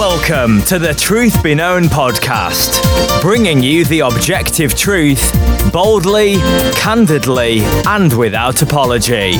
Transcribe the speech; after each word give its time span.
Welcome 0.00 0.62
to 0.62 0.78
the 0.78 0.94
Truth 0.94 1.42
Be 1.42 1.54
Known 1.54 1.82
podcast, 1.82 2.80
bringing 3.20 3.62
you 3.62 3.84
the 3.84 4.00
objective 4.00 4.74
truth 4.74 5.30
boldly, 5.70 6.36
candidly, 6.72 7.60
and 7.86 8.10
without 8.10 8.62
apology. 8.62 9.32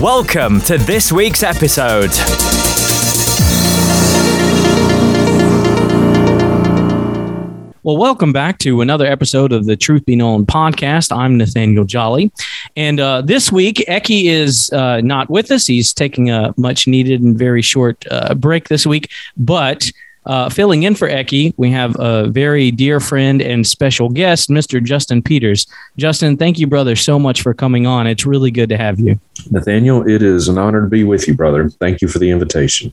Welcome 0.00 0.62
to 0.62 0.78
this 0.78 1.12
week's 1.12 1.42
episode. 1.42 2.08
Well, 7.88 7.96
welcome 7.96 8.34
back 8.34 8.58
to 8.58 8.82
another 8.82 9.06
episode 9.06 9.50
of 9.50 9.64
the 9.64 9.74
Truth 9.74 10.04
Be 10.04 10.14
Known 10.14 10.44
podcast. 10.44 11.10
I'm 11.10 11.38
Nathaniel 11.38 11.86
Jolly. 11.86 12.30
And 12.76 13.00
uh, 13.00 13.22
this 13.22 13.50
week, 13.50 13.76
Eki 13.88 14.24
is 14.26 14.70
uh, 14.74 15.00
not 15.00 15.30
with 15.30 15.50
us. 15.50 15.66
He's 15.66 15.94
taking 15.94 16.28
a 16.28 16.52
much 16.58 16.86
needed 16.86 17.22
and 17.22 17.34
very 17.38 17.62
short 17.62 18.04
uh, 18.10 18.34
break 18.34 18.68
this 18.68 18.86
week. 18.86 19.10
But 19.38 19.90
uh, 20.26 20.50
filling 20.50 20.82
in 20.82 20.96
for 20.96 21.08
Eki, 21.08 21.54
we 21.56 21.70
have 21.70 21.96
a 21.98 22.28
very 22.28 22.70
dear 22.70 23.00
friend 23.00 23.40
and 23.40 23.66
special 23.66 24.10
guest, 24.10 24.50
Mr. 24.50 24.84
Justin 24.84 25.22
Peters. 25.22 25.66
Justin, 25.96 26.36
thank 26.36 26.58
you, 26.58 26.66
brother, 26.66 26.94
so 26.94 27.18
much 27.18 27.40
for 27.40 27.54
coming 27.54 27.86
on. 27.86 28.06
It's 28.06 28.26
really 28.26 28.50
good 28.50 28.68
to 28.68 28.76
have 28.76 29.00
you. 29.00 29.18
Nathaniel, 29.50 30.06
it 30.06 30.22
is 30.22 30.48
an 30.48 30.58
honor 30.58 30.82
to 30.82 30.88
be 30.88 31.04
with 31.04 31.26
you, 31.26 31.32
brother. 31.32 31.70
Thank 31.70 32.02
you 32.02 32.08
for 32.08 32.18
the 32.18 32.28
invitation. 32.28 32.92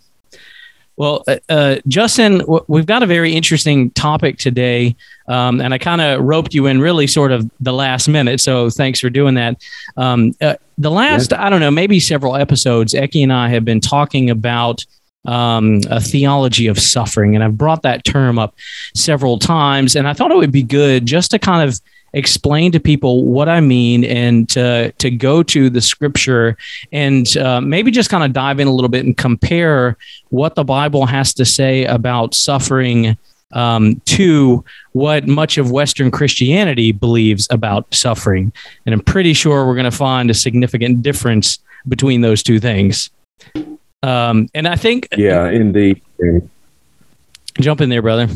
Well, 0.98 1.24
uh, 1.28 1.38
uh, 1.50 1.76
Justin, 1.88 2.42
we've 2.68 2.86
got 2.86 3.04
a 3.04 3.06
very 3.06 3.34
interesting 3.34 3.92
topic 3.92 4.38
today, 4.38 4.96
um, 5.28 5.60
and 5.60 5.74
I 5.74 5.78
kind 5.78 6.00
of 6.00 6.22
roped 6.22 6.54
you 6.54 6.68
in 6.68 6.80
really 6.80 7.08
sort 7.08 7.32
of 7.32 7.50
the 7.60 7.74
last 7.74 8.08
minute. 8.08 8.40
So 8.40 8.70
thanks 8.70 9.00
for 9.02 9.10
doing 9.10 9.36
that. 9.36 9.62
Um, 9.98 10.34
uh, 10.40 10.56
the 10.78 10.92
last, 10.92 11.32
yeah. 11.32 11.46
I 11.46 11.50
don't 11.50 11.60
know, 11.60 11.72
maybe 11.72 12.00
several 12.00 12.36
episodes, 12.36 12.94
Eki 12.94 13.24
and 13.24 13.34
I 13.34 13.50
have 13.50 13.66
been 13.66 13.82
talking 13.82 14.30
about 14.30 14.86
um, 15.26 15.82
a 15.90 16.00
theology 16.00 16.68
of 16.68 16.80
suffering, 16.80 17.36
and 17.36 17.44
I've 17.44 17.58
brought 17.58 17.82
that 17.82 18.06
term 18.06 18.40
up 18.40 18.56
several 18.94 19.38
times, 19.38 19.96
and 19.96 20.08
I 20.08 20.14
thought 20.14 20.32
it 20.32 20.38
would 20.38 20.52
be 20.52 20.64
good 20.64 21.06
just 21.06 21.32
to 21.32 21.40
kind 21.40 21.68
of 21.68 21.80
explain 22.16 22.72
to 22.72 22.80
people 22.80 23.26
what 23.26 23.48
I 23.48 23.60
mean 23.60 24.04
and 24.06 24.50
to, 24.50 24.92
to 24.94 25.12
go 25.12 25.44
to 25.44 25.70
the 25.70 25.82
scripture 25.82 26.58
and 26.92 27.36
uh, 27.38 27.62
maybe 27.62 27.92
just 27.92 28.10
kind 28.10 28.24
of 28.24 28.34
dive 28.34 28.60
in 28.60 28.68
a 28.68 28.72
little 28.72 28.90
bit 28.90 29.06
and 29.06 29.16
compare 29.16 29.98
what 30.30 30.56
the 30.56 30.64
Bible 30.64 31.06
has 31.06 31.34
to 31.36 31.46
say 31.46 31.86
about 31.86 32.34
suffering 32.34 33.18
um, 33.52 34.02
to 34.06 34.64
what 34.94 35.28
much 35.28 35.58
of 35.58 35.72
Western 35.72 36.10
Christianity 36.10 36.94
believes 36.94 37.48
about 37.52 37.94
suffering. 37.94 38.52
And 38.86 38.94
I'm 38.94 39.02
pretty 39.02 39.34
sure 39.34 39.68
we're 39.68 39.76
going 39.76 39.84
to 39.84 39.92
find 39.92 40.30
a 40.30 40.34
significant 40.34 41.02
difference 41.02 41.60
between 41.88 42.22
those 42.22 42.42
two 42.42 42.60
things. 42.60 43.10
Um, 44.04 44.50
and 44.54 44.68
I 44.68 44.76
think. 44.76 45.10
Yeah, 45.18 45.50
indeed. 45.50 46.02
Jump 47.60 47.82
in 47.82 47.90
there, 47.90 48.02
brother. 48.02 48.30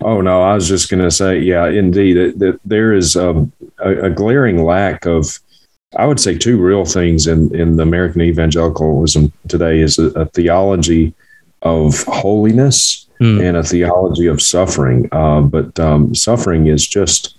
Oh 0.00 0.20
no, 0.20 0.42
I 0.42 0.54
was 0.54 0.68
just 0.68 0.90
going 0.90 1.02
to 1.02 1.10
say, 1.10 1.38
yeah, 1.38 1.68
indeed, 1.68 2.14
that, 2.14 2.38
that 2.38 2.60
there 2.64 2.92
is 2.92 3.16
um, 3.16 3.52
a, 3.78 4.06
a, 4.06 4.10
glaring 4.10 4.64
lack 4.64 5.06
of, 5.06 5.38
I 5.96 6.06
would 6.06 6.20
say, 6.20 6.36
two 6.36 6.60
real 6.60 6.84
things 6.84 7.26
in 7.26 7.54
in 7.54 7.76
the 7.76 7.82
American 7.82 8.22
evangelicalism 8.22 9.32
today 9.48 9.80
is 9.80 9.98
a, 9.98 10.06
a 10.10 10.26
theology 10.26 11.14
of 11.62 12.02
holiness 12.04 13.06
mm. 13.20 13.46
and 13.46 13.56
a 13.56 13.62
theology 13.62 14.26
of 14.26 14.42
suffering. 14.42 15.08
Uh, 15.12 15.42
but 15.42 15.78
um, 15.78 16.14
suffering 16.14 16.66
is 16.66 16.86
just 16.86 17.36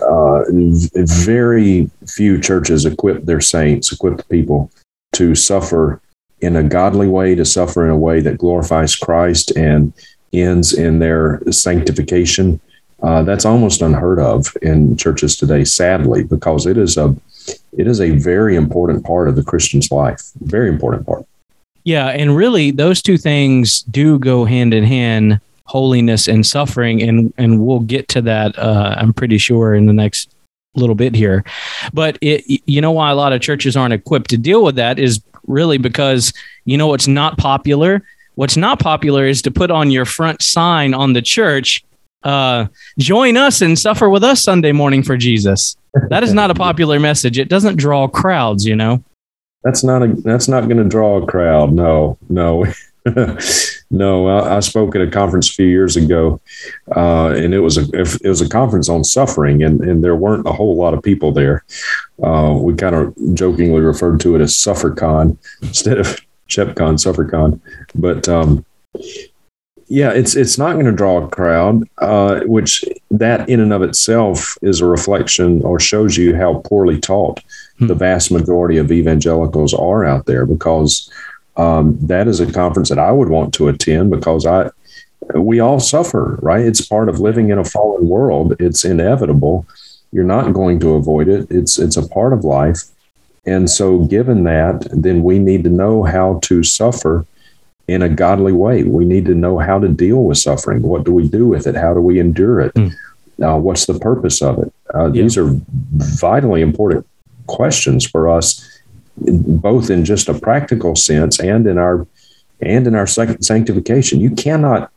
uh, 0.00 0.42
very 0.50 1.90
few 2.08 2.40
churches 2.40 2.86
equip 2.86 3.24
their 3.24 3.40
saints, 3.40 3.92
equip 3.92 4.16
the 4.16 4.24
people 4.24 4.70
to 5.12 5.34
suffer 5.34 6.00
in 6.40 6.56
a 6.56 6.62
godly 6.62 7.06
way, 7.06 7.34
to 7.34 7.44
suffer 7.44 7.84
in 7.84 7.90
a 7.90 7.96
way 7.96 8.20
that 8.20 8.38
glorifies 8.38 8.96
Christ 8.96 9.56
and 9.56 9.92
ends 10.32 10.72
in 10.72 10.98
their 10.98 11.40
sanctification. 11.50 12.60
Uh, 13.02 13.22
that's 13.22 13.44
almost 13.44 13.82
unheard 13.82 14.18
of 14.18 14.56
in 14.62 14.96
churches 14.96 15.36
today, 15.36 15.64
sadly, 15.64 16.22
because 16.22 16.66
it 16.66 16.76
is 16.76 16.96
a 16.96 17.14
it 17.76 17.88
is 17.88 18.00
a 18.00 18.10
very 18.10 18.54
important 18.54 19.04
part 19.04 19.28
of 19.28 19.34
the 19.34 19.42
Christian's 19.42 19.90
life. 19.90 20.30
Very 20.40 20.68
important 20.68 21.04
part. 21.06 21.26
Yeah, 21.84 22.08
and 22.08 22.36
really, 22.36 22.70
those 22.70 23.02
two 23.02 23.18
things 23.18 23.82
do 23.82 24.18
go 24.18 24.44
hand 24.44 24.72
in 24.72 24.84
hand: 24.84 25.40
holiness 25.64 26.28
and 26.28 26.46
suffering, 26.46 27.02
and 27.02 27.32
and 27.36 27.66
we'll 27.66 27.80
get 27.80 28.08
to 28.08 28.22
that. 28.22 28.56
Uh, 28.56 28.94
I'm 28.96 29.12
pretty 29.12 29.38
sure 29.38 29.74
in 29.74 29.86
the 29.86 29.92
next 29.92 30.32
little 30.74 30.94
bit 30.94 31.14
here. 31.14 31.44
But 31.92 32.18
it, 32.20 32.44
you 32.66 32.80
know 32.80 32.92
why 32.92 33.10
a 33.10 33.14
lot 33.14 33.32
of 33.32 33.40
churches 33.40 33.76
aren't 33.76 33.94
equipped 33.94 34.30
to 34.30 34.38
deal 34.38 34.64
with 34.64 34.76
that 34.76 34.98
is 34.98 35.20
really 35.46 35.78
because 35.78 36.32
you 36.64 36.78
know 36.78 36.86
what's 36.86 37.08
not 37.08 37.36
popular 37.36 38.04
What's 38.34 38.56
not 38.56 38.78
popular 38.78 39.26
is 39.26 39.42
to 39.42 39.50
put 39.50 39.70
on 39.70 39.90
your 39.90 40.04
front 40.04 40.42
sign 40.42 40.94
on 40.94 41.12
the 41.12 41.22
church, 41.22 41.84
uh, 42.22 42.66
join 42.98 43.36
us 43.36 43.60
and 43.60 43.78
suffer 43.78 44.08
with 44.08 44.24
us 44.24 44.42
Sunday 44.42 44.72
morning 44.72 45.02
for 45.02 45.16
Jesus. 45.16 45.76
That 46.08 46.22
is 46.22 46.32
not 46.32 46.50
a 46.50 46.54
popular 46.54 46.98
message. 46.98 47.38
It 47.38 47.48
doesn't 47.48 47.76
draw 47.76 48.08
crowds, 48.08 48.64
you 48.64 48.76
know. 48.76 49.04
That's 49.64 49.84
not 49.84 50.02
a 50.02 50.08
that's 50.08 50.48
not 50.48 50.62
going 50.62 50.78
to 50.78 50.88
draw 50.88 51.22
a 51.22 51.26
crowd. 51.26 51.72
No, 51.72 52.18
no. 52.28 52.64
no, 53.90 54.28
I, 54.28 54.56
I, 54.56 54.60
spoke 54.60 54.94
at 54.94 55.02
a 55.02 55.10
conference 55.10 55.50
a 55.50 55.54
few 55.54 55.66
years 55.66 55.96
ago, 55.96 56.40
uh, 56.94 57.30
and 57.30 57.52
it 57.52 57.58
was 57.58 57.76
a 57.76 57.82
it 57.92 58.28
was 58.28 58.40
a 58.40 58.48
conference 58.48 58.88
on 58.88 59.02
suffering, 59.02 59.64
and, 59.64 59.80
and 59.80 60.04
there 60.04 60.14
weren't 60.14 60.46
a 60.46 60.52
whole 60.52 60.76
lot 60.76 60.94
of 60.94 61.02
people 61.02 61.32
there. 61.32 61.64
Uh, 62.22 62.56
we 62.60 62.74
kind 62.74 62.94
of 62.94 63.12
jokingly 63.34 63.80
referred 63.80 64.20
to 64.20 64.36
it 64.36 64.40
as 64.40 64.54
SufferCon 64.54 65.36
instead 65.62 65.98
of 65.98 66.16
ShepCon, 66.54 66.98
SufferCon, 66.98 67.60
but 67.94 68.28
um, 68.28 68.64
yeah, 69.92 70.10
it's 70.10 70.36
it's 70.36 70.56
not 70.56 70.74
going 70.74 70.86
to 70.86 70.92
draw 70.92 71.22
a 71.22 71.28
crowd, 71.28 71.86
uh, 71.98 72.40
which 72.44 72.82
that 73.10 73.46
in 73.48 73.60
and 73.60 73.74
of 73.74 73.82
itself 73.82 74.56
is 74.62 74.80
a 74.80 74.86
reflection 74.86 75.62
or 75.64 75.78
shows 75.78 76.16
you 76.16 76.34
how 76.34 76.62
poorly 76.64 76.98
taught 76.98 77.40
hmm. 77.78 77.88
the 77.88 77.94
vast 77.94 78.30
majority 78.30 78.78
of 78.78 78.90
evangelicals 78.90 79.74
are 79.74 80.04
out 80.04 80.24
there. 80.24 80.46
Because 80.46 81.12
um, 81.58 81.98
that 82.00 82.26
is 82.26 82.40
a 82.40 82.50
conference 82.50 82.88
that 82.88 82.98
I 82.98 83.12
would 83.12 83.28
want 83.28 83.52
to 83.54 83.68
attend 83.68 84.10
because 84.10 84.46
I 84.46 84.70
we 85.34 85.60
all 85.60 85.78
suffer, 85.78 86.38
right? 86.42 86.64
It's 86.64 86.86
part 86.86 87.08
of 87.08 87.20
living 87.20 87.50
in 87.50 87.58
a 87.58 87.64
fallen 87.64 88.08
world. 88.08 88.56
It's 88.58 88.84
inevitable. 88.84 89.66
You're 90.10 90.24
not 90.24 90.52
going 90.52 90.80
to 90.80 90.94
avoid 90.94 91.28
it. 91.28 91.50
It's 91.50 91.78
it's 91.78 91.98
a 91.98 92.08
part 92.08 92.32
of 92.32 92.44
life. 92.44 92.82
And 93.44 93.68
so, 93.68 94.00
given 94.04 94.44
that, 94.44 94.86
then 94.92 95.22
we 95.22 95.38
need 95.38 95.64
to 95.64 95.70
know 95.70 96.04
how 96.04 96.38
to 96.44 96.62
suffer 96.62 97.26
in 97.88 98.02
a 98.02 98.08
godly 98.08 98.52
way. 98.52 98.84
We 98.84 99.04
need 99.04 99.24
to 99.26 99.34
know 99.34 99.58
how 99.58 99.78
to 99.80 99.88
deal 99.88 100.24
with 100.24 100.38
suffering. 100.38 100.82
What 100.82 101.04
do 101.04 101.12
we 101.12 101.28
do 101.28 101.48
with 101.48 101.66
it? 101.66 101.74
How 101.74 101.92
do 101.92 102.00
we 102.00 102.20
endure 102.20 102.60
it? 102.60 102.74
Mm. 102.74 102.94
Uh, 103.42 103.58
what's 103.58 103.86
the 103.86 103.98
purpose 103.98 104.40
of 104.42 104.58
it? 104.58 104.72
Uh, 104.94 105.06
yeah. 105.06 105.22
These 105.22 105.36
are 105.36 105.50
vitally 105.96 106.62
important 106.62 107.06
questions 107.46 108.06
for 108.06 108.28
us, 108.28 108.80
both 109.16 109.90
in 109.90 110.04
just 110.04 110.28
a 110.28 110.34
practical 110.34 110.94
sense 110.94 111.40
and 111.40 111.66
in 111.66 111.78
our 111.78 112.06
and 112.60 112.86
in 112.86 112.94
our 112.94 113.08
sanctification. 113.08 114.20
You 114.20 114.30
cannot 114.30 114.92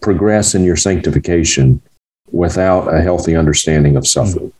progress 0.00 0.54
in 0.54 0.62
your 0.62 0.76
sanctification 0.76 1.82
without 2.30 2.94
a 2.94 3.02
healthy 3.02 3.34
understanding 3.34 3.96
of 3.96 4.06
suffering. 4.06 4.50
Mm. 4.50 4.52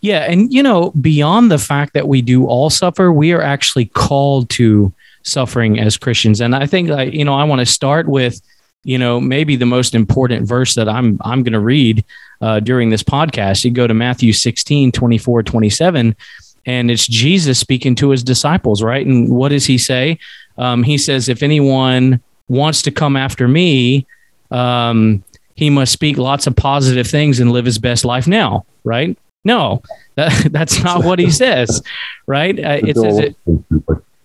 Yeah. 0.00 0.30
And, 0.30 0.52
you 0.52 0.62
know, 0.62 0.90
beyond 0.92 1.50
the 1.50 1.58
fact 1.58 1.94
that 1.94 2.08
we 2.08 2.22
do 2.22 2.46
all 2.46 2.70
suffer, 2.70 3.12
we 3.12 3.32
are 3.32 3.42
actually 3.42 3.86
called 3.86 4.48
to 4.50 4.92
suffering 5.22 5.78
as 5.78 5.96
Christians. 5.96 6.40
And 6.40 6.54
I 6.54 6.66
think, 6.66 6.90
uh, 6.90 7.02
you 7.02 7.24
know, 7.24 7.34
I 7.34 7.44
want 7.44 7.60
to 7.60 7.66
start 7.66 8.08
with, 8.08 8.40
you 8.84 8.98
know, 8.98 9.20
maybe 9.20 9.56
the 9.56 9.66
most 9.66 9.94
important 9.94 10.46
verse 10.46 10.74
that 10.74 10.88
I'm, 10.88 11.18
I'm 11.22 11.42
going 11.42 11.52
to 11.52 11.60
read 11.60 12.04
uh, 12.40 12.60
during 12.60 12.90
this 12.90 13.02
podcast. 13.02 13.64
You 13.64 13.70
go 13.70 13.86
to 13.86 13.94
Matthew 13.94 14.32
16, 14.32 14.92
24, 14.92 15.42
27, 15.42 16.16
and 16.66 16.90
it's 16.90 17.06
Jesus 17.06 17.58
speaking 17.58 17.94
to 17.96 18.10
his 18.10 18.22
disciples, 18.22 18.82
right? 18.82 19.04
And 19.04 19.30
what 19.30 19.48
does 19.48 19.66
he 19.66 19.78
say? 19.78 20.18
Um, 20.56 20.82
he 20.82 20.98
says, 20.98 21.28
if 21.28 21.42
anyone 21.42 22.20
wants 22.48 22.82
to 22.82 22.90
come 22.90 23.16
after 23.16 23.48
me, 23.48 24.06
um, 24.50 25.24
he 25.54 25.70
must 25.70 25.92
speak 25.92 26.18
lots 26.18 26.46
of 26.46 26.54
positive 26.54 27.06
things 27.06 27.40
and 27.40 27.52
live 27.52 27.64
his 27.64 27.78
best 27.78 28.04
life 28.04 28.26
now, 28.26 28.64
right? 28.84 29.18
No, 29.44 29.82
that, 30.16 30.48
that's 30.52 30.82
not 30.82 31.04
what 31.04 31.18
he 31.18 31.30
says, 31.44 31.82
right? 32.26 32.58
Uh, 32.58 32.78
it 32.82 32.96
says 32.96 33.18
it. 33.18 33.36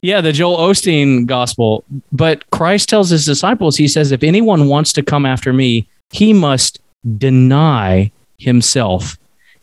Yeah, 0.02 0.20
the 0.20 0.34
Joel 0.34 0.58
Osteen 0.58 1.26
gospel. 1.26 1.86
But 2.12 2.50
Christ 2.50 2.90
tells 2.90 3.10
his 3.10 3.26
disciples, 3.26 3.78
he 3.78 3.88
says, 3.88 4.12
if 4.12 4.22
anyone 4.22 4.68
wants 4.68 4.92
to 4.94 5.04
come 5.04 5.26
after 5.26 5.54
me, 5.54 5.88
he 6.12 6.34
must 6.34 6.80
deny 7.18 8.12
himself, 8.38 9.18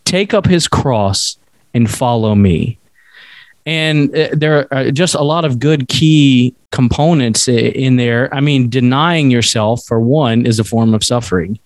take 0.04 0.32
up 0.32 0.46
his 0.46 0.66
cross, 0.66 1.36
and 1.74 1.90
follow 1.90 2.34
me. 2.34 2.78
And 3.66 4.16
uh, 4.16 4.28
there 4.32 4.72
are 4.72 4.90
just 4.90 5.14
a 5.14 5.22
lot 5.22 5.44
of 5.44 5.58
good 5.58 5.88
key 5.88 6.54
components 6.72 7.46
in 7.46 7.96
there. 7.96 8.34
I 8.34 8.40
mean, 8.40 8.70
denying 8.70 9.30
yourself, 9.30 9.84
for 9.84 10.00
one, 10.00 10.46
is 10.46 10.58
a 10.58 10.64
form 10.64 10.94
of 10.94 11.04
suffering 11.04 11.58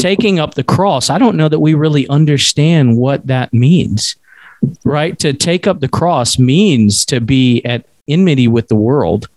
taking 0.00 0.40
up 0.40 0.54
the 0.54 0.64
cross, 0.64 1.10
I 1.10 1.18
don't 1.18 1.36
know 1.36 1.48
that 1.48 1.60
we 1.60 1.74
really 1.74 2.08
understand 2.08 2.96
what 2.96 3.26
that 3.26 3.52
means, 3.52 4.16
right? 4.84 5.18
To 5.18 5.32
take 5.32 5.66
up 5.66 5.80
the 5.80 5.88
cross 5.88 6.38
means 6.38 7.04
to 7.06 7.20
be 7.20 7.62
at 7.64 7.84
enmity 8.06 8.48
with 8.48 8.68
the 8.68 8.76
world. 8.76 9.28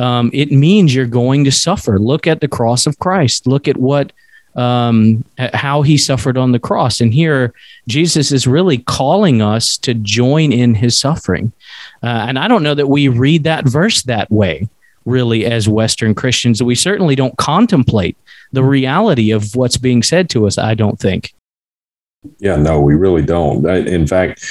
um, 0.00 0.30
it 0.32 0.50
means 0.50 0.94
you're 0.94 1.06
going 1.06 1.44
to 1.44 1.52
suffer. 1.52 1.98
Look 1.98 2.26
at 2.26 2.40
the 2.40 2.48
cross 2.48 2.86
of 2.86 2.98
Christ. 2.98 3.46
Look 3.46 3.68
at 3.68 3.76
what 3.76 4.12
um, 4.56 5.24
how 5.38 5.82
he 5.82 5.96
suffered 5.96 6.36
on 6.36 6.52
the 6.52 6.58
cross. 6.58 7.00
And 7.00 7.14
here, 7.14 7.52
Jesus 7.86 8.32
is 8.32 8.48
really 8.48 8.78
calling 8.78 9.40
us 9.40 9.78
to 9.78 9.94
join 9.94 10.52
in 10.52 10.74
his 10.74 10.98
suffering. 10.98 11.52
Uh, 12.02 12.26
and 12.28 12.38
I 12.38 12.48
don't 12.48 12.64
know 12.64 12.74
that 12.74 12.88
we 12.88 13.06
read 13.08 13.44
that 13.44 13.64
verse 13.64 14.02
that 14.04 14.28
way, 14.30 14.68
really, 15.04 15.44
as 15.46 15.68
Western 15.68 16.14
Christians. 16.16 16.62
We 16.62 16.74
certainly 16.74 17.14
don't 17.14 17.36
contemplate 17.36 18.16
the 18.52 18.64
reality 18.64 19.30
of 19.30 19.54
what's 19.54 19.76
being 19.76 20.02
said 20.02 20.28
to 20.30 20.46
us, 20.46 20.58
I 20.58 20.74
don't 20.74 20.98
think. 20.98 21.34
Yeah, 22.38 22.56
no, 22.56 22.80
we 22.80 22.94
really 22.94 23.22
don't. 23.22 23.64
In 23.66 24.06
fact, 24.06 24.44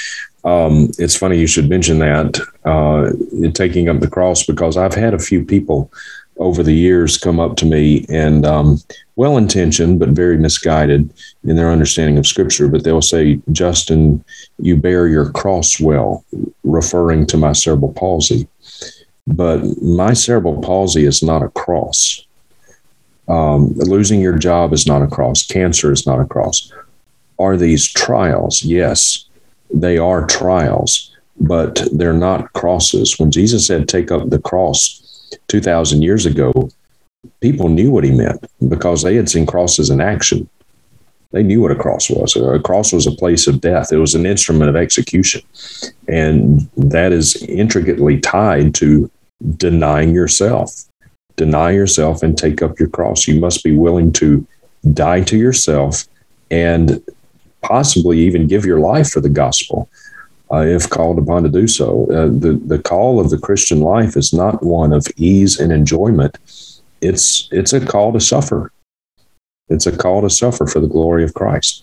um, 0.44 0.90
it's 0.98 1.16
funny 1.16 1.38
you 1.38 1.46
should 1.46 1.68
mention 1.68 1.98
that 1.98 2.40
uh, 2.64 3.10
taking 3.52 3.88
up 3.88 4.00
the 4.00 4.08
cross 4.08 4.44
because 4.44 4.76
I've 4.76 4.94
had 4.94 5.14
a 5.14 5.18
few 5.18 5.44
people 5.44 5.92
over 6.40 6.62
the 6.62 6.74
years 6.74 7.18
come 7.18 7.38
up 7.38 7.56
to 7.56 7.66
me 7.66 8.06
and 8.08 8.46
um, 8.46 8.78
well 9.16 9.36
intentioned 9.36 10.00
but 10.00 10.08
very 10.08 10.38
misguided 10.38 11.12
in 11.44 11.54
their 11.54 11.70
understanding 11.70 12.16
of 12.16 12.26
scripture 12.26 12.66
but 12.66 12.82
they'll 12.82 13.02
say 13.02 13.38
justin 13.52 14.24
you 14.58 14.74
bear 14.74 15.06
your 15.06 15.30
cross 15.30 15.78
well 15.78 16.24
referring 16.64 17.26
to 17.26 17.36
my 17.36 17.52
cerebral 17.52 17.92
palsy 17.92 18.48
but 19.26 19.62
my 19.82 20.14
cerebral 20.14 20.60
palsy 20.62 21.04
is 21.04 21.22
not 21.22 21.42
a 21.42 21.50
cross 21.50 22.24
um, 23.30 23.72
losing 23.76 24.20
your 24.20 24.36
job 24.36 24.72
is 24.72 24.86
not 24.86 25.02
a 25.02 25.06
cross 25.06 25.46
cancer 25.46 25.92
is 25.92 26.06
not 26.06 26.20
a 26.20 26.26
cross 26.26 26.72
are 27.38 27.56
these 27.56 27.90
trials 27.92 28.62
yes 28.62 29.24
they 29.72 29.96
are 29.98 30.26
trials 30.26 31.16
but 31.40 31.86
they're 31.92 32.12
not 32.12 32.52
crosses 32.52 33.18
when 33.18 33.30
jesus 33.30 33.66
said 33.66 33.88
take 33.88 34.10
up 34.10 34.28
the 34.30 34.40
cross 34.40 35.00
2,000 35.48 36.02
years 36.02 36.26
ago, 36.26 36.70
people 37.40 37.68
knew 37.68 37.90
what 37.90 38.04
he 38.04 38.10
meant 38.10 38.44
because 38.68 39.02
they 39.02 39.16
had 39.16 39.28
seen 39.28 39.46
crosses 39.46 39.90
in 39.90 40.00
action. 40.00 40.48
They 41.32 41.42
knew 41.42 41.60
what 41.60 41.70
a 41.70 41.76
cross 41.76 42.10
was. 42.10 42.34
A 42.36 42.58
cross 42.58 42.92
was 42.92 43.06
a 43.06 43.12
place 43.12 43.46
of 43.46 43.60
death, 43.60 43.92
it 43.92 43.98
was 43.98 44.14
an 44.14 44.26
instrument 44.26 44.68
of 44.68 44.76
execution. 44.76 45.42
And 46.08 46.68
that 46.76 47.12
is 47.12 47.42
intricately 47.44 48.18
tied 48.18 48.74
to 48.76 49.10
denying 49.56 50.14
yourself. 50.14 50.84
Deny 51.40 51.70
yourself 51.70 52.22
and 52.22 52.36
take 52.36 52.60
up 52.60 52.78
your 52.78 52.90
cross. 52.90 53.26
You 53.26 53.40
must 53.40 53.64
be 53.64 53.74
willing 53.74 54.12
to 54.12 54.46
die 54.92 55.22
to 55.22 55.38
yourself 55.38 56.04
and 56.50 57.02
possibly 57.62 58.18
even 58.18 58.46
give 58.46 58.66
your 58.66 58.78
life 58.78 59.08
for 59.08 59.22
the 59.22 59.30
gospel 59.30 59.88
uh, 60.52 60.66
if 60.66 60.90
called 60.90 61.18
upon 61.18 61.44
to 61.44 61.48
do 61.48 61.66
so. 61.66 62.04
Uh, 62.10 62.26
the 62.26 62.60
the 62.66 62.78
call 62.78 63.18
of 63.18 63.30
the 63.30 63.38
Christian 63.38 63.80
life 63.80 64.18
is 64.18 64.34
not 64.34 64.62
one 64.62 64.92
of 64.92 65.06
ease 65.16 65.58
and 65.58 65.72
enjoyment. 65.72 66.36
It's 67.00 67.48
it's 67.50 67.72
a 67.72 67.80
call 67.80 68.12
to 68.12 68.20
suffer. 68.20 68.70
It's 69.70 69.86
a 69.86 69.96
call 69.96 70.20
to 70.20 70.28
suffer 70.28 70.66
for 70.66 70.80
the 70.80 70.88
glory 70.88 71.24
of 71.24 71.32
Christ. 71.32 71.82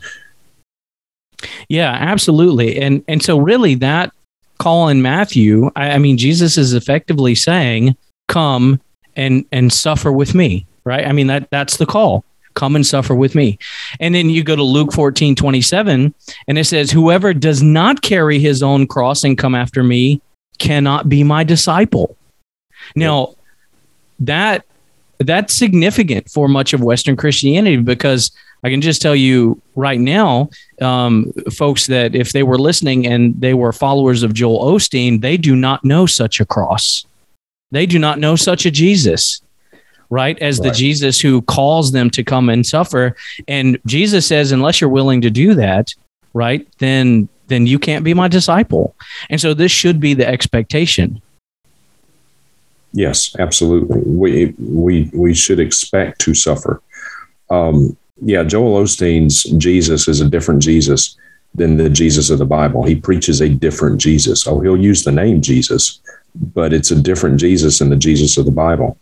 Yeah, 1.67 1.97
absolutely. 1.99 2.79
And 2.79 3.03
and 3.07 3.23
so 3.23 3.39
really 3.39 3.73
that 3.73 4.13
call 4.59 4.87
in 4.87 5.01
Matthew, 5.01 5.71
I, 5.75 5.93
I 5.93 5.97
mean, 5.97 6.19
Jesus 6.19 6.59
is 6.59 6.75
effectively 6.75 7.33
saying, 7.33 7.95
"Come 8.27 8.79
and 9.17 9.43
and 9.51 9.73
suffer 9.73 10.11
with 10.11 10.33
me." 10.33 10.65
Right? 10.85 11.05
I 11.05 11.11
mean 11.11 11.27
that 11.27 11.49
that's 11.49 11.77
the 11.77 11.85
call 11.85 12.23
come 12.57 12.75
and 12.75 12.85
suffer 12.85 13.13
with 13.13 13.35
me. 13.35 13.59
And 13.99 14.15
then 14.15 14.31
you 14.31 14.43
go 14.43 14.55
to 14.55 14.63
Luke 14.63 14.91
14, 14.91 15.35
27, 15.35 16.13
and 16.47 16.57
it 16.57 16.63
says, 16.65 16.89
Whoever 16.89 17.31
does 17.31 17.61
not 17.61 18.01
carry 18.01 18.39
his 18.39 18.63
own 18.63 18.87
cross 18.87 19.23
and 19.23 19.37
come 19.37 19.53
after 19.53 19.83
me 19.83 20.21
cannot 20.57 21.07
be 21.07 21.23
my 21.23 21.43
disciple. 21.43 22.17
Now, 22.95 23.35
that 24.19 24.65
that's 25.19 25.53
significant 25.53 26.29
for 26.29 26.47
much 26.47 26.73
of 26.73 26.81
Western 26.81 27.15
Christianity 27.15 27.77
because 27.77 28.31
I 28.63 28.69
can 28.69 28.81
just 28.81 29.01
tell 29.01 29.15
you 29.15 29.61
right 29.75 29.99
now, 29.99 30.49
um, 30.81 31.31
folks, 31.53 31.87
that 31.87 32.15
if 32.15 32.33
they 32.33 32.43
were 32.43 32.57
listening 32.57 33.05
and 33.05 33.39
they 33.39 33.53
were 33.53 33.71
followers 33.71 34.23
of 34.23 34.33
Joel 34.33 34.73
Osteen, 34.73 35.21
they 35.21 35.37
do 35.37 35.55
not 35.55 35.83
know 35.83 36.05
such 36.05 36.39
a 36.39 36.45
cross. 36.45 37.05
They 37.71 37.85
do 37.85 37.99
not 37.99 38.19
know 38.19 38.35
such 38.35 38.65
a 38.65 38.71
Jesus 38.71 39.41
right? 40.09 40.39
As 40.39 40.59
right. 40.59 40.69
the 40.69 40.75
Jesus 40.75 41.19
who 41.19 41.41
calls 41.43 41.91
them 41.91 42.09
to 42.11 42.23
come 42.23 42.49
and 42.49 42.65
suffer. 42.65 43.15
And 43.47 43.79
Jesus 43.85 44.25
says, 44.25 44.51
unless 44.51 44.79
you're 44.79 44.89
willing 44.89 45.21
to 45.21 45.29
do 45.29 45.53
that, 45.55 45.93
right, 46.33 46.67
then 46.79 47.27
then 47.47 47.65
you 47.65 47.79
can't 47.79 48.03
be 48.03 48.13
my 48.13 48.27
disciple. 48.27 48.93
And 49.29 49.39
so 49.39 49.53
this 49.53 49.71
should 49.71 49.99
be 49.99 50.13
the 50.13 50.27
expectation. 50.27 51.21
Yes, 52.93 53.35
absolutely. 53.39 54.01
We 54.01 54.53
we 54.57 55.09
we 55.13 55.33
should 55.33 55.59
expect 55.59 56.19
to 56.21 56.33
suffer. 56.33 56.81
Um, 57.49 57.95
yeah, 58.21 58.43
Joel 58.43 58.83
Osteen's 58.83 59.43
Jesus 59.57 60.07
is 60.07 60.21
a 60.21 60.29
different 60.29 60.61
Jesus 60.61 61.15
than 61.55 61.77
the 61.77 61.89
Jesus 61.89 62.29
of 62.29 62.39
the 62.39 62.45
Bible. 62.45 62.83
He 62.83 62.95
preaches 62.95 63.41
a 63.41 63.49
different 63.49 63.99
Jesus. 64.01 64.45
Oh, 64.47 64.59
he'll 64.59 64.77
use 64.77 65.03
the 65.03 65.11
name 65.11 65.41
Jesus, 65.41 66.01
but 66.53 66.73
it's 66.73 66.91
a 66.91 67.01
different 67.01 67.39
Jesus 67.39 67.79
than 67.79 67.89
the 67.89 67.95
Jesus 67.95 68.37
of 68.37 68.45
the 68.45 68.51
Bible. 68.51 68.97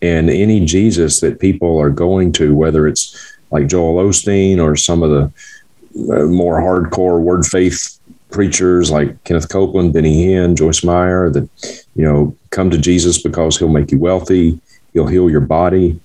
And 0.00 0.30
any 0.30 0.64
Jesus 0.64 1.20
that 1.20 1.40
people 1.40 1.78
are 1.78 1.90
going 1.90 2.32
to, 2.32 2.54
whether 2.54 2.86
it's 2.86 3.36
like 3.50 3.66
Joel 3.66 4.04
Osteen 4.04 4.62
or 4.62 4.76
some 4.76 5.02
of 5.02 5.10
the 5.10 6.12
uh, 6.12 6.26
more 6.26 6.60
hardcore 6.60 7.20
word 7.20 7.44
faith 7.46 7.98
preachers 8.30 8.90
like 8.90 9.22
Kenneth 9.24 9.48
Copeland, 9.48 9.92
Benny 9.92 10.26
Hinn, 10.26 10.56
Joyce 10.56 10.84
Meyer, 10.84 11.30
that 11.30 11.86
you 11.94 12.04
know 12.04 12.36
come 12.50 12.70
to 12.70 12.78
Jesus 12.78 13.20
because 13.20 13.58
he'll 13.58 13.68
make 13.68 13.90
you 13.90 13.98
wealthy, 13.98 14.60
he'll 14.92 15.06
heal 15.06 15.30
your 15.30 15.40
body. 15.40 15.98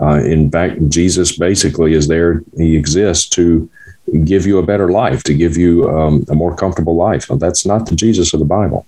Uh, 0.00 0.20
in 0.20 0.50
fact, 0.50 0.88
Jesus 0.88 1.36
basically 1.38 1.94
is 1.94 2.08
there; 2.08 2.42
he 2.56 2.76
exists 2.76 3.28
to 3.30 3.70
give 4.24 4.46
you 4.46 4.58
a 4.58 4.62
better 4.62 4.90
life, 4.90 5.22
to 5.24 5.34
give 5.34 5.56
you 5.56 5.88
um, 5.90 6.24
a 6.28 6.34
more 6.34 6.56
comfortable 6.56 6.96
life. 6.96 7.28
Now, 7.30 7.36
that's 7.36 7.66
not 7.66 7.86
the 7.86 7.94
Jesus 7.94 8.32
of 8.32 8.40
the 8.40 8.46
Bible. 8.46 8.86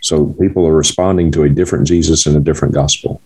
So 0.00 0.26
people 0.40 0.66
are 0.66 0.74
responding 0.74 1.30
to 1.32 1.42
a 1.42 1.48
different 1.48 1.86
Jesus 1.86 2.26
and 2.26 2.36
a 2.36 2.40
different 2.40 2.74
gospel. 2.74 3.20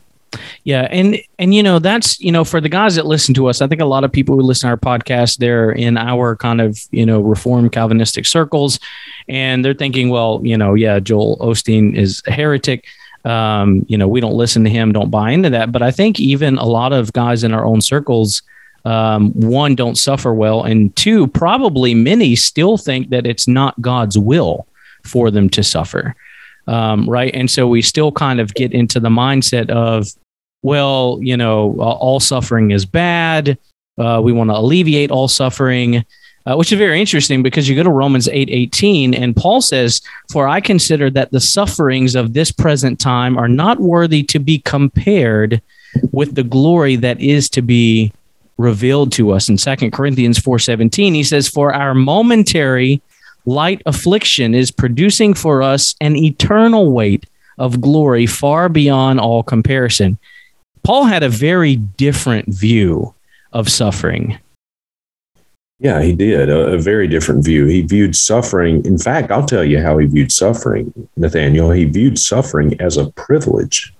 Yeah, 0.65 0.89
and 0.91 1.19
and 1.39 1.55
you 1.55 1.62
know 1.62 1.79
that's 1.79 2.21
you 2.21 2.33
know 2.33 2.44
for 2.44 2.61
the 2.61 2.69
guys 2.69 2.94
that 2.94 3.06
listen 3.06 3.35
to 3.35 3.49
us, 3.49 3.61
I 3.61 3.67
think 3.67 3.81
a 3.81 3.87
lot 3.87 4.05
of 4.05 4.12
people 4.12 4.37
who 4.37 4.43
listen 4.43 4.69
to 4.69 4.71
our 4.71 4.77
podcast, 4.77 5.39
they're 5.39 5.73
in 5.73 5.97
our 5.99 6.37
kind 6.37 6.61
of 6.61 6.81
you 6.91 7.05
know 7.05 7.21
Reformed 7.21 7.73
Calvinistic 7.73 8.27
circles, 8.27 8.79
and 9.29 9.65
they're 9.65 9.75
thinking, 9.75 10.09
well, 10.09 10.41
you 10.43 10.56
know, 10.56 10.75
yeah, 10.75 11.00
Joel 11.00 11.37
Osteen 11.39 11.94
is 11.94 12.23
a 12.27 12.33
heretic. 12.33 12.87
Um, 13.25 13.85
you 13.89 13.97
know, 13.97 14.09
we 14.09 14.21
don't 14.21 14.35
listen 14.35 14.65
to 14.65 14.71
him, 14.71 14.93
don't 14.93 15.11
buy 15.11 15.31
into 15.31 15.50
that. 15.50 15.71
But 15.71 15.83
I 15.83 15.93
think 15.93 16.19
even 16.19 16.59
a 16.59 16.67
lot 16.67 16.93
of 16.93 17.12
guys 17.12 17.44
in 17.44 17.53
our 17.53 17.65
own 17.65 17.81
circles, 17.81 18.43
um, 18.85 19.31
one, 19.32 19.77
don't 19.77 19.96
suffer 19.96 20.34
well, 20.34 20.65
and 20.65 20.94
two, 20.96 21.27
probably 21.29 21.94
many 21.94 22.34
still 22.34 22.77
think 22.77 23.11
that 23.11 23.27
it's 23.27 23.46
not 23.46 23.81
God's 23.81 24.19
will 24.19 24.67
for 25.05 25.31
them 25.31 25.49
to 25.51 25.63
suffer. 25.63 26.17
Um, 26.67 27.09
right. 27.09 27.35
And 27.35 27.51
so 27.51 27.67
we 27.67 27.83
still 27.83 28.13
kind 28.13 28.41
of 28.41 28.55
get 28.55 28.73
into 28.73 29.01
the 29.01 29.09
mindset 29.09 29.71
of, 29.71 30.07
well, 30.63 31.19
you 31.21 31.37
know, 31.37 31.77
all 31.81 32.21
suffering 32.21 32.71
is 32.71 32.87
bad. 32.87 33.59
Uh, 33.99 34.21
we 34.23 34.33
want 34.33 34.51
to 34.51 34.57
alleviate 34.57 35.11
all 35.11 35.29
suffering, 35.29 36.05
uh, 36.47 36.55
which 36.55 36.73
is 36.73 36.79
very 36.79 37.01
interesting 37.01 37.43
because 37.43 37.69
you 37.69 37.77
go 37.77 37.83
to 37.83 37.91
Romans 37.91 38.29
8 38.29 38.49
18, 38.51 39.15
and 39.15 39.37
Paul 39.37 39.61
says, 39.61 40.01
For 40.31 40.49
I 40.49 40.61
consider 40.61 41.11
that 41.11 41.31
the 41.31 41.41
sufferings 41.41 42.15
of 42.15 42.33
this 42.33 42.51
present 42.51 42.99
time 43.01 43.37
are 43.37 43.49
not 43.49 43.81
worthy 43.81 44.23
to 44.25 44.39
be 44.39 44.61
compared 44.61 45.61
with 46.13 46.35
the 46.35 46.43
glory 46.43 46.97
that 46.97 47.21
is 47.21 47.51
to 47.51 47.63
be 47.63 48.13
revealed 48.57 49.13
to 49.13 49.33
us 49.33 49.49
in 49.49 49.59
Second 49.59 49.91
Corinthians 49.93 50.39
4:17 50.39 51.15
he 51.15 51.25
says 51.25 51.49
for 51.49 51.75
our 51.75 51.95
momentary 51.95 53.01
light 53.44 53.82
affliction 53.87 54.55
is 54.55 54.70
producing 54.70 55.34
for 55.34 55.63
us 55.63 55.94
an 56.01 56.17
eternal 56.17 56.93
weight 56.93 57.27
of 57.58 57.81
glory 57.81 58.27
far 58.27 58.69
beyond 58.69 59.20
all 59.20 59.43
comparison 59.43 60.19
Paul 60.82 61.05
had 61.05 61.22
a 61.22 61.29
very 61.29 61.77
different 61.77 62.49
view 62.49 63.15
of 63.53 63.69
suffering. 63.69 64.39
Yeah, 65.79 66.03
he 66.03 66.13
did. 66.13 66.49
A, 66.49 66.75
a, 66.75 66.79
very 66.79 67.08
different 67.08 67.44
view. 67.44 67.67
He 67.67 67.82
viewed 67.82 68.15
suffering. 68.15 68.84
In 68.84 68.99
fact, 68.99 69.31
I'll 69.31 69.46
tell 69.46 69.65
you 69.65 69.81
how 69.81 69.99
he 69.99 70.06
viewed 70.06 70.31
suffering, 70.31 70.93
Nathaniel. 71.17 71.70
He 71.70 71.84
viewed 71.84 72.19
suffering 72.19 72.81
as 72.81 72.96
a 72.96 73.11
privilege. 73.11 73.93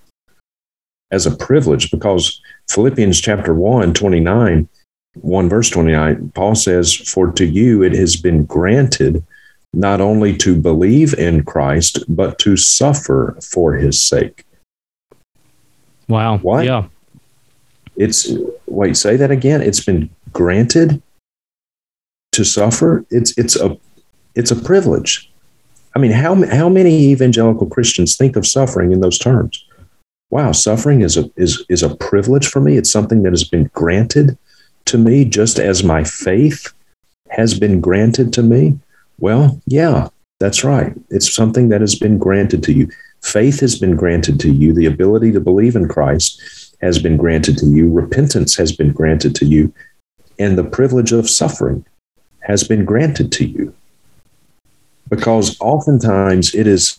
As 1.11 1.26
a 1.26 1.37
privilege, 1.37 1.90
because 1.90 2.40
Philippians 2.70 3.20
chapter 3.20 3.52
1, 3.52 3.94
29, 3.94 4.68
1 5.14 5.49
verse 5.49 5.70
29, 5.70 6.32
Paul 6.34 6.54
says, 6.54 6.94
For 6.94 7.30
to 7.32 7.44
you 7.44 7.82
it 7.82 7.92
has 7.92 8.16
been 8.16 8.44
granted 8.44 9.25
not 9.72 10.00
only 10.00 10.36
to 10.38 10.60
believe 10.60 11.14
in 11.14 11.44
Christ, 11.44 12.04
but 12.08 12.38
to 12.40 12.56
suffer 12.56 13.36
for 13.42 13.74
his 13.74 14.00
sake. 14.00 14.44
Wow. 16.08 16.38
What? 16.38 16.64
Yeah. 16.64 16.88
It's 17.96 18.30
wait, 18.66 18.96
say 18.96 19.16
that 19.16 19.30
again. 19.30 19.60
It's 19.60 19.84
been 19.84 20.10
granted 20.32 21.02
to 22.32 22.44
suffer. 22.44 23.04
It's 23.10 23.36
it's 23.36 23.56
a 23.56 23.76
it's 24.34 24.50
a 24.50 24.56
privilege. 24.56 25.30
I 25.94 25.98
mean, 25.98 26.12
how 26.12 26.46
how 26.46 26.68
many 26.68 27.10
evangelical 27.10 27.66
Christians 27.66 28.16
think 28.16 28.36
of 28.36 28.46
suffering 28.46 28.92
in 28.92 29.00
those 29.00 29.18
terms? 29.18 29.64
wow, 30.32 30.50
suffering 30.50 31.02
is 31.02 31.16
a 31.16 31.30
is 31.36 31.64
is 31.68 31.84
a 31.84 31.94
privilege 31.94 32.48
for 32.48 32.58
me. 32.58 32.76
It's 32.76 32.90
something 32.90 33.22
that 33.22 33.32
has 33.32 33.44
been 33.44 33.70
granted 33.74 34.36
to 34.86 34.98
me, 34.98 35.24
just 35.24 35.60
as 35.60 35.84
my 35.84 36.02
faith 36.02 36.72
has 37.30 37.56
been 37.56 37.80
granted 37.80 38.32
to 38.32 38.42
me. 38.42 38.80
Well, 39.19 39.61
yeah, 39.66 40.09
that's 40.40 40.64
right. 40.64 40.92
It's 41.11 41.33
something 41.33 41.69
that 41.69 41.81
has 41.81 41.95
been 41.95 42.19
granted 42.19 42.62
to 42.64 42.73
you. 42.73 42.88
Faith 43.23 43.61
has 43.61 43.78
been 43.78 43.95
granted 43.95 44.40
to 44.40 44.50
you. 44.50 44.73
The 44.73 44.87
ability 44.87 45.33
to 45.33 45.40
believe 45.40 45.76
in 45.76 45.88
Christ 45.88 46.75
has 46.81 46.99
been 46.99 47.16
granted 47.16 47.57
to 47.59 47.66
you. 47.66 47.90
Repentance 47.90 48.57
has 48.57 48.73
been 48.73 48.92
granted 48.92 49.35
to 49.37 49.47
you. 49.47 49.73
And 50.38 50.59
the 50.59 50.64
privilege 50.64 51.12
of 51.12 51.31
suffering 51.31 51.85
has 52.40 52.64
been 52.64 52.85
granted 52.85 53.31
to 53.33 53.47
you. 53.47 53.73
Because 55.09 55.57
oftentimes 55.61 56.54
it 56.54 56.66
is 56.66 56.99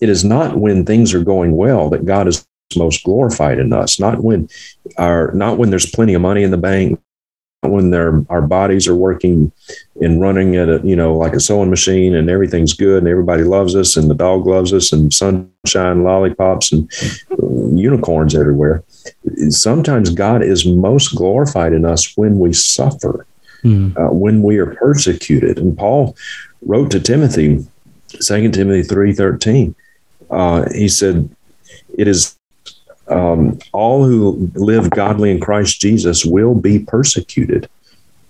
it 0.00 0.08
is 0.08 0.24
not 0.24 0.56
when 0.56 0.86
things 0.86 1.12
are 1.12 1.24
going 1.24 1.56
well 1.56 1.90
that 1.90 2.06
God 2.06 2.28
is 2.28 2.46
most 2.76 3.02
glorified 3.04 3.58
in 3.58 3.72
us, 3.72 3.98
not 3.98 4.22
when 4.22 4.48
our 4.96 5.32
not 5.32 5.58
when 5.58 5.70
there's 5.70 5.90
plenty 5.90 6.14
of 6.14 6.22
money 6.22 6.42
in 6.42 6.50
the 6.50 6.56
bank, 6.56 7.00
when 7.62 7.90
their 7.90 8.24
our 8.30 8.42
bodies 8.42 8.86
are 8.86 8.94
working 8.94 9.50
and 10.00 10.20
running 10.20 10.54
at 10.54 10.68
a 10.68 10.80
you 10.84 10.94
know 10.94 11.16
like 11.16 11.32
a 11.32 11.40
sewing 11.40 11.70
machine 11.70 12.14
and 12.14 12.30
everything's 12.30 12.72
good 12.72 12.98
and 12.98 13.08
everybody 13.08 13.42
loves 13.42 13.74
us 13.74 13.96
and 13.96 14.08
the 14.08 14.14
dog 14.14 14.46
loves 14.46 14.72
us 14.72 14.92
and 14.92 15.12
sunshine 15.12 16.04
lollipops 16.04 16.70
and 16.72 16.88
unicorns 17.76 18.36
everywhere 18.36 18.84
sometimes 19.48 20.10
god 20.10 20.40
is 20.40 20.66
most 20.66 21.16
glorified 21.16 21.72
in 21.72 21.84
us 21.84 22.16
when 22.16 22.38
we 22.38 22.52
suffer 22.52 23.26
mm. 23.64 23.96
uh, 23.98 24.12
when 24.12 24.42
we 24.42 24.58
are 24.58 24.74
persecuted 24.76 25.58
and 25.58 25.76
paul 25.76 26.16
wrote 26.62 26.92
to 26.92 27.00
timothy 27.00 27.66
2 28.10 28.50
timothy 28.50 28.82
3.13 28.88 29.74
uh, 30.30 30.70
he 30.72 30.88
said 30.88 31.28
it 31.96 32.06
is 32.06 32.37
um, 33.10 33.58
all 33.72 34.04
who 34.04 34.50
live 34.54 34.90
godly 34.90 35.30
in 35.30 35.40
Christ 35.40 35.80
Jesus 35.80 36.24
will 36.24 36.54
be 36.54 36.78
persecuted. 36.78 37.68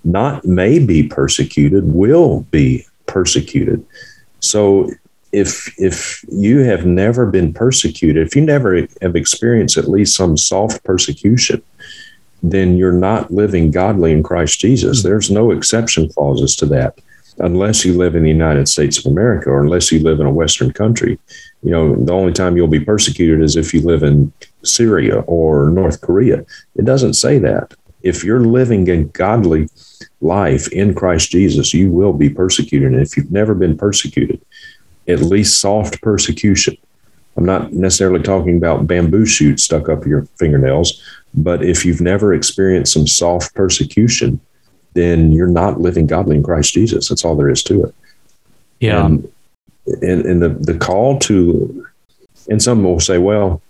Not 0.04 0.44
may 0.44 0.78
be 0.78 1.02
persecuted, 1.02 1.92
will 1.92 2.42
be 2.50 2.86
persecuted. 3.06 3.84
So 4.40 4.90
if 5.32 5.78
if 5.78 6.24
you 6.28 6.60
have 6.60 6.86
never 6.86 7.26
been 7.26 7.52
persecuted, 7.52 8.26
if 8.26 8.34
you 8.34 8.42
never 8.42 8.86
have 9.02 9.16
experienced 9.16 9.76
at 9.76 9.90
least 9.90 10.16
some 10.16 10.36
soft 10.36 10.82
persecution, 10.84 11.62
then 12.42 12.76
you're 12.76 12.92
not 12.92 13.32
living 13.32 13.70
godly 13.70 14.12
in 14.12 14.22
Christ 14.22 14.60
Jesus. 14.60 15.02
Hmm. 15.02 15.08
There's 15.08 15.30
no 15.30 15.50
exception 15.50 16.08
clauses 16.08 16.56
to 16.56 16.66
that 16.66 16.98
unless 17.40 17.84
you 17.84 17.96
live 17.96 18.16
in 18.16 18.24
the 18.24 18.28
United 18.28 18.68
States 18.68 18.98
of 18.98 19.06
America 19.06 19.50
or 19.50 19.62
unless 19.62 19.92
you 19.92 20.00
live 20.00 20.20
in 20.20 20.26
a 20.26 20.32
Western 20.32 20.72
country. 20.72 21.18
You 21.62 21.70
know, 21.70 21.94
the 21.94 22.12
only 22.12 22.32
time 22.32 22.56
you'll 22.56 22.66
be 22.66 22.84
persecuted 22.84 23.42
is 23.42 23.56
if 23.56 23.72
you 23.72 23.80
live 23.80 24.02
in 24.02 24.32
Syria 24.64 25.20
or 25.20 25.70
North 25.70 26.00
Korea. 26.00 26.44
It 26.76 26.84
doesn't 26.84 27.14
say 27.14 27.38
that. 27.38 27.74
If 28.02 28.22
you're 28.24 28.40
living 28.40 28.88
a 28.88 29.04
godly 29.04 29.68
life 30.20 30.70
in 30.72 30.94
Christ 30.94 31.30
Jesus, 31.30 31.74
you 31.74 31.90
will 31.90 32.12
be 32.12 32.30
persecuted. 32.30 32.92
And 32.92 33.02
if 33.02 33.16
you've 33.16 33.30
never 33.30 33.54
been 33.54 33.76
persecuted, 33.76 34.40
at 35.06 35.20
least 35.20 35.60
soft 35.60 36.00
persecution. 36.02 36.76
I'm 37.36 37.46
not 37.46 37.72
necessarily 37.72 38.22
talking 38.22 38.56
about 38.56 38.86
bamboo 38.86 39.24
shoots 39.24 39.62
stuck 39.62 39.88
up 39.88 40.04
your 40.04 40.24
fingernails, 40.38 41.02
but 41.34 41.64
if 41.64 41.84
you've 41.84 42.00
never 42.00 42.34
experienced 42.34 42.92
some 42.92 43.06
soft 43.06 43.54
persecution, 43.54 44.40
then 44.94 45.30
you're 45.32 45.46
not 45.46 45.80
living 45.80 46.06
godly 46.06 46.36
in 46.36 46.42
Christ 46.42 46.74
Jesus. 46.74 47.08
That's 47.08 47.24
all 47.24 47.36
there 47.36 47.48
is 47.48 47.62
to 47.64 47.84
it. 47.84 47.94
Yeah. 48.80 49.06
And, 49.06 49.32
and, 50.02 50.26
and 50.26 50.42
the, 50.42 50.48
the 50.48 50.76
call 50.76 51.18
to, 51.20 51.86
and 52.50 52.60
some 52.60 52.82
will 52.82 53.00
say, 53.00 53.18
well, 53.18 53.62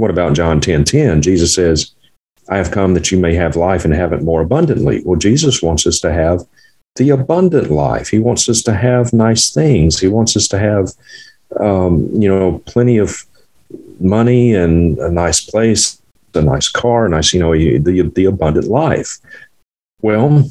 what 0.00 0.10
about 0.10 0.32
John 0.32 0.60
10 0.60 0.84
10? 0.84 1.20
Jesus 1.20 1.54
says, 1.54 1.92
I 2.48 2.56
have 2.56 2.70
come 2.70 2.94
that 2.94 3.12
you 3.12 3.18
may 3.18 3.34
have 3.34 3.54
life 3.54 3.84
and 3.84 3.92
have 3.92 4.12
it 4.12 4.22
more 4.22 4.40
abundantly. 4.40 5.02
Well, 5.04 5.18
Jesus 5.18 5.62
wants 5.62 5.86
us 5.86 6.00
to 6.00 6.12
have 6.12 6.44
the 6.96 7.10
abundant 7.10 7.70
life. 7.70 8.08
He 8.08 8.18
wants 8.18 8.48
us 8.48 8.62
to 8.62 8.74
have 8.74 9.12
nice 9.12 9.50
things. 9.50 10.00
He 10.00 10.08
wants 10.08 10.36
us 10.36 10.48
to 10.48 10.58
have, 10.58 10.92
um, 11.60 12.08
you 12.12 12.28
know, 12.28 12.62
plenty 12.64 12.96
of 12.96 13.24
money 14.00 14.54
and 14.54 14.98
a 14.98 15.10
nice 15.10 15.44
place, 15.44 16.00
a 16.34 16.42
nice 16.42 16.68
car, 16.68 17.06
a 17.06 17.08
nice, 17.10 17.32
you 17.34 17.40
know, 17.40 17.52
the, 17.52 18.10
the 18.14 18.24
abundant 18.24 18.68
life. 18.68 19.18
Well, 20.00 20.50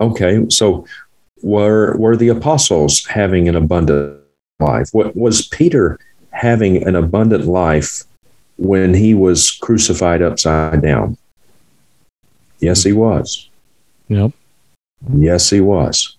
okay, 0.00 0.44
so 0.50 0.84
were 1.42 1.96
were 1.96 2.16
the 2.16 2.28
apostles 2.28 3.06
having 3.06 3.48
an 3.48 3.54
abundant 3.54 4.20
life? 4.58 4.88
What 4.92 5.16
was 5.16 5.46
Peter 5.46 5.98
having 6.32 6.86
an 6.86 6.96
abundant 6.96 7.46
life 7.46 8.02
when 8.56 8.94
he 8.94 9.14
was 9.14 9.50
crucified 9.50 10.22
upside 10.22 10.82
down? 10.82 11.16
Yes, 12.58 12.82
he 12.82 12.92
was. 12.92 13.48
Yep. 14.08 14.32
Yes, 15.14 15.50
he 15.50 15.60
was. 15.60 16.16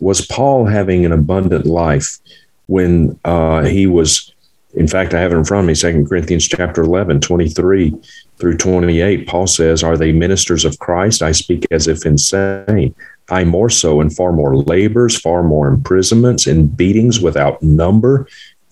Was 0.00 0.26
Paul 0.26 0.66
having 0.66 1.04
an 1.04 1.12
abundant 1.12 1.66
life 1.66 2.18
when 2.66 3.18
uh, 3.24 3.64
he 3.64 3.86
was? 3.86 4.32
In 4.74 4.86
fact, 4.86 5.14
I 5.14 5.20
have 5.20 5.32
it 5.32 5.36
in 5.36 5.44
front 5.44 5.64
of 5.64 5.66
me, 5.66 5.74
Second 5.74 6.08
Corinthians 6.08 6.46
chapter 6.46 6.82
11, 6.82 7.20
23 7.20 7.94
through 8.38 8.56
28. 8.58 9.26
Paul 9.26 9.46
says, 9.46 9.82
Are 9.82 9.96
they 9.96 10.12
ministers 10.12 10.64
of 10.64 10.78
Christ? 10.78 11.22
I 11.22 11.32
speak 11.32 11.66
as 11.70 11.88
if 11.88 12.04
insane. 12.04 12.94
I 13.30 13.44
more 13.44 13.70
so 13.70 14.00
in 14.00 14.10
far 14.10 14.32
more 14.32 14.56
labors, 14.56 15.18
far 15.18 15.42
more 15.42 15.68
imprisonments, 15.68 16.46
and 16.46 16.74
beatings 16.76 17.20
without 17.20 17.62
number, 17.62 18.26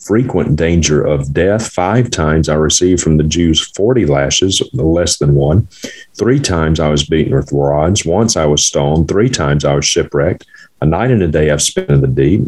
frequent 0.06 0.56
danger 0.56 1.02
of 1.02 1.32
death. 1.32 1.68
Five 1.72 2.10
times 2.10 2.48
I 2.48 2.54
received 2.54 3.02
from 3.02 3.16
the 3.16 3.24
Jews 3.24 3.60
40 3.72 4.06
lashes, 4.06 4.62
less 4.72 5.18
than 5.18 5.34
one. 5.34 5.68
Three 6.14 6.38
times 6.38 6.78
I 6.78 6.88
was 6.88 7.04
beaten 7.04 7.34
with 7.34 7.52
rods. 7.52 8.06
Once 8.06 8.36
I 8.36 8.46
was 8.46 8.64
stoned. 8.64 9.08
Three 9.08 9.28
times 9.28 9.64
I 9.64 9.74
was 9.74 9.84
shipwrecked. 9.84 10.46
A 10.82 10.86
night 10.86 11.10
and 11.10 11.22
a 11.22 11.28
day 11.28 11.50
I've 11.50 11.62
spent 11.62 11.90
in 11.90 12.02
the 12.02 12.06
deep. 12.06 12.42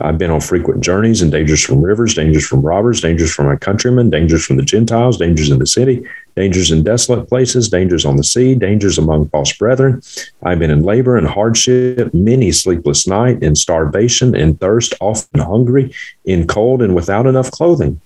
I've 0.00 0.16
been 0.16 0.30
on 0.30 0.40
frequent 0.40 0.82
journeys 0.82 1.20
and 1.20 1.32
dangers 1.32 1.62
from 1.62 1.82
rivers, 1.82 2.14
dangers 2.14 2.46
from 2.46 2.62
robbers, 2.62 3.00
dangers 3.00 3.32
from 3.32 3.46
my 3.46 3.56
countrymen, 3.56 4.08
dangers 4.08 4.44
from 4.44 4.56
the 4.56 4.62
Gentiles, 4.62 5.18
dangers 5.18 5.50
in 5.50 5.58
the 5.58 5.66
city, 5.66 6.06
dangers 6.36 6.70
in 6.70 6.82
desolate 6.82 7.28
places, 7.28 7.68
dangers 7.68 8.04
on 8.04 8.16
the 8.16 8.24
sea, 8.24 8.54
dangers 8.54 8.98
among 8.98 9.28
false 9.28 9.52
brethren. 9.52 10.02
I've 10.42 10.58
been 10.58 10.70
in 10.70 10.82
labor 10.82 11.16
and 11.16 11.26
hardship, 11.26 12.12
many 12.14 12.52
sleepless 12.52 13.06
night, 13.06 13.42
in 13.42 13.54
starvation, 13.54 14.34
in 14.34 14.54
thirst, 14.56 14.94
often 15.00 15.40
hungry, 15.40 15.92
in 16.24 16.46
cold, 16.46 16.82
and 16.82 16.94
without 16.94 17.26
enough 17.26 17.50
clothing. 17.50 18.00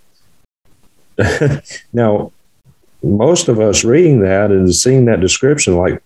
now, 1.92 2.32
most 3.02 3.48
of 3.48 3.60
us 3.60 3.84
reading 3.84 4.20
that 4.20 4.50
and 4.50 4.74
seeing 4.74 5.04
that 5.04 5.20
description, 5.20 5.76
like, 5.76 6.02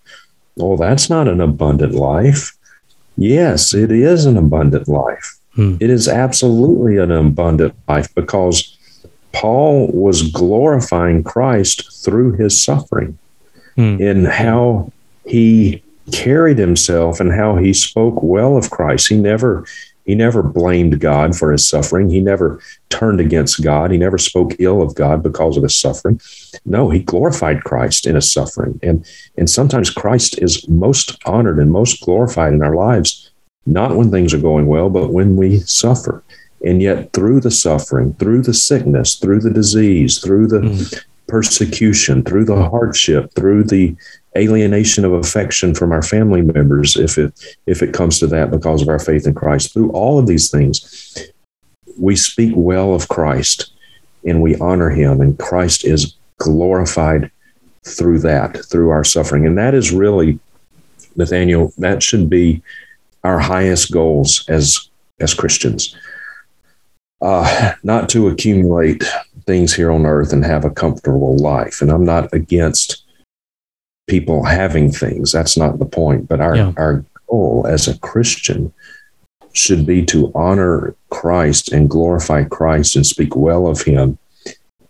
well, 0.56 0.76
that's 0.76 1.08
not 1.08 1.28
an 1.28 1.40
abundant 1.40 1.94
life. 1.94 2.56
Yes, 3.16 3.74
it 3.74 3.90
is 3.90 4.26
an 4.26 4.36
abundant 4.36 4.88
life. 4.88 5.38
Hmm. 5.54 5.76
It 5.80 5.90
is 5.90 6.08
absolutely 6.08 6.98
an 6.98 7.10
abundant 7.10 7.74
life 7.88 8.14
because 8.14 8.76
Paul 9.32 9.88
was 9.88 10.30
glorifying 10.30 11.22
Christ 11.22 12.04
through 12.04 12.32
his 12.32 12.62
suffering 12.62 13.18
hmm. 13.76 14.00
in 14.00 14.24
how 14.24 14.92
he 15.24 15.82
carried 16.12 16.58
himself 16.58 17.20
and 17.20 17.32
how 17.32 17.56
he 17.56 17.72
spoke 17.72 18.22
well 18.22 18.56
of 18.56 18.70
Christ. 18.70 19.08
He 19.08 19.16
never 19.16 19.64
he 20.10 20.16
never 20.16 20.42
blamed 20.42 20.98
God 20.98 21.36
for 21.36 21.52
his 21.52 21.68
suffering. 21.68 22.10
He 22.10 22.20
never 22.20 22.60
turned 22.88 23.20
against 23.20 23.62
God. 23.62 23.92
He 23.92 23.96
never 23.96 24.18
spoke 24.18 24.56
ill 24.58 24.82
of 24.82 24.96
God 24.96 25.22
because 25.22 25.56
of 25.56 25.62
his 25.62 25.76
suffering. 25.76 26.20
No, 26.64 26.90
he 26.90 26.98
glorified 26.98 27.62
Christ 27.62 28.08
in 28.08 28.16
his 28.16 28.28
suffering. 28.32 28.80
And, 28.82 29.06
and 29.38 29.48
sometimes 29.48 29.88
Christ 29.88 30.38
is 30.42 30.66
most 30.68 31.16
honored 31.26 31.60
and 31.60 31.70
most 31.70 32.00
glorified 32.00 32.52
in 32.52 32.60
our 32.60 32.74
lives, 32.74 33.30
not 33.66 33.94
when 33.94 34.10
things 34.10 34.34
are 34.34 34.38
going 34.38 34.66
well, 34.66 34.90
but 34.90 35.12
when 35.12 35.36
we 35.36 35.60
suffer. 35.60 36.24
And 36.64 36.82
yet, 36.82 37.12
through 37.12 37.40
the 37.40 37.50
suffering, 37.50 38.14
through 38.14 38.42
the 38.42 38.54
sickness, 38.54 39.16
through 39.16 39.40
the 39.40 39.50
disease, 39.50 40.18
through 40.18 40.48
the 40.48 40.60
mm. 40.60 41.04
persecution, 41.26 42.22
through 42.22 42.44
the 42.44 42.68
hardship, 42.68 43.32
through 43.34 43.64
the 43.64 43.96
alienation 44.36 45.04
of 45.04 45.12
affection 45.12 45.74
from 45.74 45.92
our 45.92 46.02
family 46.02 46.42
members 46.42 46.96
if 46.96 47.18
it 47.18 47.32
if 47.66 47.82
it 47.82 47.92
comes 47.92 48.18
to 48.18 48.26
that 48.28 48.50
because 48.50 48.80
of 48.80 48.88
our 48.88 48.98
faith 48.98 49.26
in 49.26 49.34
Christ 49.34 49.72
through 49.72 49.90
all 49.90 50.18
of 50.18 50.26
these 50.26 50.50
things 50.50 51.32
we 51.98 52.14
speak 52.14 52.52
well 52.54 52.94
of 52.94 53.08
Christ 53.08 53.72
and 54.24 54.40
we 54.40 54.56
honor 54.56 54.90
him 54.90 55.20
and 55.20 55.38
Christ 55.38 55.84
is 55.84 56.14
glorified 56.38 57.30
through 57.84 58.20
that 58.20 58.64
through 58.66 58.90
our 58.90 59.02
suffering 59.02 59.46
and 59.46 59.58
that 59.58 59.74
is 59.74 59.90
really 59.90 60.38
Nathaniel 61.16 61.72
that 61.78 62.00
should 62.00 62.30
be 62.30 62.62
our 63.24 63.40
highest 63.40 63.90
goals 63.90 64.44
as 64.48 64.88
as 65.18 65.34
Christians 65.34 65.96
uh, 67.22 67.72
not 67.82 68.08
to 68.10 68.28
accumulate 68.28 69.04
things 69.46 69.74
here 69.74 69.90
on 69.90 70.06
earth 70.06 70.32
and 70.32 70.44
have 70.44 70.64
a 70.64 70.70
comfortable 70.70 71.36
life 71.36 71.80
and 71.80 71.90
I'm 71.90 72.04
not 72.04 72.32
against 72.32 73.04
people 74.10 74.44
having 74.44 74.90
things. 74.90 75.32
That's 75.32 75.56
not 75.56 75.78
the 75.78 75.86
point. 75.86 76.28
But 76.28 76.40
our, 76.40 76.56
yeah. 76.56 76.72
our 76.76 77.04
goal 77.28 77.64
as 77.66 77.88
a 77.88 77.98
Christian 78.00 78.72
should 79.52 79.86
be 79.86 80.04
to 80.06 80.30
honor 80.34 80.94
Christ 81.10 81.72
and 81.72 81.88
glorify 81.88 82.44
Christ 82.44 82.96
and 82.96 83.06
speak 83.06 83.36
well 83.36 83.66
of 83.66 83.82
him 83.82 84.18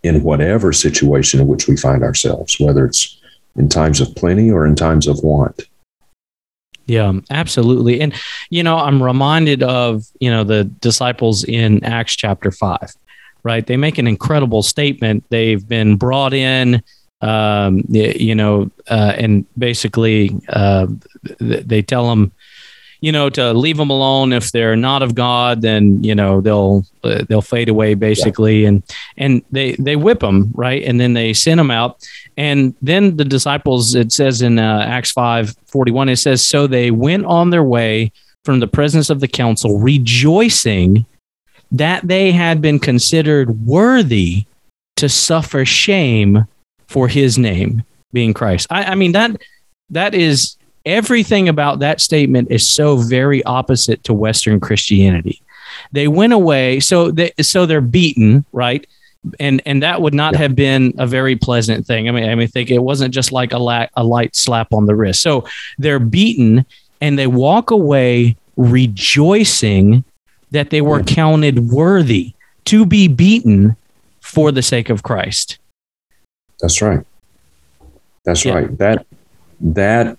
in 0.03 0.23
whatever 0.23 0.73
situation 0.73 1.41
in 1.41 1.47
which 1.47 1.69
we 1.69 1.77
find 1.77 2.03
ourselves, 2.03 2.59
whether 2.59 2.87
it's 2.87 3.21
in 3.57 3.69
times 3.69 4.01
of 4.01 4.15
plenty 4.17 4.51
or 4.51 4.67
in 4.67 4.75
times 4.75 5.07
of 5.07 5.23
want. 5.23 5.63
Yeah, 6.91 7.13
absolutely. 7.31 8.01
And, 8.01 8.13
you 8.51 8.65
know, 8.65 8.77
I'm 8.77 9.01
reminded 9.01 9.63
of, 9.63 10.05
you 10.19 10.29
know, 10.29 10.43
the 10.43 10.65
disciples 10.65 11.45
in 11.45 11.85
Acts 11.85 12.17
chapter 12.17 12.51
5, 12.51 12.97
right? 13.45 13.65
They 13.65 13.77
make 13.77 13.99
an 13.99 14.09
incredible 14.09 14.65
statement. 14.65 15.23
They've 15.29 15.67
been 15.69 15.95
brought 15.95 16.35
in, 16.35 16.83
um, 17.21 17.85
you 17.89 18.35
know, 18.35 18.73
uh, 18.89 19.15
and 19.17 19.47
basically 19.57 20.33
uh, 20.49 20.89
they 21.39 21.81
tell 21.81 22.09
them, 22.09 22.33
you 23.01 23.13
know, 23.13 23.31
to 23.31 23.53
leave 23.53 23.77
them 23.77 23.91
alone. 23.91 24.33
If 24.33 24.53
they're 24.53 24.77
not 24.77 25.03
of 25.03 25.15
God, 25.15 25.63
then 25.63 26.03
you 26.05 26.15
know 26.15 26.41
they'll 26.41 26.85
uh, 27.03 27.25
they'll 27.29 27.43
fade 27.43 27.69
away 27.69 27.95
basically, 27.95 28.63
yeah. 28.63 28.69
and 28.69 28.83
and 29.17 29.43
they 29.51 29.73
they 29.73 29.97
whip 29.97 30.21
them 30.21 30.51
right, 30.55 30.83
and 30.83 31.01
then 31.01 31.15
they 31.15 31.33
send 31.33 31.59
them 31.59 31.71
out, 31.71 32.07
and 32.37 32.75
then 32.83 33.17
the 33.17 33.25
disciples. 33.25 33.95
It 33.95 34.13
says 34.13 34.43
in 34.43 34.59
uh, 34.59 34.85
Acts 34.87 35.13
five 35.13 35.57
forty 35.67 35.93
one. 35.93 36.09
It 36.09 36.17
says 36.17 36.47
so 36.47 36.67
they 36.67 36.91
went 36.91 37.25
on 37.25 37.51
their 37.51 37.65
way 37.65 38.13
from 38.45 38.61
the 38.61 38.69
presence 38.69 39.11
of 39.11 39.21
the 39.21 39.29
council, 39.29 39.79
rejoicing 39.79 41.07
that 41.73 42.07
they 42.07 42.33
had 42.33 42.61
been 42.61 42.79
considered 42.79 43.65
worthy 43.67 44.45
to 44.97 45.09
suffer 45.09 45.65
shame 45.65 46.47
for 46.89 47.09
His 47.09 47.39
name, 47.39 47.85
being 48.13 48.35
Christ. 48.35 48.67
I, 48.71 48.85
I 48.85 48.95
mean 48.95 49.13
that 49.13 49.41
that 49.89 50.15
is 50.15 50.57
everything 50.87 51.49
about 51.49 51.79
that 51.81 52.01
statement 52.01 52.51
is 52.51 52.69
so 52.69 52.97
very 52.97 53.43
opposite 53.45 54.03
to 54.05 54.15
Western 54.15 54.61
Christianity. 54.61 55.41
They 55.93 56.09
went 56.09 56.33
away, 56.33 56.81
so 56.81 57.11
they 57.11 57.33
so 57.41 57.67
they're 57.67 57.81
beaten, 57.81 58.45
right? 58.53 58.87
And 59.39 59.63
and 59.67 59.83
that 59.83 60.01
would 60.01 60.15
not 60.15 60.35
yeah. 60.35 60.41
have 60.41 60.57
been 60.57 60.95
a 60.99 61.07
very 61.07 61.37
pleasant 61.37 61.87
thing. 61.87 62.09
I 62.09 62.13
mean, 62.13 62.29
I 62.29 62.35
mean, 62.35 62.49
think 62.49 62.71
it 62.71 62.83
wasn't 62.83 63.15
just 63.15 63.33
like 63.33 63.53
a 63.53 63.59
la- 63.59 63.87
a 63.97 64.05
light 64.05 64.35
slap 64.35 64.73
on 64.73 64.87
the 64.87 64.95
wrist. 64.95 65.21
So 65.23 65.45
they're 65.79 65.99
beaten, 65.99 66.65
and 67.01 67.19
they 67.19 67.27
walk 67.27 67.71
away 67.71 68.37
rejoicing 68.57 70.05
that 70.51 70.71
they 70.71 70.81
were 70.81 71.03
counted 71.03 71.71
worthy 71.71 72.35
to 72.67 72.85
be 72.85 73.09
beaten 73.09 73.77
for 74.21 74.53
the 74.53 74.63
sake 74.63 74.91
of 74.91 75.03
Christ. 75.03 75.59
That's 76.61 76.83
right. 76.83 77.05
That's 78.25 78.45
yeah. 78.45 78.55
right. 78.55 78.79
That 78.79 79.07
that 79.61 80.19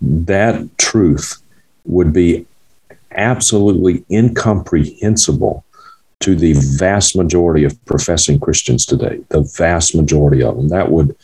that 0.00 0.78
truth 0.78 1.42
would 1.84 2.12
be 2.12 2.46
absolutely 3.12 4.04
incomprehensible 4.10 5.64
to 6.20 6.34
the 6.34 6.54
vast 6.76 7.16
majority 7.16 7.64
of 7.64 7.84
professing 7.84 8.40
Christians 8.40 8.84
today. 8.84 9.20
The 9.28 9.42
vast 9.56 9.94
majority 9.94 10.42
of 10.42 10.56
them. 10.56 10.68
That 10.68 10.90
would 10.90 11.16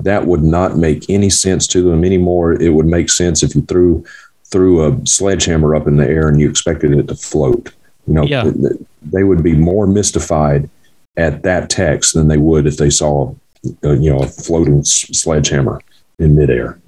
that 0.00 0.26
would 0.26 0.42
not 0.42 0.76
make 0.76 1.08
any 1.08 1.30
sense 1.30 1.66
to 1.68 1.82
them 1.82 2.04
anymore. 2.04 2.60
It 2.60 2.70
would 2.70 2.86
make 2.86 3.08
sense 3.08 3.42
if 3.42 3.54
you 3.54 3.62
threw 3.62 4.04
threw 4.46 4.86
a 4.86 5.06
sledgehammer 5.06 5.74
up 5.74 5.86
in 5.86 5.96
the 5.96 6.06
air 6.06 6.28
and 6.28 6.40
you 6.40 6.48
expected 6.50 6.92
it 6.92 7.08
to 7.08 7.14
float. 7.14 7.72
You 8.06 8.14
know, 8.14 8.24
yeah. 8.24 8.50
they 9.00 9.22
would 9.24 9.42
be 9.42 9.54
more 9.54 9.86
mystified 9.86 10.68
at 11.16 11.42
that 11.44 11.70
text 11.70 12.14
than 12.14 12.28
they 12.28 12.36
would 12.36 12.66
if 12.66 12.76
they 12.76 12.90
saw, 12.90 13.34
uh, 13.84 13.92
you 13.92 14.10
know, 14.10 14.18
a 14.18 14.26
floating 14.26 14.82
sledgehammer 14.84 15.80
in 16.18 16.36
midair. 16.36 16.78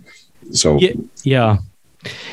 So 0.53 0.79
yeah, 0.79 0.93
yeah. 1.23 1.59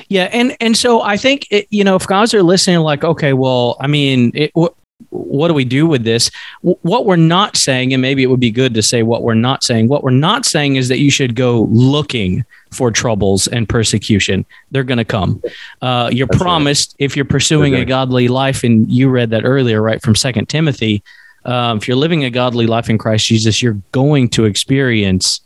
Yeah, 0.09 0.29
and 0.33 0.57
and 0.59 0.75
so 0.75 1.01
I 1.01 1.15
think 1.15 1.47
it, 1.49 1.67
you 1.69 1.85
know 1.85 1.95
if 1.95 2.05
guys 2.05 2.33
are 2.33 2.43
listening, 2.43 2.79
like, 2.79 3.05
okay, 3.05 3.31
well, 3.31 3.77
I 3.79 3.87
mean, 3.87 4.31
it, 4.33 4.51
what, 4.53 4.75
what 5.09 5.47
do 5.47 5.53
we 5.53 5.65
do 5.65 5.87
with 5.87 6.03
this? 6.03 6.29
What 6.61 7.05
we're 7.05 7.15
not 7.15 7.57
saying, 7.57 7.93
and 7.93 8.01
maybe 8.01 8.23
it 8.23 8.27
would 8.27 8.39
be 8.39 8.51
good 8.51 8.73
to 8.73 8.81
say 8.81 9.03
what 9.03 9.23
we're 9.23 9.33
not 9.33 9.63
saying. 9.63 9.87
What 9.87 10.03
we're 10.03 10.11
not 10.11 10.45
saying 10.45 10.75
is 10.75 10.87
that 10.89 10.99
you 10.99 11.11
should 11.11 11.35
go 11.35 11.63
looking 11.71 12.43
for 12.71 12.91
troubles 12.91 13.47
and 13.47 13.67
persecution. 13.67 14.45
They're 14.71 14.83
going 14.83 14.97
to 14.97 15.05
come. 15.05 15.41
Uh, 15.81 16.09
you're 16.11 16.27
That's 16.27 16.41
promised 16.41 16.95
right. 16.99 17.05
if 17.05 17.15
you're 17.15 17.25
pursuing 17.25 17.75
a 17.75 17.85
godly 17.85 18.27
life, 18.27 18.63
and 18.63 18.89
you 18.91 19.09
read 19.09 19.29
that 19.31 19.43
earlier, 19.45 19.81
right 19.81 20.01
from 20.01 20.15
Second 20.15 20.47
Timothy. 20.49 21.03
Um, 21.43 21.77
if 21.77 21.87
you're 21.87 21.97
living 21.97 22.23
a 22.23 22.29
godly 22.29 22.67
life 22.67 22.89
in 22.89 22.97
Christ 22.97 23.25
Jesus, 23.25 23.61
you're 23.61 23.81
going 23.91 24.29
to 24.29 24.45
experience 24.45 25.41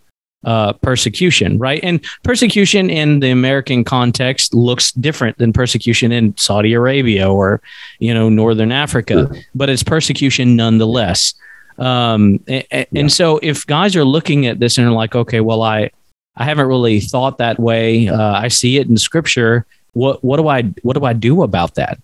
uh, 0.45 0.73
persecution, 0.73 1.58
right? 1.58 1.79
And 1.84 2.03
persecution 2.23 2.89
in 2.89 3.19
the 3.19 3.31
American 3.31 3.84
context 3.84 4.53
looks 4.53 4.91
different 4.91 5.38
than 5.39 5.51
persecution 5.51 6.12
in 6.12 6.38
Saudi 6.38 6.73
Arabia 6.73 7.29
or, 7.29 7.62
you 7.99 8.13
know, 8.13 8.29
Northern 8.29 8.71
Africa, 8.71 9.27
sure. 9.27 9.43
but 9.55 9.69
it's 9.69 9.84
persecution 9.84 10.55
nonetheless. 10.55 11.34
Um, 11.77 12.39
and, 12.47 12.65
yeah. 12.71 12.86
and, 12.95 13.12
so 13.12 13.39
if 13.41 13.65
guys 13.65 13.95
are 13.95 14.05
looking 14.05 14.45
at 14.45 14.60
this 14.60 14.77
and 14.77 14.88
are 14.88 14.93
like, 14.93 15.15
okay, 15.15 15.41
well, 15.41 15.62
I, 15.63 15.89
I 16.38 16.45
haven't 16.45 16.67
really 16.67 16.99
thought 16.99 17.39
that 17.39 17.60
way. 17.60 18.08
Uh, 18.08 18.34
I 18.34 18.47
see 18.47 18.77
it 18.77 18.88
in 18.88 18.97
scripture. 18.97 19.65
What, 19.93 20.23
what 20.23 20.38
do 20.38 20.47
I, 20.47 20.63
what 20.84 20.93
do 20.93 21.05
I 21.05 21.13
do 21.13 21.43
about 21.43 21.75
that? 21.75 21.99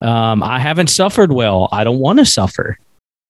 Um, 0.00 0.42
I 0.42 0.58
haven't 0.58 0.88
suffered 0.88 1.30
well. 1.30 1.68
I 1.70 1.84
don't 1.84 2.00
want 2.00 2.18
to 2.18 2.24
suffer. 2.24 2.78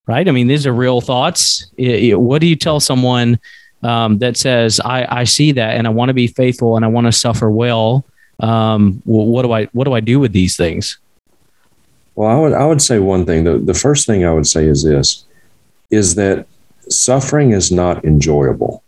Right. 0.06 0.26
I 0.26 0.30
mean, 0.30 0.48
these 0.48 0.66
are 0.66 0.72
real 0.72 1.00
thoughts. 1.00 1.66
It, 1.76 2.04
it, 2.04 2.20
what 2.20 2.40
do 2.40 2.46
you 2.46 2.56
tell 2.56 2.80
someone 2.80 3.38
um, 3.82 4.18
that 4.18 4.36
says, 4.36 4.80
I, 4.84 5.06
I 5.20 5.24
see 5.24 5.52
that 5.52 5.76
and 5.76 5.86
I 5.86 5.90
want 5.90 6.08
to 6.08 6.14
be 6.14 6.26
faithful 6.26 6.76
and 6.76 6.84
I 6.84 6.88
want 6.88 7.06
to 7.06 7.12
suffer 7.12 7.50
well. 7.50 8.04
Um, 8.40 9.02
well, 9.04 9.26
what 9.26 9.42
do 9.42 9.52
I 9.52 9.66
what 9.66 9.84
do 9.84 9.92
I 9.92 10.00
do 10.00 10.18
with 10.18 10.32
these 10.32 10.56
things? 10.56 10.98
Well, 12.14 12.28
I 12.28 12.38
would 12.38 12.52
I 12.52 12.64
would 12.64 12.82
say 12.82 12.98
one 12.98 13.24
thing. 13.24 13.44
The, 13.44 13.58
the 13.58 13.74
first 13.74 14.06
thing 14.06 14.24
I 14.24 14.32
would 14.32 14.46
say 14.46 14.66
is 14.66 14.82
this 14.82 15.24
is 15.90 16.14
that 16.16 16.46
suffering 16.88 17.52
is 17.52 17.70
not 17.70 18.04
enjoyable. 18.04 18.82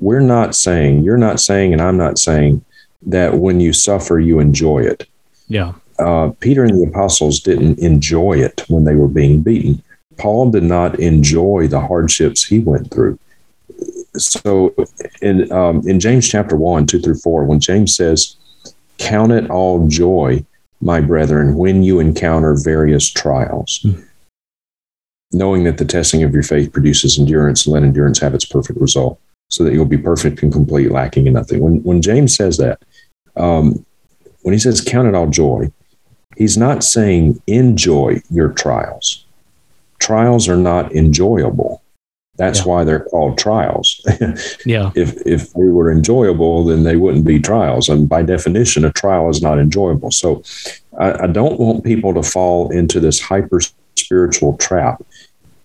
We're 0.00 0.20
not 0.20 0.54
saying, 0.54 1.02
you're 1.02 1.16
not 1.16 1.40
saying, 1.40 1.72
and 1.72 1.80
I'm 1.80 1.96
not 1.96 2.18
saying 2.18 2.64
that 3.06 3.34
when 3.38 3.60
you 3.60 3.72
suffer, 3.72 4.20
you 4.20 4.38
enjoy 4.40 4.80
it. 4.80 5.06
Yeah. 5.48 5.72
Uh, 5.98 6.32
Peter 6.40 6.64
and 6.64 6.78
the 6.78 6.88
apostles 6.88 7.40
didn't 7.40 7.78
enjoy 7.78 8.34
it 8.34 8.64
when 8.68 8.84
they 8.84 8.94
were 8.94 9.08
being 9.08 9.42
beaten. 9.42 9.82
Paul 10.16 10.50
did 10.50 10.62
not 10.62 10.98
enjoy 11.00 11.68
the 11.68 11.80
hardships 11.80 12.44
he 12.44 12.58
went 12.58 12.90
through 12.90 13.18
so 14.16 14.74
in 15.22 15.50
um, 15.52 15.86
in 15.88 16.00
James 16.00 16.28
chapter 16.28 16.56
one, 16.56 16.86
two 16.86 17.00
through 17.00 17.16
four, 17.16 17.44
when 17.44 17.60
James 17.60 17.96
says, 17.96 18.36
"Count 18.98 19.32
it 19.32 19.50
all 19.50 19.86
joy, 19.88 20.44
my 20.80 21.00
brethren, 21.00 21.56
when 21.56 21.82
you 21.82 22.00
encounter 22.00 22.54
various 22.54 23.10
trials." 23.10 23.80
Mm-hmm. 23.84 24.02
Knowing 25.32 25.64
that 25.64 25.78
the 25.78 25.84
testing 25.84 26.22
of 26.22 26.32
your 26.32 26.44
faith 26.44 26.72
produces 26.72 27.18
endurance, 27.18 27.66
and 27.66 27.74
let 27.74 27.82
endurance 27.82 28.20
have 28.20 28.34
its 28.34 28.44
perfect 28.44 28.80
result, 28.80 29.18
so 29.50 29.64
that 29.64 29.72
you'll 29.72 29.84
be 29.84 29.98
perfect 29.98 30.42
and 30.42 30.52
complete, 30.52 30.92
lacking 30.92 31.26
in 31.26 31.32
nothing. 31.32 31.60
When 31.60 31.82
when 31.82 32.00
James 32.00 32.36
says 32.36 32.56
that, 32.58 32.80
um, 33.36 33.84
when 34.42 34.52
he 34.52 34.60
says 34.60 34.80
count 34.80 35.08
it 35.08 35.14
all 35.14 35.26
joy, 35.26 35.72
he's 36.36 36.56
not 36.56 36.84
saying 36.84 37.42
enjoy 37.48 38.22
your 38.30 38.50
trials. 38.50 39.24
Trials 39.98 40.48
are 40.48 40.56
not 40.56 40.94
enjoyable. 40.94 41.82
That's 42.36 42.60
yeah. 42.60 42.64
why 42.64 42.84
they're 42.84 43.04
called 43.04 43.38
trials. 43.38 44.00
yeah. 44.66 44.90
If 44.94 45.24
if 45.24 45.52
they 45.52 45.64
were 45.64 45.90
enjoyable, 45.90 46.64
then 46.64 46.82
they 46.82 46.96
wouldn't 46.96 47.24
be 47.24 47.38
trials. 47.38 47.88
And 47.88 48.08
by 48.08 48.22
definition, 48.22 48.84
a 48.84 48.92
trial 48.92 49.30
is 49.30 49.40
not 49.40 49.58
enjoyable. 49.58 50.10
So 50.10 50.42
I, 50.98 51.24
I 51.24 51.26
don't 51.28 51.60
want 51.60 51.84
people 51.84 52.12
to 52.14 52.22
fall 52.22 52.70
into 52.70 52.98
this 52.98 53.20
hyper 53.20 53.60
spiritual 53.96 54.56
trap 54.56 55.02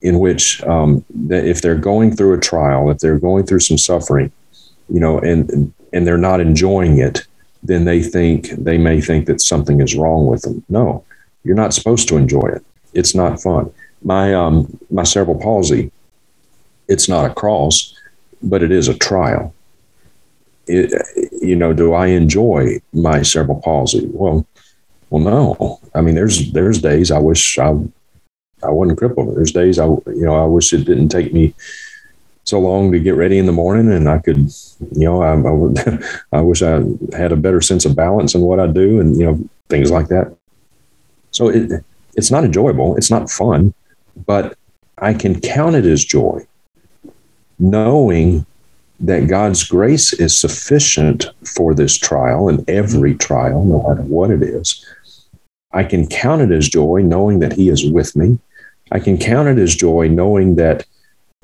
in 0.01 0.19
which 0.19 0.63
um, 0.63 1.03
if 1.29 1.62
they're 1.62 1.75
going 1.75 2.15
through 2.15 2.34
a 2.34 2.39
trial, 2.39 2.89
if 2.89 2.99
they're 2.99 3.19
going 3.19 3.45
through 3.45 3.60
some 3.60 3.77
suffering, 3.77 4.32
you 4.89 4.99
know, 4.99 5.19
and 5.19 5.73
and 5.91 6.05
they're 6.05 6.17
not 6.17 6.39
enjoying 6.39 6.99
it, 6.99 7.25
then 7.63 7.86
they 7.86 8.03
think 8.03 8.49
they 8.51 8.77
may 8.77 9.01
think 9.01 9.25
that 9.25 9.41
something 9.41 9.82
is 9.82 9.95
wrong 9.95 10.27
with 10.27 10.43
them. 10.43 10.63
No, 10.69 11.03
you're 11.43 11.55
not 11.55 11.73
supposed 11.73 12.08
to 12.10 12.17
enjoy 12.17 12.47
it. 12.47 12.63
It's 12.93 13.15
not 13.15 13.41
fun. 13.41 13.71
My 14.03 14.34
um 14.34 14.77
my 14.91 15.03
cerebral 15.03 15.39
palsy 15.39 15.91
it's 16.89 17.08
not 17.08 17.30
a 17.30 17.34
cross, 17.34 17.95
but 18.41 18.63
it 18.63 18.71
is 18.71 18.88
a 18.88 18.97
trial. 18.97 19.54
It, 20.67 20.91
you 21.41 21.56
know, 21.56 21.71
do 21.71 21.93
I 21.93 22.08
enjoy 22.08 22.82
my 22.91 23.21
cerebral 23.21 23.62
palsy? 23.62 24.08
Well, 24.12 24.45
well, 25.10 25.23
no. 25.23 25.80
I 25.95 26.02
mean, 26.02 26.15
there's 26.15 26.52
there's 26.52 26.82
days 26.82 27.12
I 27.12 27.19
wish 27.19 27.58
I 27.58 27.69
I 28.63 28.69
wasn't 28.69 28.97
crippled. 28.97 29.36
There's 29.36 29.52
days 29.52 29.80
I 29.80 29.86
you 29.86 30.25
know 30.25 30.36
I 30.36 30.45
wish 30.45 30.73
it 30.73 30.86
didn't 30.86 31.10
take 31.10 31.34
me 31.34 31.54
so 32.43 32.60
long 32.60 32.91
to 32.91 32.99
get 32.99 33.15
ready 33.15 33.38
in 33.38 33.45
the 33.45 33.52
morning, 33.52 33.91
and 33.91 34.10
I 34.10 34.19
could 34.19 34.38
you 34.38 35.06
know 35.06 35.21
I 35.21 35.32
I, 35.34 35.52
would, 35.52 36.04
I 36.32 36.41
wish 36.41 36.62
I 36.62 36.84
had 37.15 37.32
a 37.32 37.38
better 37.38 37.62
sense 37.62 37.86
of 37.86 37.95
balance 37.95 38.36
in 38.36 38.41
what 38.41 38.60
I 38.60 38.67
do, 38.67 38.99
and 38.99 39.15
you 39.15 39.25
know 39.25 39.49
things 39.69 39.89
like 39.89 40.08
that. 40.10 40.36
So 41.32 41.49
it 41.49 41.84
it's 42.15 42.30
not 42.30 42.43
enjoyable. 42.43 42.95
It's 42.95 43.12
not 43.12 43.30
fun, 43.30 43.73
but 44.28 44.56
I 44.99 45.13
can 45.13 45.39
count 45.39 45.75
it 45.75 45.86
as 45.86 46.04
joy 46.04 46.45
knowing 47.60 48.45
that 49.02 49.28
God's 49.28 49.63
grace 49.63 50.13
is 50.13 50.38
sufficient 50.38 51.26
for 51.45 51.74
this 51.74 51.98
trial 51.98 52.50
and 52.50 52.67
every 52.69 53.15
trial, 53.15 53.63
no 53.63 53.88
matter 53.88 54.02
what 54.02 54.32
it 54.32 54.41
is. 54.41 54.86
I 55.72 55.84
can 55.84 56.08
count 56.08 56.41
it 56.41 56.52
as 56.52 56.67
joy 56.67 57.02
knowing 57.04 57.39
that 57.39 57.54
He 57.54 57.69
is 57.69 57.89
with 57.89 58.15
me. 58.15 58.39
I 58.91 59.00
can 59.00 59.17
count 59.17 59.48
it 59.48 59.58
as 59.62 59.76
joy 59.76 60.08
knowing 60.08 60.56
that 60.56 60.86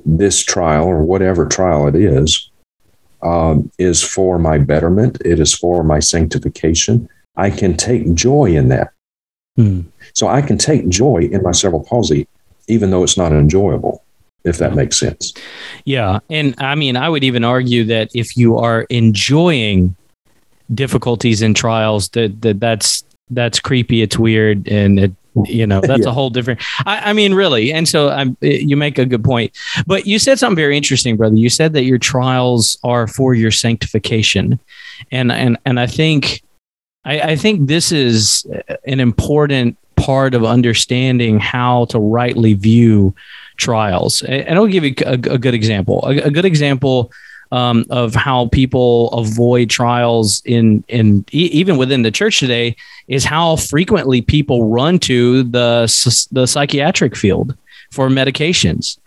this 0.03 0.43
trial 0.43 0.85
or 0.85 1.03
whatever 1.03 1.45
trial 1.45 1.87
it 1.87 1.95
is 1.95 2.49
um, 3.21 3.71
is 3.77 4.03
for 4.03 4.37
my 4.37 4.57
betterment. 4.57 5.21
It 5.23 5.39
is 5.39 5.53
for 5.53 5.83
my 5.83 5.99
sanctification. 5.99 7.07
I 7.35 7.49
can 7.49 7.77
take 7.77 8.13
joy 8.13 8.55
in 8.55 8.69
that. 8.69 8.93
Hmm. 9.55 9.81
So 10.13 10.27
I 10.27 10.41
can 10.41 10.57
take 10.57 10.89
joy 10.89 11.29
in 11.31 11.41
my 11.41 11.51
cerebral 11.51 11.83
palsy, 11.83 12.27
even 12.67 12.91
though 12.91 13.03
it's 13.03 13.17
not 13.17 13.31
enjoyable, 13.31 14.03
if 14.45 14.59
that 14.59 14.75
makes 14.75 14.97
sense. 14.97 15.33
Yeah. 15.83 16.19
And 16.29 16.55
I 16.59 16.75
mean, 16.75 16.95
I 16.95 17.09
would 17.09 17.23
even 17.23 17.43
argue 17.43 17.83
that 17.85 18.09
if 18.13 18.37
you 18.37 18.57
are 18.57 18.83
enjoying 18.83 19.95
difficulties 20.73 21.41
and 21.41 21.55
trials, 21.55 22.09
that, 22.09 22.41
that 22.41 22.59
that's 22.59 23.03
that's 23.31 23.59
creepy, 23.59 24.03
it's 24.03 24.17
weird, 24.17 24.67
and 24.67 24.99
it 24.99 25.11
you 25.43 25.67
know 25.67 25.81
that's 25.81 26.01
yeah. 26.03 26.09
a 26.09 26.13
whole 26.13 26.29
different 26.29 26.61
I, 26.85 27.09
I, 27.09 27.13
mean 27.13 27.33
really 27.33 27.73
and 27.73 27.89
so 27.89 28.09
I'm, 28.09 28.37
you 28.39 28.77
make 28.77 28.97
a 28.97 29.05
good 29.05 29.21
point 29.21 29.51
but 29.85 30.07
you 30.07 30.17
said 30.17 30.39
something 30.39 30.55
very 30.55 30.77
interesting 30.77 31.17
brother 31.17 31.35
you 31.35 31.49
said 31.49 31.73
that 31.73 31.83
your 31.83 31.97
trials 31.97 32.77
are 32.85 33.05
for 33.05 33.33
your 33.33 33.51
sanctification 33.51 34.61
and 35.11 35.33
and 35.33 35.57
and 35.65 35.77
i 35.77 35.87
think 35.87 36.41
I, 37.03 37.19
I 37.19 37.35
think 37.35 37.67
this 37.67 37.91
is 37.91 38.47
an 38.87 39.01
important 39.01 39.77
part 39.97 40.33
of 40.33 40.43
understanding 40.43 41.39
how 41.39 41.85
to 41.85 41.99
rightly 41.99 42.53
view 42.53 43.13
trials 43.57 44.21
and 44.23 44.57
i'll 44.57 44.67
give 44.67 44.83
you 44.83 44.93
a, 45.05 45.13
a 45.13 45.37
good 45.37 45.53
example 45.53 46.03
a, 46.07 46.17
a 46.17 46.31
good 46.31 46.45
example 46.45 47.11
um, 47.51 47.85
of 47.89 48.15
how 48.15 48.47
people 48.47 49.09
avoid 49.11 49.69
trials 49.69 50.41
in 50.45 50.83
in 50.87 51.25
e- 51.31 51.49
even 51.51 51.77
within 51.77 52.01
the 52.01 52.11
church 52.11 52.39
today 52.39 52.75
is 53.07 53.23
how 53.23 53.55
frequently 53.55 54.21
people 54.21 54.69
run 54.69 54.99
to 54.99 55.43
the 55.43 56.27
the 56.31 56.47
psychiatric 56.47 57.15
field 57.15 57.55
for 57.91 58.09
medications. 58.09 58.97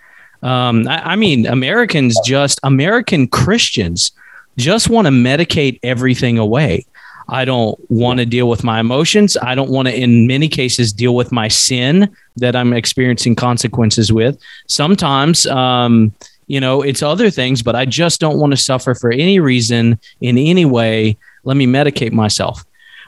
Um, 0.43 0.87
I, 0.89 1.13
I 1.13 1.17
mean, 1.17 1.47
Americans 1.47 2.19
just 2.25 2.61
American 2.63 3.29
Christians 3.29 4.13
just 4.57 4.89
want 4.89 5.07
to 5.07 5.13
medicate 5.13 5.79
everything 5.83 6.39
away. 6.39 6.87
I 7.29 7.45
don't 7.45 7.79
want 7.91 8.21
to 8.21 8.27
deal 8.27 8.49
with 8.49 8.65
my 8.65 8.81
emotions. 8.81 9.37
I 9.37 9.55
don't 9.55 9.71
want 9.71 9.89
to, 9.89 9.95
in 9.95 10.27
many 10.27 10.49
cases, 10.49 10.93
deal 10.93 11.15
with 11.15 11.31
my 11.31 11.49
sin 11.49 12.09
that 12.39 12.57
I'm 12.57 12.73
experiencing 12.73 13.35
consequences 13.35 14.13
with. 14.13 14.39
Sometimes, 14.67 15.47
um, 15.47 16.13
you 16.47 16.61
know, 16.61 16.83
it's 16.83 17.03
other 17.03 17.31
things, 17.31 17.63
but 17.63 17.77
I 17.77 17.85
just 17.85 18.21
don't 18.21 18.39
want 18.39 18.53
to 18.53 18.57
suffer 18.57 18.95
for 18.95 19.13
any 19.13 19.39
reason 19.39 19.99
in 20.21 20.39
any 20.39 20.65
way. 20.65 21.17
Let 21.45 21.57
me 21.57 21.67
medicate 21.67 22.13
myself. 22.13 22.65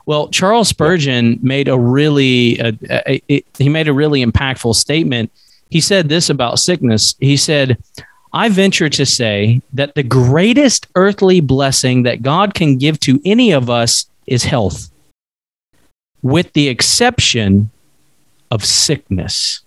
Well, 0.07 0.29
Charles 0.29 0.69
Spurgeon 0.69 1.39
made 1.43 1.69
a 1.69 1.79
really 1.79 2.61
uh, 2.61 2.73
a, 2.91 3.23
he 3.59 3.69
made 3.69 3.89
a 3.89 3.93
really 3.93 4.25
impactful 4.25 4.75
statement. 4.75 5.31
He 5.69 5.81
said 5.81 6.09
this 6.09 6.31
about 6.31 6.59
sickness. 6.59 7.15
He 7.21 7.37
said, 7.37 7.79
"I 8.33 8.49
venture 8.49 8.89
to 8.89 9.07
say 9.07 9.63
that 9.73 9.95
the 9.95 10.03
greatest 10.03 10.89
earthly 10.95 11.41
blessing 11.41 12.03
that 12.05 12.23
God 12.23 12.55
can 12.55 12.77
give 12.77 12.99
to 13.01 13.21
any 13.25 13.53
of 13.53 13.71
us 13.71 14.07
is 14.27 14.45
health, 14.45 14.91
with 16.23 16.53
the 16.55 16.69
exception 16.69 17.71
of 18.51 18.65
sickness." 18.65 19.63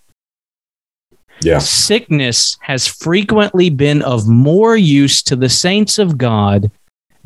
Yeah. 1.41 1.60
Sickness 1.60 2.58
has 2.62 2.88
frequently 2.88 3.69
been 3.69 4.02
of 4.02 4.28
more 4.28 4.78
use 4.78 5.22
to 5.24 5.36
the 5.36 5.50
saints 5.50 6.00
of 6.00 6.17
God 6.17 6.72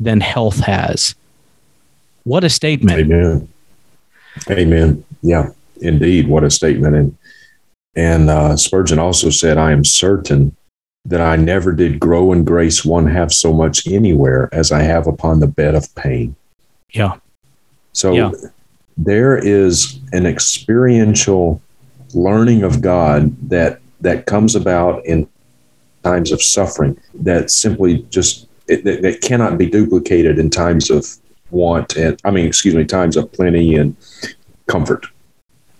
than 0.00 0.20
health 0.20 0.60
has. 0.60 1.14
What 2.24 2.44
a 2.44 2.50
statement. 2.50 2.98
Amen. 2.98 3.48
Amen. 4.50 5.04
Yeah, 5.22 5.50
indeed. 5.80 6.28
What 6.28 6.44
a 6.44 6.50
statement. 6.50 6.96
And 6.96 7.16
and 7.94 8.30
uh, 8.30 8.56
Spurgeon 8.56 8.98
also 8.98 9.30
said, 9.30 9.58
I 9.58 9.72
am 9.72 9.84
certain 9.84 10.54
that 11.04 11.20
I 11.20 11.36
never 11.36 11.72
did 11.72 11.98
grow 11.98 12.32
in 12.32 12.44
grace 12.44 12.84
one 12.84 13.06
half 13.06 13.32
so 13.32 13.52
much 13.52 13.86
anywhere 13.86 14.48
as 14.52 14.70
I 14.70 14.82
have 14.82 15.06
upon 15.06 15.40
the 15.40 15.46
bed 15.46 15.74
of 15.74 15.92
pain. 15.94 16.36
Yeah. 16.92 17.16
So 17.92 18.12
yeah. 18.12 18.30
There 18.98 19.38
is 19.38 20.00
an 20.12 20.26
experiential 20.26 21.62
learning 22.14 22.62
of 22.64 22.82
God 22.82 23.34
that 23.48 23.80
that 24.00 24.26
comes 24.26 24.54
about 24.54 25.04
in 25.06 25.28
times 26.04 26.32
of 26.32 26.42
suffering 26.42 26.98
that 27.14 27.50
simply 27.50 28.02
just 28.10 28.46
it, 28.66 28.84
that, 28.84 29.02
that 29.02 29.20
cannot 29.20 29.56
be 29.56 29.66
duplicated 29.66 30.38
in 30.38 30.50
times 30.50 30.90
of 30.90 31.06
want 31.50 31.96
and 31.96 32.20
I 32.24 32.30
mean, 32.30 32.44
excuse 32.44 32.74
me, 32.74 32.84
times 32.84 33.16
of 33.16 33.32
plenty 33.32 33.74
and 33.76 33.96
comfort. 34.66 35.06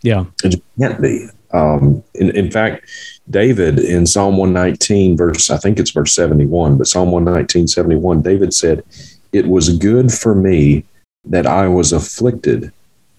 Yeah, 0.02 0.24
it 0.44 0.62
can't 0.78 1.00
be. 1.02 1.28
Um, 1.52 2.02
in, 2.14 2.30
in 2.36 2.50
fact, 2.50 2.88
David 3.30 3.78
in 3.78 4.06
Psalm 4.06 4.36
119, 4.36 5.16
verse, 5.16 5.50
I 5.50 5.56
think 5.56 5.78
it's 5.78 5.90
verse 5.90 6.14
71, 6.14 6.76
but 6.76 6.86
Psalm 6.86 7.10
119, 7.10 7.68
71, 7.68 8.22
David 8.22 8.52
said, 8.52 8.84
It 9.32 9.46
was 9.46 9.76
good 9.78 10.12
for 10.12 10.34
me 10.34 10.84
that 11.24 11.46
I 11.46 11.68
was 11.68 11.92
afflicted, 11.92 12.72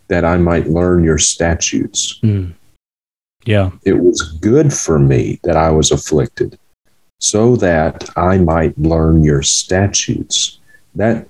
that 0.10 0.26
I 0.26 0.38
might 0.38 0.67
learn 0.67 1.04
your 1.04 1.17
statutes. 1.17 2.19
Mm. 2.22 2.54
Yeah. 3.45 3.72
It 3.86 3.93
was 3.93 4.22
good 4.22 4.74
for 4.74 5.00
me 5.00 5.39
that 5.43 5.56
I 5.56 5.72
was 5.72 5.91
afflicted 5.91 6.60
so 7.19 7.56
that 7.58 8.10
I 8.15 8.38
might 8.38 8.78
learn 8.78 9.24
your 9.24 9.41
statutes. 9.41 10.60
That, 10.95 11.28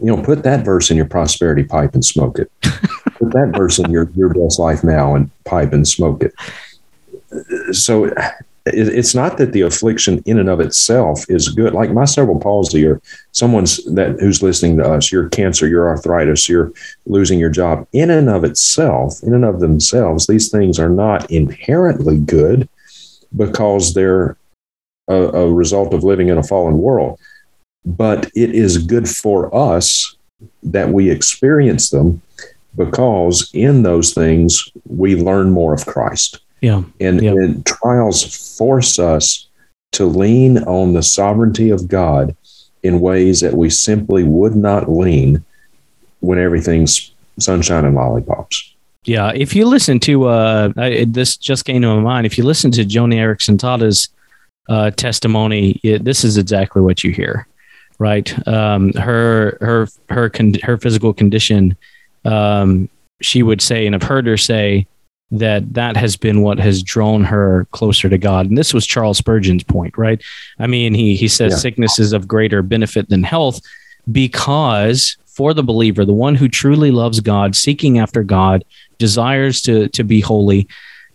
you 0.00 0.06
know, 0.06 0.22
put 0.22 0.42
that 0.42 0.64
verse 0.64 0.90
in 0.90 0.96
your 0.96 1.06
prosperity 1.06 1.64
pipe 1.64 1.94
and 1.94 2.04
smoke 2.04 2.38
it. 2.38 2.50
put 2.62 3.32
that 3.32 3.52
verse 3.56 3.78
in 3.78 3.90
your, 3.90 4.10
your 4.14 4.30
best 4.30 4.58
life 4.58 4.82
now 4.82 5.14
and 5.14 5.30
pipe 5.44 5.72
and 5.72 5.86
smoke 5.86 6.22
it. 6.22 6.34
So 7.74 8.12
it's 8.66 9.14
not 9.14 9.36
that 9.36 9.52
the 9.52 9.60
affliction 9.60 10.22
in 10.24 10.38
and 10.38 10.48
of 10.48 10.60
itself 10.60 11.28
is 11.28 11.48
good. 11.48 11.74
Like 11.74 11.92
my 11.92 12.06
cerebral 12.06 12.40
palsy, 12.40 12.86
or 12.86 13.00
someone's 13.32 13.84
that 13.94 14.18
who's 14.20 14.42
listening 14.42 14.78
to 14.78 14.84
us, 14.84 15.12
your 15.12 15.28
cancer, 15.28 15.68
your 15.68 15.86
arthritis, 15.86 16.48
you're 16.48 16.72
losing 17.06 17.38
your 17.38 17.50
job. 17.50 17.86
In 17.92 18.10
and 18.10 18.30
of 18.30 18.42
itself, 18.42 19.22
in 19.22 19.34
and 19.34 19.44
of 19.44 19.60
themselves, 19.60 20.26
these 20.26 20.50
things 20.50 20.78
are 20.78 20.88
not 20.88 21.30
inherently 21.30 22.18
good 22.18 22.68
because 23.36 23.92
they're 23.92 24.36
a, 25.08 25.14
a 25.14 25.52
result 25.52 25.92
of 25.92 26.04
living 26.04 26.28
in 26.28 26.38
a 26.38 26.42
fallen 26.42 26.78
world. 26.78 27.18
But 27.84 28.30
it 28.34 28.54
is 28.54 28.78
good 28.78 29.08
for 29.08 29.54
us 29.54 30.16
that 30.62 30.88
we 30.88 31.10
experience 31.10 31.90
them 31.90 32.22
because 32.76 33.50
in 33.52 33.82
those 33.82 34.14
things 34.14 34.70
we 34.86 35.16
learn 35.16 35.50
more 35.50 35.74
of 35.74 35.84
Christ. 35.84 36.40
Yeah. 36.64 36.82
And, 36.98 37.22
yeah. 37.22 37.32
and 37.32 37.66
trials 37.66 38.56
force 38.56 38.98
us 38.98 39.48
to 39.92 40.06
lean 40.06 40.58
on 40.58 40.94
the 40.94 41.02
sovereignty 41.02 41.68
of 41.68 41.88
God 41.88 42.34
in 42.82 43.00
ways 43.00 43.40
that 43.40 43.52
we 43.52 43.68
simply 43.68 44.24
would 44.24 44.56
not 44.56 44.90
lean 44.90 45.44
when 46.20 46.38
everything's 46.38 47.12
sunshine 47.38 47.84
and 47.84 47.94
lollipops. 47.94 48.74
Yeah, 49.04 49.30
if 49.34 49.54
you 49.54 49.66
listen 49.66 50.00
to 50.00 50.28
uh, 50.28 50.72
I, 50.78 51.04
this 51.06 51.36
just 51.36 51.66
came 51.66 51.82
to 51.82 51.96
my 51.96 52.00
mind. 52.00 52.24
If 52.24 52.38
you 52.38 52.44
listen 52.44 52.70
to 52.70 52.84
Joni 52.86 53.16
Eareckson 53.16 53.58
Tada's 53.58 54.08
uh, 54.70 54.90
testimony, 54.92 55.78
it, 55.82 56.04
this 56.04 56.24
is 56.24 56.38
exactly 56.38 56.80
what 56.80 57.04
you 57.04 57.12
hear, 57.12 57.46
right? 57.98 58.32
Um, 58.48 58.94
her 58.94 59.58
her 59.60 59.88
her 60.08 60.30
con- 60.30 60.56
her 60.62 60.78
physical 60.78 61.12
condition, 61.12 61.76
um, 62.24 62.88
she 63.20 63.42
would 63.42 63.60
say, 63.60 63.84
and 63.84 63.94
I've 63.94 64.02
heard 64.02 64.26
her 64.26 64.38
say, 64.38 64.86
that 65.30 65.74
that 65.74 65.96
has 65.96 66.16
been 66.16 66.42
what 66.42 66.58
has 66.58 66.82
drawn 66.82 67.24
her 67.24 67.66
closer 67.72 68.08
to 68.08 68.18
God. 68.18 68.46
And 68.46 68.56
this 68.56 68.74
was 68.74 68.86
Charles 68.86 69.18
Spurgeon's 69.18 69.64
point, 69.64 69.96
right? 69.98 70.22
I 70.58 70.66
mean, 70.66 70.94
he 70.94 71.16
he 71.16 71.28
says 71.28 71.52
yeah. 71.52 71.58
sickness 71.58 71.98
is 71.98 72.12
of 72.12 72.28
greater 72.28 72.62
benefit 72.62 73.08
than 73.08 73.22
health 73.22 73.60
because 74.10 75.16
for 75.26 75.52
the 75.52 75.64
believer, 75.64 76.04
the 76.04 76.12
one 76.12 76.36
who 76.36 76.48
truly 76.48 76.90
loves 76.90 77.20
God, 77.20 77.56
seeking 77.56 77.98
after 77.98 78.22
God, 78.22 78.64
desires 78.98 79.60
to 79.62 79.88
to 79.88 80.04
be 80.04 80.20
holy, 80.20 80.68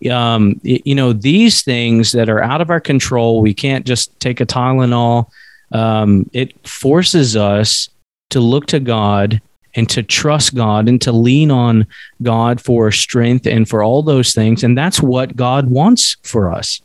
um, 0.09 0.59
you 0.63 0.95
know, 0.95 1.13
these 1.13 1.61
things 1.61 2.11
that 2.13 2.29
are 2.29 2.41
out 2.41 2.61
of 2.61 2.69
our 2.69 2.79
control, 2.79 3.41
we 3.41 3.53
can't 3.53 3.85
just 3.85 4.17
take 4.19 4.39
a 4.39 4.45
Tylenol. 4.45 5.29
Um, 5.71 6.29
it 6.33 6.67
forces 6.67 7.35
us 7.35 7.89
to 8.29 8.39
look 8.39 8.67
to 8.67 8.79
God 8.79 9.41
and 9.75 9.89
to 9.89 10.03
trust 10.03 10.55
God 10.55 10.89
and 10.89 11.01
to 11.01 11.11
lean 11.11 11.51
on 11.51 11.87
God 12.21 12.61
for 12.61 12.91
strength 12.91 13.45
and 13.45 13.67
for 13.67 13.83
all 13.83 14.01
those 14.01 14.33
things. 14.33 14.63
And 14.63 14.77
that's 14.77 15.01
what 15.01 15.35
God 15.35 15.69
wants 15.69 16.17
for 16.23 16.51
us. 16.51 16.81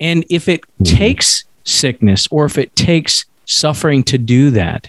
And 0.00 0.24
if 0.30 0.48
it 0.48 0.62
mm-hmm. 0.62 0.96
takes 0.96 1.44
sickness 1.64 2.26
or 2.30 2.44
if 2.44 2.58
it 2.58 2.74
takes 2.76 3.24
suffering 3.46 4.02
to 4.04 4.18
do 4.18 4.50
that, 4.50 4.88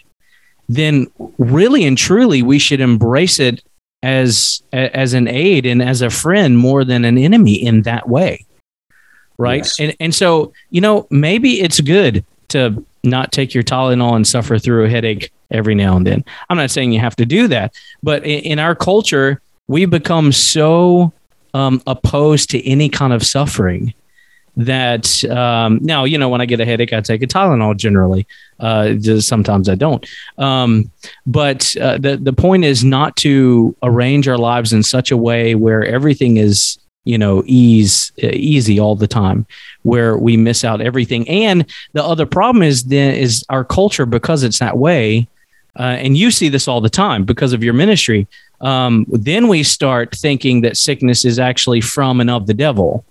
then 0.68 1.08
really 1.38 1.86
and 1.86 1.98
truly 1.98 2.42
we 2.42 2.60
should 2.60 2.82
embrace 2.82 3.40
it 3.40 3.64
as 4.04 4.62
as 4.74 5.14
an 5.14 5.28
aid 5.28 5.66
and 5.66 5.82
as 5.82 6.02
a 6.02 6.10
friend 6.10 6.58
more 6.58 6.84
than 6.84 7.06
an 7.06 7.18
enemy 7.18 7.54
in 7.54 7.84
that 7.84 8.08
way 8.08 8.46
right 9.38 9.64
yes. 9.64 9.80
and 9.80 9.96
and 10.00 10.14
so 10.14 10.54
you 10.70 10.82
know 10.82 11.08
maybe 11.10 11.62
it's 11.62 11.80
good 11.82 12.24
to 12.48 12.86
not 13.04 13.32
take 13.32 13.54
your 13.54 13.64
Tylenol 13.64 14.16
and 14.16 14.28
suffer 14.28 14.58
through 14.58 14.86
a 14.86 14.90
headache 14.90 15.32
every 15.52 15.76
now 15.76 15.96
and 15.98 16.06
then. 16.06 16.24
I'm 16.50 16.58
not 16.58 16.72
saying 16.72 16.92
you 16.92 17.00
have 17.00 17.16
to 17.18 17.26
do 17.26 17.48
that, 17.50 17.74
but 18.04 18.24
in, 18.24 18.40
in 18.42 18.60
our 18.60 18.76
culture, 18.76 19.42
we 19.68 19.86
become 19.86 20.32
so 20.32 21.12
um, 21.54 21.82
opposed 21.88 22.50
to 22.52 22.68
any 22.68 22.90
kind 22.90 23.14
of 23.14 23.26
suffering 23.26 23.94
that 24.58 25.24
um, 25.26 25.80
now 25.82 26.06
you 26.06 26.18
know 26.18 26.30
when 26.30 26.42
I 26.42 26.46
get 26.46 26.60
a 26.60 26.66
headache, 26.66 26.94
I 26.94 27.02
take 27.02 27.22
a 27.22 27.28
Tylenol. 27.28 27.76
Generally, 27.76 28.26
uh, 28.60 28.94
just 28.94 29.28
sometimes 29.28 29.68
I 29.70 29.76
don't. 29.76 30.06
Um, 30.38 30.92
but 31.26 31.76
uh, 31.78 31.98
the 31.98 32.18
the 32.18 32.34
point 32.34 32.64
is 32.66 32.84
not 32.84 33.16
to 33.18 33.76
arrange 33.84 34.28
our 34.28 34.38
lives 34.38 34.74
in 34.74 34.84
such 34.84 35.12
a 35.12 35.18
way 35.18 35.56
where 35.56 35.84
everything 35.84 36.38
is 36.38 36.78
you 37.04 37.18
know 37.18 37.44
ease 37.46 38.12
easy 38.18 38.80
all 38.80 38.96
the 38.96 39.08
time 39.08 39.46
where 39.84 40.18
we 40.18 40.36
miss 40.38 40.64
out 40.64 40.82
everything 40.82 41.28
and 41.30 41.66
the 41.94 42.04
other 42.04 42.26
problem 42.26 42.64
is 42.64 42.86
then 42.86 43.14
is 43.14 43.46
our 43.50 43.64
culture 43.64 44.08
because 44.08 44.42
it's 44.42 44.58
that 44.58 44.78
way 44.78 45.28
uh, 45.78 45.84
and 45.84 46.18
you 46.18 46.32
see 46.32 46.50
this 46.50 46.68
all 46.68 46.82
the 46.82 46.90
time 46.90 47.24
because 47.26 47.54
of 47.54 47.64
your 47.64 47.74
ministry. 47.74 48.28
Um, 48.62 49.06
then 49.10 49.48
we 49.48 49.64
start 49.64 50.16
thinking 50.16 50.62
that 50.62 50.78
sickness 50.78 51.26
is 51.26 51.40
actually 51.40 51.82
from 51.82 52.22
and 52.22 52.30
of 52.30 52.48
the 52.48 52.54
devil 52.54 53.04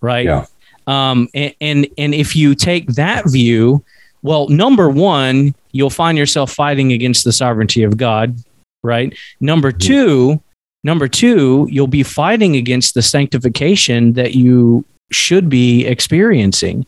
right? 0.00 0.24
Yeah. 0.24 0.46
um, 0.86 1.28
and, 1.34 1.54
and 1.60 1.86
and 1.98 2.14
if 2.14 2.34
you 2.34 2.54
take 2.54 2.86
that 2.94 3.28
view 3.30 3.84
well 4.22 4.48
number 4.48 4.88
one 4.88 5.54
you'll 5.72 5.90
find 5.90 6.16
yourself 6.18 6.52
fighting 6.52 6.92
against 6.92 7.24
the 7.24 7.32
sovereignty 7.32 7.82
of 7.82 7.96
god 7.96 8.36
right? 8.82 9.16
Number 9.40 9.70
two 9.72 10.40
number 10.84 11.06
two 11.06 11.68
you'll 11.70 11.86
be 11.86 12.02
fighting 12.02 12.56
against 12.56 12.94
the 12.94 13.02
sanctification 13.02 14.14
that 14.14 14.34
you 14.34 14.84
should 15.12 15.48
be 15.48 15.86
experiencing. 15.86 16.86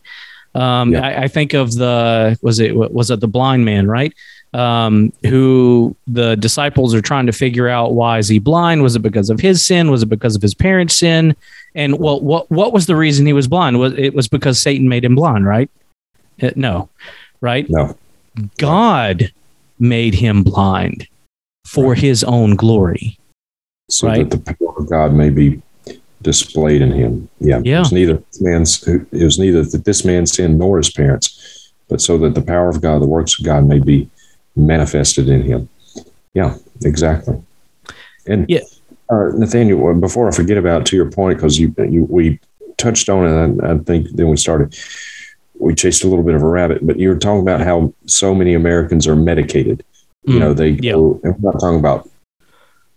Um, 0.55 0.93
Yeah. 0.93 1.07
I, 1.07 1.23
I 1.23 1.27
think 1.27 1.53
of 1.53 1.73
the 1.75 2.37
was 2.41 2.59
it 2.59 2.75
was 2.75 3.09
it 3.11 3.19
the 3.19 3.27
blind 3.27 3.63
man 3.63 3.87
right 3.87 4.13
um, 4.53 5.11
who 5.25 5.95
the 6.07 6.35
disciples 6.35 6.93
are 6.93 7.01
trying 7.01 7.25
to 7.25 7.31
figure 7.31 7.67
out 7.69 7.93
why 7.93 8.17
is 8.19 8.27
he 8.27 8.39
blind 8.39 8.83
was 8.83 8.95
it 8.95 8.99
because 9.01 9.29
of 9.29 9.39
his 9.39 9.65
sin 9.65 9.89
was 9.89 10.03
it 10.03 10.07
because 10.07 10.35
of 10.35 10.41
his 10.41 10.53
parents 10.53 10.95
sin 10.97 11.35
and 11.75 11.97
well 11.99 12.19
what 12.21 12.49
what 12.51 12.71
was 12.73 12.85
the 12.85 12.95
reason 12.95 13.25
he 13.25 13.33
was 13.33 13.47
blind 13.47 13.79
was 13.79 13.93
it 13.97 14.13
was 14.13 14.27
because 14.27 14.61
satan 14.61 14.87
made 14.87 15.03
him 15.03 15.15
blind 15.15 15.45
right 15.47 15.69
Uh, 16.41 16.51
no 16.55 16.87
right 17.41 17.67
No. 17.69 17.97
god 18.57 19.31
made 19.79 20.13
him 20.13 20.43
blind 20.43 21.07
for 21.65 21.95
his 21.95 22.23
own 22.23 22.55
glory 22.55 23.17
So 23.89 24.07
Right. 24.07 24.29
that 24.29 24.45
the 24.45 24.53
power 24.55 24.73
of 24.79 24.89
God 24.89 25.13
may 25.13 25.29
be 25.29 25.61
displayed 26.21 26.81
in 26.81 26.91
him. 26.91 27.27
Yeah. 27.39 27.59
Yeah. 27.63 27.77
It 27.77 27.79
was 27.79 27.91
neither 27.91 28.15
this 28.15 28.41
man's 28.41 28.87
it 28.87 29.23
was 29.23 29.37
neither 29.39 29.63
that 29.63 29.83
this 29.85 30.05
man's 30.05 30.31
sin 30.31 30.57
nor 30.57 30.77
his 30.77 30.89
parents, 30.89 31.71
but 31.89 31.99
so 32.01 32.17
that 32.19 32.33
the 32.33 32.41
power 32.41 32.69
of 32.69 32.79
God, 32.81 33.01
the 33.01 33.07
works 33.07 33.37
of 33.37 33.45
God 33.45 33.65
may 33.67 33.79
be 33.79 34.07
manifested 34.55 35.29
in 35.29 35.41
him. 35.43 35.69
Yeah, 36.33 36.57
exactly. 36.83 37.41
And 38.27 38.45
Yeah. 38.49 38.61
uh, 39.09 39.29
Nathaniel, 39.35 39.93
before 39.95 40.27
I 40.27 40.31
forget 40.31 40.57
about 40.57 40.85
to 40.87 40.95
your 40.95 41.09
point, 41.11 41.37
because 41.37 41.59
you, 41.59 41.73
you 41.77 42.05
we 42.09 42.39
touched 42.77 43.09
on 43.09 43.25
it, 43.25 43.31
and 43.31 43.61
I, 43.61 43.73
I 43.73 43.77
think 43.79 44.09
then 44.11 44.29
we 44.29 44.37
started. 44.37 44.75
We 45.59 45.75
chased 45.75 46.03
a 46.03 46.07
little 46.07 46.23
bit 46.25 46.35
of 46.35 46.41
a 46.41 46.47
rabbit, 46.47 46.85
but 46.85 46.99
you 46.99 47.09
were 47.09 47.17
talking 47.17 47.41
about 47.41 47.61
how 47.61 47.93
so 48.05 48.33
many 48.35 48.53
Americans 48.53 49.07
are 49.07 49.15
medicated. 49.15 49.83
You 50.25 50.35
Mm, 50.35 50.39
know, 50.39 50.53
they 50.53 50.69
yeah. 50.69 50.93
go, 50.93 51.19
we're 51.23 51.35
not 51.39 51.59
talking 51.59 51.79
about 51.79 52.09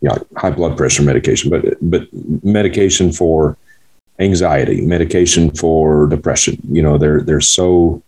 yeah, 0.00 0.16
high 0.36 0.50
blood 0.50 0.76
pressure 0.76 1.02
medication, 1.02 1.50
but 1.50 1.64
but 1.82 2.08
medication 2.42 3.12
for 3.12 3.56
anxiety, 4.18 4.80
medication 4.80 5.50
for 5.50 6.06
depression. 6.06 6.58
You 6.70 6.82
know, 6.82 6.98
they're 6.98 7.20
they're 7.20 7.40
so 7.40 8.02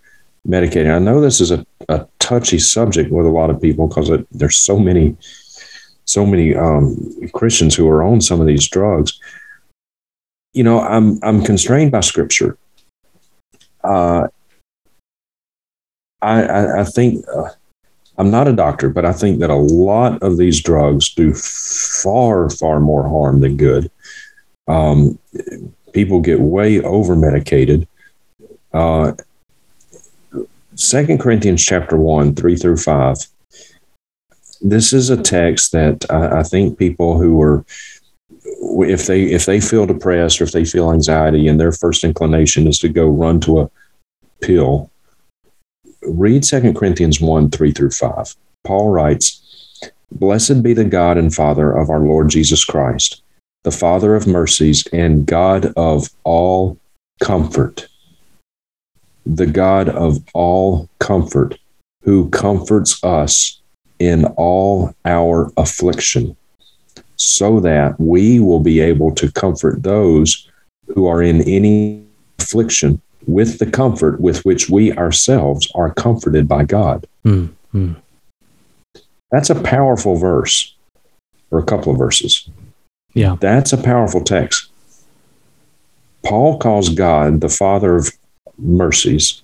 medicated. 0.44 0.90
I 0.90 0.98
know 0.98 1.20
this 1.20 1.40
is 1.40 1.50
a, 1.50 1.64
a 1.88 2.06
touchy 2.18 2.58
subject 2.58 3.10
with 3.10 3.26
a 3.26 3.30
lot 3.30 3.50
of 3.50 3.60
people 3.60 3.88
because 3.88 4.10
there's 4.30 4.58
so 4.58 4.78
many 4.78 5.16
so 6.04 6.24
many 6.24 6.54
um, 6.54 6.96
Christians 7.34 7.74
who 7.74 7.86
are 7.88 8.02
on 8.02 8.22
some 8.22 8.40
of 8.40 8.46
these 8.46 8.66
drugs. 8.68 9.20
You 10.54 10.64
know, 10.64 10.80
I'm 10.80 11.18
I'm 11.22 11.42
constrained 11.42 11.92
by 11.92 12.00
Scripture. 12.00 12.56
Uh, 13.84 14.28
I, 16.22 16.42
I 16.42 16.80
I 16.80 16.84
think. 16.84 17.24
Uh, 17.28 17.50
I'm 18.18 18.32
not 18.32 18.48
a 18.48 18.52
doctor, 18.52 18.88
but 18.88 19.04
I 19.04 19.12
think 19.12 19.38
that 19.38 19.48
a 19.50 19.54
lot 19.54 20.20
of 20.24 20.38
these 20.38 20.60
drugs 20.60 21.14
do 21.14 21.32
far, 21.32 22.50
far 22.50 22.80
more 22.80 23.08
harm 23.08 23.40
than 23.40 23.56
good. 23.56 23.92
Um, 24.66 25.20
people 25.92 26.20
get 26.20 26.40
way 26.40 26.80
over 26.80 27.14
medicated. 27.14 27.86
Uh, 28.72 29.12
Second 30.78 31.18
Corinthians 31.18 31.64
chapter 31.64 31.96
one, 31.96 32.36
three 32.36 32.54
through 32.54 32.76
five. 32.76 33.16
This 34.60 34.92
is 34.92 35.10
a 35.10 35.20
text 35.20 35.72
that 35.72 36.06
I, 36.08 36.38
I 36.38 36.42
think 36.44 36.78
people 36.78 37.18
who 37.18 37.42
are, 37.42 37.64
if 38.86 39.06
they 39.06 39.24
if 39.24 39.44
they 39.44 39.60
feel 39.60 39.86
depressed 39.86 40.40
or 40.40 40.44
if 40.44 40.52
they 40.52 40.64
feel 40.64 40.92
anxiety, 40.92 41.48
and 41.48 41.58
their 41.58 41.72
first 41.72 42.04
inclination 42.04 42.68
is 42.68 42.78
to 42.78 42.88
go 42.88 43.08
run 43.08 43.40
to 43.40 43.60
a 43.62 43.70
pill, 44.40 44.88
read 46.02 46.44
2 46.44 46.72
Corinthians 46.74 47.20
1 47.20 47.50
3 47.50 47.72
through 47.72 47.90
5. 47.90 48.36
Paul 48.62 48.90
writes, 48.90 49.82
Blessed 50.12 50.62
be 50.62 50.74
the 50.74 50.84
God 50.84 51.18
and 51.18 51.34
Father 51.34 51.72
of 51.72 51.90
our 51.90 52.00
Lord 52.00 52.30
Jesus 52.30 52.64
Christ, 52.64 53.22
the 53.64 53.72
Father 53.72 54.14
of 54.14 54.28
mercies 54.28 54.86
and 54.92 55.26
God 55.26 55.72
of 55.76 56.08
all 56.22 56.78
comfort. 57.20 57.87
The 59.28 59.46
God 59.46 59.88
of 59.90 60.18
all 60.34 60.88
comfort, 60.98 61.58
who 62.02 62.28
comforts 62.30 63.02
us 63.04 63.60
in 63.98 64.24
all 64.36 64.94
our 65.04 65.52
affliction, 65.56 66.36
so 67.16 67.60
that 67.60 68.00
we 68.00 68.40
will 68.40 68.60
be 68.60 68.80
able 68.80 69.14
to 69.16 69.30
comfort 69.30 69.82
those 69.82 70.48
who 70.88 71.06
are 71.06 71.22
in 71.22 71.42
any 71.42 72.02
affliction 72.38 73.00
with 73.26 73.58
the 73.58 73.70
comfort 73.70 74.20
with 74.20 74.44
which 74.44 74.70
we 74.70 74.92
ourselves 74.94 75.70
are 75.74 75.92
comforted 75.92 76.48
by 76.48 76.64
God. 76.64 77.06
Mm, 77.24 77.50
mm. 77.74 77.96
That's 79.30 79.50
a 79.50 79.62
powerful 79.62 80.16
verse, 80.16 80.74
or 81.50 81.58
a 81.58 81.64
couple 81.64 81.92
of 81.92 81.98
verses. 81.98 82.48
Yeah. 83.12 83.36
That's 83.40 83.72
a 83.72 83.82
powerful 83.82 84.22
text. 84.22 84.70
Paul 86.24 86.58
calls 86.58 86.88
God 86.88 87.40
the 87.40 87.48
Father 87.48 87.96
of 87.96 88.10
mercies 88.58 89.42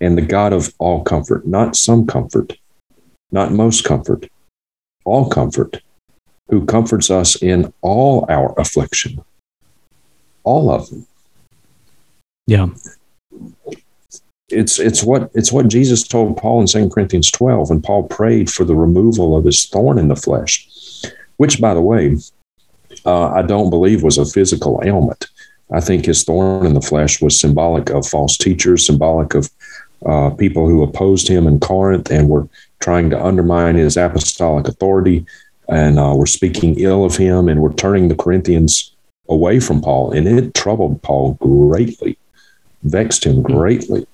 and 0.00 0.18
the 0.18 0.22
God 0.22 0.52
of 0.52 0.72
all 0.78 1.02
comfort, 1.02 1.46
not 1.46 1.76
some 1.76 2.06
comfort, 2.06 2.54
not 3.30 3.52
most 3.52 3.84
comfort, 3.84 4.28
all 5.04 5.28
comfort, 5.28 5.82
who 6.48 6.66
comforts 6.66 7.10
us 7.10 7.42
in 7.42 7.72
all 7.80 8.26
our 8.28 8.54
affliction, 8.58 9.24
all 10.42 10.70
of 10.70 10.90
them. 10.90 11.06
Yeah. 12.46 12.68
it's 14.50 14.78
it's 14.78 15.02
what 15.02 15.30
it's 15.34 15.50
what 15.50 15.68
Jesus 15.68 16.06
told 16.06 16.36
Paul 16.36 16.60
in 16.60 16.66
2 16.66 16.90
Corinthians 16.90 17.30
12 17.30 17.70
when 17.70 17.80
Paul 17.80 18.04
prayed 18.04 18.50
for 18.50 18.64
the 18.64 18.74
removal 18.74 19.36
of 19.36 19.44
his 19.44 19.64
thorn 19.64 19.98
in 19.98 20.08
the 20.08 20.16
flesh, 20.16 20.68
which 21.38 21.60
by 21.60 21.72
the 21.72 21.80
way, 21.80 22.16
uh, 23.06 23.28
I 23.28 23.42
don't 23.42 23.70
believe 23.70 24.02
was 24.02 24.18
a 24.18 24.26
physical 24.26 24.82
ailment. 24.84 25.26
I 25.72 25.80
think 25.80 26.04
his 26.04 26.24
thorn 26.24 26.66
in 26.66 26.74
the 26.74 26.80
flesh 26.80 27.20
was 27.20 27.38
symbolic 27.38 27.90
of 27.90 28.06
false 28.06 28.36
teachers, 28.36 28.86
symbolic 28.86 29.34
of 29.34 29.50
uh, 30.06 30.30
people 30.30 30.68
who 30.68 30.82
opposed 30.82 31.28
him 31.28 31.46
in 31.46 31.58
Corinth 31.60 32.10
and 32.10 32.28
were 32.28 32.48
trying 32.80 33.10
to 33.10 33.24
undermine 33.24 33.76
his 33.76 33.96
apostolic 33.96 34.68
authority 34.68 35.24
and 35.68 35.98
uh, 35.98 36.14
were 36.14 36.26
speaking 36.26 36.78
ill 36.78 37.04
of 37.04 37.16
him 37.16 37.48
and 37.48 37.60
were 37.60 37.72
turning 37.72 38.08
the 38.08 38.14
Corinthians 38.14 38.92
away 39.28 39.60
from 39.60 39.80
Paul. 39.80 40.12
And 40.12 40.28
it 40.28 40.54
troubled 40.54 41.02
Paul 41.02 41.34
greatly, 41.34 42.18
vexed 42.82 43.24
him 43.24 43.42
greatly. 43.42 44.06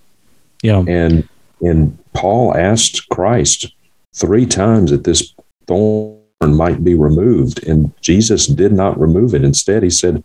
Yeah. 0.62 0.84
And 0.86 1.28
and 1.62 1.98
Paul 2.14 2.56
asked 2.56 3.08
Christ 3.10 3.72
three 4.14 4.46
times 4.46 4.90
that 4.90 5.04
this 5.04 5.34
thorn 5.66 6.20
might 6.40 6.82
be 6.82 6.94
removed, 6.94 7.66
and 7.66 7.92
Jesus 8.00 8.46
did 8.46 8.72
not 8.72 8.98
remove 8.98 9.34
it. 9.34 9.44
Instead, 9.44 9.82
he 9.82 9.90
said, 9.90 10.24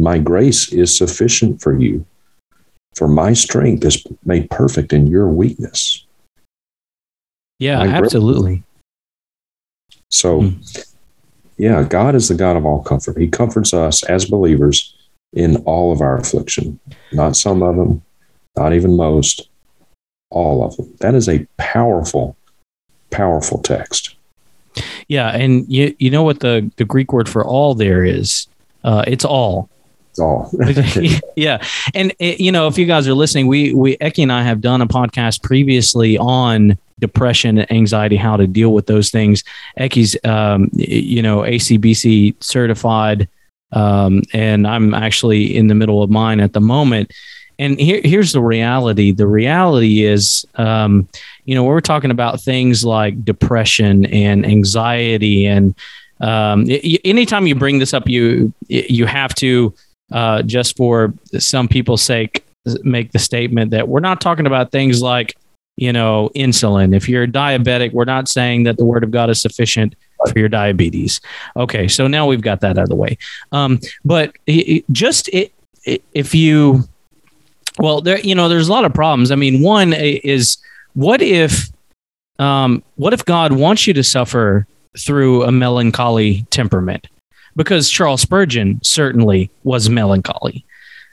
"My 0.00 0.18
grace 0.18 0.72
is 0.72 0.96
sufficient 0.96 1.60
for 1.60 1.78
you, 1.78 2.04
for 2.94 3.06
my 3.08 3.32
strength 3.32 3.84
is 3.84 4.04
made 4.24 4.50
perfect 4.50 4.92
in 4.92 5.06
your 5.06 5.28
weakness." 5.28 6.04
Yeah, 7.58 7.82
agree. 7.82 7.94
absolutely. 7.94 8.62
So, 10.10 10.40
Hmm. 10.42 10.48
yeah, 11.56 11.84
God 11.84 12.14
is 12.14 12.28
the 12.28 12.34
God 12.34 12.56
of 12.56 12.64
all 12.66 12.82
comfort. 12.82 13.18
He 13.18 13.28
comforts 13.28 13.72
us 13.72 14.02
as 14.04 14.24
believers 14.24 14.94
in 15.32 15.56
all 15.58 15.92
of 15.92 16.00
our 16.00 16.16
affliction, 16.16 16.80
not 17.12 17.36
some 17.36 17.62
of 17.62 17.76
them, 17.76 18.02
not 18.56 18.72
even 18.72 18.96
most, 18.96 19.48
all 20.30 20.64
of 20.64 20.76
them. 20.76 20.92
That 21.00 21.14
is 21.14 21.28
a 21.28 21.46
powerful, 21.58 22.36
powerful 23.10 23.58
text. 23.58 24.16
Yeah, 25.08 25.28
and 25.30 25.64
you 25.68 25.94
you 25.98 26.10
know 26.10 26.22
what 26.22 26.40
the 26.40 26.70
the 26.76 26.84
Greek 26.84 27.12
word 27.12 27.28
for 27.28 27.44
all 27.44 27.74
there 27.74 28.04
is? 28.04 28.48
Uh, 28.82 29.04
it's 29.06 29.24
all. 29.24 29.68
All. 30.18 30.50
yeah, 31.36 31.62
and 31.94 32.12
eh, 32.20 32.36
you 32.38 32.50
know 32.50 32.66
if 32.66 32.76
you 32.78 32.86
guys 32.86 33.06
are 33.06 33.14
listening, 33.14 33.46
we 33.46 33.72
we 33.74 33.96
Eki 33.98 34.22
and 34.22 34.32
I 34.32 34.42
have 34.42 34.60
done 34.60 34.82
a 34.82 34.86
podcast 34.86 35.42
previously 35.42 36.18
on 36.18 36.76
depression 36.98 37.58
and 37.58 37.72
anxiety, 37.72 38.16
how 38.16 38.36
to 38.36 38.46
deal 38.46 38.72
with 38.72 38.86
those 38.86 39.10
things. 39.10 39.44
Eki's 39.78 40.16
um, 40.24 40.70
you 40.72 41.22
know 41.22 41.38
ACBC 41.38 42.42
certified, 42.42 43.28
um, 43.72 44.22
and 44.32 44.66
I'm 44.66 44.94
actually 44.94 45.56
in 45.56 45.68
the 45.68 45.74
middle 45.74 46.02
of 46.02 46.10
mine 46.10 46.40
at 46.40 46.52
the 46.52 46.60
moment. 46.60 47.12
and 47.58 47.78
here, 47.78 48.00
here's 48.02 48.32
the 48.32 48.42
reality. 48.42 49.12
The 49.12 49.26
reality 49.26 50.04
is, 50.04 50.46
um, 50.56 51.08
you 51.44 51.54
know, 51.54 51.64
we're 51.64 51.80
talking 51.80 52.10
about 52.10 52.40
things 52.40 52.84
like 52.84 53.24
depression 53.24 54.06
and 54.06 54.46
anxiety, 54.46 55.46
and 55.46 55.74
um, 56.20 56.66
anytime 57.04 57.46
you 57.46 57.54
bring 57.54 57.78
this 57.78 57.94
up, 57.94 58.08
you 58.08 58.52
you 58.68 59.06
have 59.06 59.34
to 59.36 59.74
uh, 60.10 60.42
just 60.42 60.76
for 60.76 61.14
some 61.38 61.68
people's 61.68 62.02
sake 62.02 62.44
make 62.82 63.12
the 63.12 63.18
statement 63.18 63.70
that 63.70 63.88
we're 63.88 64.00
not 64.00 64.20
talking 64.20 64.46
about 64.46 64.70
things 64.70 65.00
like 65.02 65.36
you 65.76 65.92
know 65.92 66.30
insulin. 66.34 66.94
If 66.94 67.08
you're 67.08 67.26
diabetic, 67.26 67.92
we're 67.92 68.04
not 68.04 68.28
saying 68.28 68.64
that 68.64 68.76
the 68.76 68.84
Word 68.84 69.04
of 69.04 69.10
God 69.10 69.30
is 69.30 69.40
sufficient 69.40 69.94
for 70.28 70.38
your 70.38 70.48
diabetes. 70.48 71.20
Okay, 71.56 71.88
so 71.88 72.06
now 72.06 72.26
we've 72.26 72.42
got 72.42 72.60
that 72.60 72.78
out 72.78 72.84
of 72.84 72.88
the 72.88 72.96
way. 72.96 73.16
Um, 73.52 73.80
but 74.04 74.36
it, 74.46 74.84
just 74.92 75.28
it, 75.28 75.52
it, 75.84 76.02
if 76.12 76.34
you 76.34 76.84
well, 77.78 78.00
there 78.00 78.20
you 78.20 78.34
know, 78.34 78.48
there's 78.48 78.68
a 78.68 78.72
lot 78.72 78.84
of 78.84 78.92
problems. 78.92 79.30
I 79.30 79.36
mean, 79.36 79.62
one 79.62 79.92
is 79.92 80.58
what 80.94 81.22
if 81.22 81.70
um, 82.38 82.82
what 82.96 83.12
if 83.12 83.24
God 83.24 83.52
wants 83.52 83.86
you 83.86 83.94
to 83.94 84.04
suffer 84.04 84.66
through 84.98 85.44
a 85.44 85.52
melancholy 85.52 86.46
temperament? 86.50 87.06
Because 87.56 87.90
Charles 87.90 88.22
Spurgeon 88.22 88.80
certainly 88.82 89.50
was 89.64 89.90
melancholy. 89.90 90.64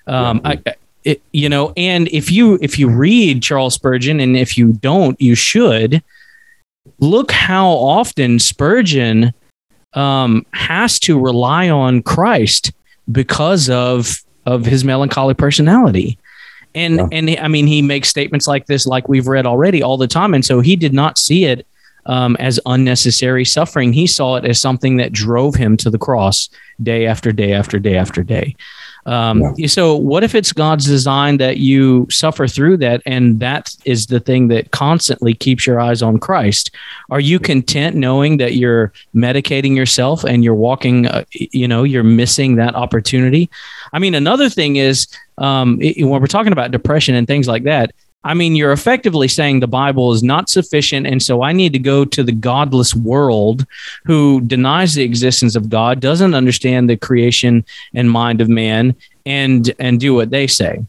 Um, 0.05 0.41
I, 0.45 0.61
it, 1.03 1.21
you 1.31 1.49
know, 1.49 1.73
and 1.77 2.07
if 2.09 2.31
you 2.31 2.57
if 2.61 2.77
you 2.77 2.89
read 2.89 3.41
Charles 3.41 3.73
Spurgeon, 3.73 4.19
and 4.19 4.35
if 4.37 4.57
you 4.57 4.73
don't, 4.73 5.19
you 5.21 5.35
should 5.35 6.03
look 6.99 7.31
how 7.31 7.67
often 7.67 8.39
Spurgeon 8.39 9.33
um, 9.93 10.45
has 10.53 10.99
to 10.99 11.19
rely 11.19 11.69
on 11.69 12.01
Christ 12.01 12.71
because 13.11 13.69
of 13.69 14.19
of 14.45 14.65
his 14.65 14.83
melancholy 14.83 15.33
personality. 15.33 16.17
And 16.75 16.95
yeah. 16.95 17.07
and 17.11 17.29
I 17.39 17.47
mean, 17.47 17.67
he 17.67 17.81
makes 17.81 18.09
statements 18.09 18.47
like 18.47 18.65
this, 18.67 18.85
like 18.85 19.07
we've 19.09 19.27
read 19.27 19.45
already, 19.45 19.81
all 19.81 19.97
the 19.97 20.07
time. 20.07 20.33
And 20.33 20.45
so 20.45 20.59
he 20.59 20.75
did 20.75 20.93
not 20.93 21.17
see 21.17 21.45
it 21.45 21.65
um, 22.07 22.35
as 22.39 22.59
unnecessary 22.65 23.45
suffering. 23.45 23.93
He 23.93 24.07
saw 24.07 24.35
it 24.35 24.45
as 24.45 24.59
something 24.59 24.97
that 24.97 25.11
drove 25.11 25.55
him 25.55 25.77
to 25.77 25.89
the 25.89 25.99
cross 25.99 26.49
day 26.81 27.05
after 27.05 27.31
day 27.31 27.53
after 27.53 27.79
day 27.79 27.95
after 27.95 28.23
day. 28.23 28.55
Um, 29.05 29.53
yeah. 29.55 29.67
So, 29.67 29.95
what 29.95 30.25
if 30.25 30.35
it's 30.35 30.51
God's 30.51 30.85
design 30.85 31.37
that 31.37 31.57
you 31.57 32.07
suffer 32.09 32.45
through 32.45 32.77
that, 32.77 33.01
and 33.05 33.39
that 33.39 33.73
is 33.85 34.07
the 34.07 34.19
thing 34.19 34.49
that 34.49 34.71
constantly 34.71 35.33
keeps 35.33 35.65
your 35.65 35.79
eyes 35.79 36.01
on 36.01 36.19
Christ? 36.19 36.71
Are 37.09 37.21
you 37.21 37.39
content 37.39 37.95
knowing 37.95 38.35
that 38.37 38.55
you're 38.55 38.91
medicating 39.15 39.77
yourself 39.77 40.25
and 40.25 40.43
you're 40.43 40.55
walking, 40.55 41.07
uh, 41.07 41.23
you 41.31 41.69
know, 41.69 41.83
you're 41.83 42.03
missing 42.03 42.57
that 42.57 42.75
opportunity? 42.75 43.49
I 43.93 43.99
mean, 43.99 44.13
another 44.13 44.49
thing 44.49 44.75
is 44.75 45.07
um, 45.37 45.81
it, 45.81 46.03
when 46.03 46.19
we're 46.19 46.27
talking 46.27 46.51
about 46.51 46.71
depression 46.71 47.15
and 47.15 47.27
things 47.27 47.47
like 47.47 47.63
that, 47.63 47.93
I 48.23 48.33
mean, 48.33 48.55
you're 48.55 48.73
effectively 48.73 49.27
saying 49.27 49.59
the 49.59 49.67
Bible 49.67 50.11
is 50.11 50.23
not 50.23 50.49
sufficient. 50.49 51.07
And 51.07 51.21
so 51.23 51.43
I 51.43 51.53
need 51.53 51.71
to 51.73 51.79
go 51.79 52.03
to 52.03 52.23
the 52.23 52.31
godless 52.31 52.93
world 52.93 53.65
who 54.05 54.41
denies 54.41 54.95
the 54.95 55.03
existence 55.03 55.55
of 55.55 55.69
God, 55.69 55.99
doesn't 55.99 56.33
understand 56.33 56.89
the 56.89 56.97
creation 56.97 57.63
and 57.93 58.11
mind 58.11 58.41
of 58.41 58.49
man, 58.49 58.95
and 59.25 59.73
and 59.79 59.99
do 59.99 60.13
what 60.13 60.29
they 60.29 60.47
say. 60.47 60.83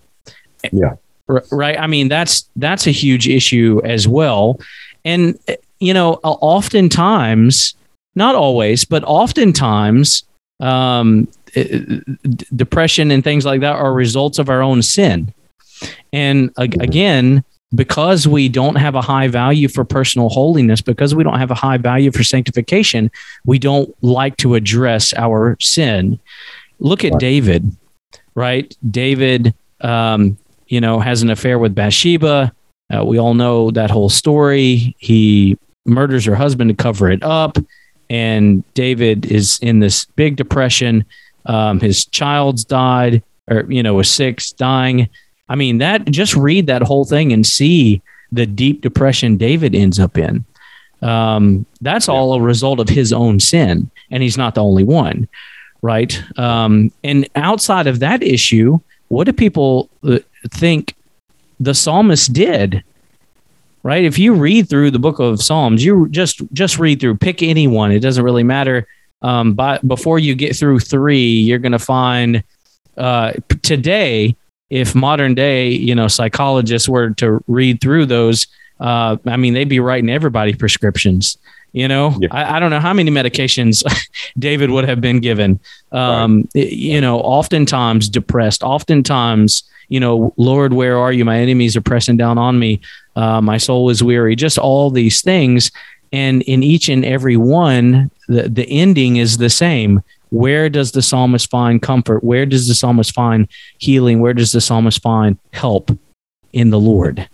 Yeah. 0.73 0.97
Right. 1.29 1.79
I 1.79 1.87
mean, 1.87 2.09
that's 2.09 2.49
that's 2.57 2.87
a 2.87 2.91
huge 2.91 3.29
issue 3.29 3.83
as 3.85 4.09
well. 4.09 4.59
And 5.05 5.38
you 5.79 5.95
know, 5.95 6.14
oftentimes, 6.25 7.75
not 8.14 8.35
always, 8.35 8.85
but 8.85 9.05
oftentimes, 9.05 10.25
um, 10.61 11.29
depression 12.57 13.11
and 13.11 13.23
things 13.23 13.45
like 13.45 13.61
that 13.61 13.77
are 13.77 13.93
results 13.93 14.38
of 14.38 14.49
our 14.49 14.62
own 14.62 14.83
sin. 14.83 15.33
And 16.12 16.51
again, 16.57 17.44
because 17.75 18.27
we 18.27 18.49
don't 18.49 18.77
have 18.77 18.94
a 18.94 19.03
high 19.03 19.29
value 19.29 19.68
for 19.68 19.85
personal 19.85 20.31
holiness, 20.31 20.81
because 20.81 21.14
we 21.14 21.23
don't 21.23 21.38
have 21.38 21.51
a 21.51 21.55
high 21.55 21.77
value 21.77 22.11
for 22.11 22.25
sanctification, 22.25 23.11
we 23.44 23.59
don't 23.59 23.94
like 24.03 24.37
to 24.38 24.55
address 24.55 25.12
our 25.14 25.57
sin. 25.61 26.18
Look 26.79 27.05
at 27.05 27.18
David, 27.18 27.77
right? 28.35 28.75
David, 28.90 29.55
um, 29.83 30.38
you 30.66 30.81
know, 30.81 30.99
has 31.01 31.23
an 31.23 31.31
affair 31.31 31.59
with 31.59 31.75
Bathsheba. 31.75 32.53
Uh, 32.94 33.05
we 33.05 33.18
all 33.18 33.35
know 33.35 33.71
that 33.73 33.90
whole 33.90 34.09
story. 34.09 34.97
He 34.99 35.59
murders 35.85 36.25
her 36.25 36.35
husband 36.35 36.71
to 36.71 36.75
cover 36.75 37.11
it 37.11 37.23
up. 37.23 37.59
And 38.09 38.64
David 38.73 39.27
is 39.27 39.59
in 39.61 39.81
this 39.81 40.07
big 40.16 40.37
depression. 40.37 41.05
Um, 41.44 41.81
his 41.81 42.07
child's 42.07 42.64
died, 42.64 43.23
or, 43.51 43.71
you 43.71 43.83
know, 43.83 43.94
was 43.94 44.11
six, 44.11 44.53
dying. 44.53 45.11
I 45.49 45.55
mean, 45.55 45.79
that 45.79 46.07
just 46.07 46.37
read 46.37 46.67
that 46.67 46.83
whole 46.83 47.05
thing 47.05 47.33
and 47.33 47.47
see 47.47 48.03
the 48.33 48.47
deep 48.47 48.83
depression 48.83 49.37
David 49.37 49.75
ends 49.75 49.99
up 49.99 50.19
in. 50.19 50.45
Um, 51.01 51.65
that's 51.81 52.09
all 52.09 52.35
a 52.35 52.41
result 52.41 52.81
of 52.81 52.89
his 52.89 53.13
own 53.13 53.41
sin, 53.41 53.91
and 54.11 54.23
he's 54.23 54.37
not 54.37 54.55
the 54.55 54.63
only 54.63 54.85
one, 54.85 55.29
right? 55.81 56.21
Um, 56.37 56.91
and 57.05 57.29
outside 57.37 57.87
of 57.87 58.01
that 58.01 58.23
issue, 58.23 58.81
what 59.09 59.25
do 59.25 59.33
people 59.33 59.89
uh, 60.03 60.19
think 60.51 60.95
the 61.61 61.75
psalmist 61.75 62.33
did? 62.33 62.83
Right? 63.85 64.05
If 64.05 64.19
you 64.19 64.35
read 64.35 64.69
through 64.69 64.91
the 64.91 64.99
book 64.99 65.21
of 65.21 65.41
Psalms, 65.41 65.85
you 65.85 66.09
just 66.09 66.43
just 66.53 66.79
read 66.79 67.01
through, 67.01 67.17
pick 67.17 67.43
anyone. 67.43 67.93
It 67.93 68.01
doesn't 68.01 68.25
really 68.25 68.43
matter. 68.43 68.87
Um, 69.23 69.55
but 69.55 69.87
before 69.87 70.19
you 70.19 70.35
get 70.35 70.57
through 70.57 70.81
three, 70.81 71.27
you're 71.27 71.59
going 71.59 71.73
to 71.73 71.79
find 71.79 72.43
uh, 72.97 73.33
today 73.63 74.37
if 74.71 74.95
modern 74.95 75.35
day, 75.35 75.71
you 75.71 75.95
know, 75.95 76.09
psychologists 76.09 76.89
were 76.89 77.11
to 77.11 77.43
read 77.47 77.81
through 77.81 78.07
those, 78.07 78.47
uh, 78.81 79.17
I 79.27 79.37
mean, 79.37 79.55
they'd 79.55 79.69
be 79.69 79.81
writing 79.81 80.11
everybody 80.11 80.55
prescriptions. 80.55 81.39
You 81.73 81.87
know, 81.87 82.17
yeah. 82.19 82.29
I, 82.31 82.57
I, 82.57 82.61
don't 82.61 82.71
know 82.71 82.81
how 82.81 82.95
many 82.95 83.11
medications 83.11 83.85
David 84.39 84.71
would 84.71 84.89
have 84.89 85.03
been 85.03 85.21
given. 85.21 85.61
Um, 85.93 86.49
right. 86.55 86.67
You 86.67 87.01
know, 87.01 87.21
oftentimes 87.21 88.09
depressed, 88.09 88.63
oftentimes, 88.63 89.65
you 89.89 90.01
know, 90.01 90.33
Lord, 90.39 90.73
where 90.73 90.97
are 90.97 91.13
you? 91.13 91.27
My 91.27 91.39
enemies 91.39 91.77
are 91.77 91.83
pressing 91.83 92.17
down 92.17 92.39
on 92.39 92.59
me. 92.59 92.81
Uh, 93.17 93.43
my 93.43 93.59
soul 93.59 93.91
is 93.91 94.03
weary. 94.03 94.35
Just 94.35 94.57
all 94.57 94.91
these 94.91 95.21
things. 95.21 95.71
And 96.11 96.41
in 96.43 96.63
each 96.63 96.89
and 96.89 97.05
every 97.05 97.37
one, 97.37 98.11
the, 98.29 98.49
the 98.49 98.67
ending 98.69 99.17
is 99.17 99.37
the 99.37 99.51
same 99.51 100.03
where 100.31 100.69
does 100.69 100.93
the 100.93 101.03
psalmist 101.03 101.51
find 101.51 101.81
comfort? 101.81 102.23
Where 102.23 102.47
does 102.47 102.69
the 102.69 102.75
psalmist 102.75 103.14
find 103.14 103.49
healing? 103.79 104.21
Where 104.21 104.35
does 104.35 104.53
the 104.53 104.61
psalmist 104.61 105.03
find 105.03 105.38
help 105.53 105.91
in 106.53 106.71
the 106.71 106.81
Lord? 106.81 107.29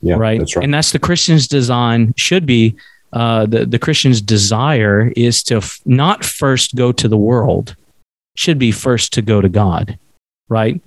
Yeah, 0.00 0.16
right? 0.16 0.38
That's 0.38 0.56
right. 0.56 0.64
And 0.64 0.72
that's 0.72 0.92
the 0.92 0.98
Christian's 0.98 1.48
design 1.48 2.14
should 2.16 2.46
be 2.46 2.76
uh, 3.12 3.46
the, 3.46 3.64
the 3.64 3.78
Christian's 3.78 4.20
desire 4.20 5.12
is 5.16 5.42
to 5.44 5.56
f- 5.56 5.80
not 5.84 6.24
first 6.24 6.74
go 6.74 6.92
to 6.92 7.08
the 7.08 7.16
world, 7.16 7.74
should 8.36 8.58
be 8.58 8.70
first 8.70 9.12
to 9.14 9.22
go 9.22 9.40
to 9.40 9.48
God, 9.48 9.98
right? 10.48 10.80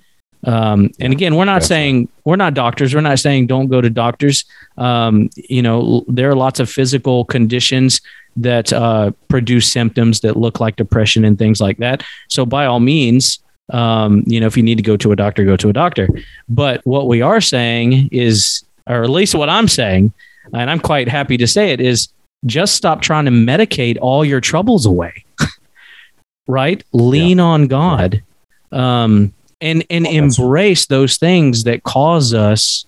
Um, 0.43 0.89
and 0.99 1.13
again, 1.13 1.35
we're 1.35 1.45
not 1.45 1.63
saying 1.63 2.09
we're 2.25 2.35
not 2.35 2.53
doctors. 2.53 2.95
We're 2.95 3.01
not 3.01 3.19
saying 3.19 3.47
don't 3.47 3.67
go 3.67 3.81
to 3.81 3.89
doctors. 3.89 4.45
Um, 4.77 5.29
you 5.35 5.61
know, 5.61 6.03
there 6.07 6.29
are 6.29 6.35
lots 6.35 6.59
of 6.59 6.69
physical 6.69 7.25
conditions 7.25 8.01
that 8.37 8.71
uh, 8.71 9.11
produce 9.27 9.71
symptoms 9.71 10.21
that 10.21 10.37
look 10.37 10.59
like 10.59 10.75
depression 10.75 11.25
and 11.25 11.37
things 11.37 11.59
like 11.59 11.77
that. 11.77 12.03
So 12.29 12.45
by 12.45 12.65
all 12.65 12.79
means, 12.79 13.39
um, 13.71 14.23
you 14.25 14.39
know, 14.39 14.47
if 14.47 14.57
you 14.57 14.63
need 14.63 14.75
to 14.75 14.83
go 14.83 14.97
to 14.97 15.11
a 15.11 15.15
doctor, 15.15 15.45
go 15.45 15.57
to 15.57 15.69
a 15.69 15.73
doctor. 15.73 16.07
But 16.49 16.85
what 16.85 17.07
we 17.07 17.21
are 17.21 17.41
saying 17.41 18.09
is, 18.11 18.63
or 18.87 19.03
at 19.03 19.09
least 19.09 19.35
what 19.35 19.49
I'm 19.49 19.67
saying, 19.67 20.13
and 20.53 20.69
I'm 20.69 20.79
quite 20.79 21.07
happy 21.07 21.37
to 21.37 21.47
say 21.47 21.71
it, 21.71 21.79
is 21.79 22.09
just 22.45 22.75
stop 22.75 23.01
trying 23.01 23.25
to 23.25 23.31
medicate 23.31 23.97
all 24.01 24.25
your 24.25 24.41
troubles 24.41 24.85
away. 24.85 25.23
right? 26.47 26.83
Lean 26.91 27.37
yeah. 27.37 27.43
on 27.43 27.67
God. 27.67 28.23
Um, 28.71 29.33
and 29.59 29.85
and 29.89 30.07
embrace 30.07 30.87
those 30.87 31.17
things 31.17 31.65
that 31.65 31.83
cause 31.83 32.33
us 32.33 32.85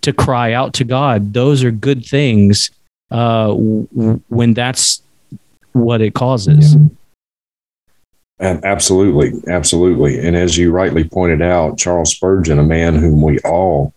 to 0.00 0.12
cry 0.12 0.52
out 0.52 0.72
to 0.74 0.84
God. 0.84 1.34
Those 1.34 1.62
are 1.62 1.70
good 1.70 2.04
things 2.04 2.70
uh, 3.10 3.48
w- 3.48 4.22
when 4.28 4.54
that's 4.54 5.02
what 5.72 6.00
it 6.00 6.14
causes. 6.14 6.76
And 8.38 8.62
absolutely, 8.64 9.32
absolutely. 9.48 10.18
And 10.26 10.36
as 10.36 10.58
you 10.58 10.70
rightly 10.70 11.04
pointed 11.04 11.40
out, 11.40 11.78
Charles 11.78 12.14
Spurgeon, 12.14 12.58
a 12.58 12.64
man 12.64 12.94
whom 12.96 13.22
we 13.22 13.38
all 13.40 13.94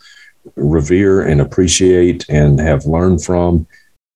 revere 0.55 1.22
and 1.22 1.41
appreciate 1.41 2.26
and 2.30 2.60
have 2.60 2.86
learned 2.86 3.24
from, 3.24 3.68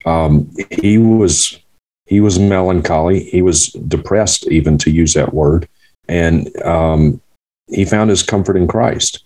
um, 0.05 0.49
he 0.71 0.97
was 0.97 1.59
he 2.05 2.19
was 2.19 2.39
melancholy. 2.39 3.23
He 3.23 3.41
was 3.41 3.67
depressed, 3.67 4.47
even 4.47 4.77
to 4.79 4.91
use 4.91 5.13
that 5.13 5.33
word, 5.33 5.67
and 6.07 6.55
um, 6.63 7.21
he 7.67 7.85
found 7.85 8.09
his 8.09 8.23
comfort 8.23 8.57
in 8.57 8.67
Christ. 8.67 9.23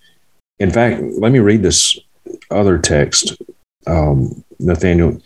In 0.59 0.71
fact, 0.71 1.01
let 1.19 1.31
me 1.31 1.39
read 1.39 1.63
this 1.63 1.99
other 2.49 2.77
text, 2.77 3.39
um, 3.85 4.43
Nathaniel. 4.59 5.21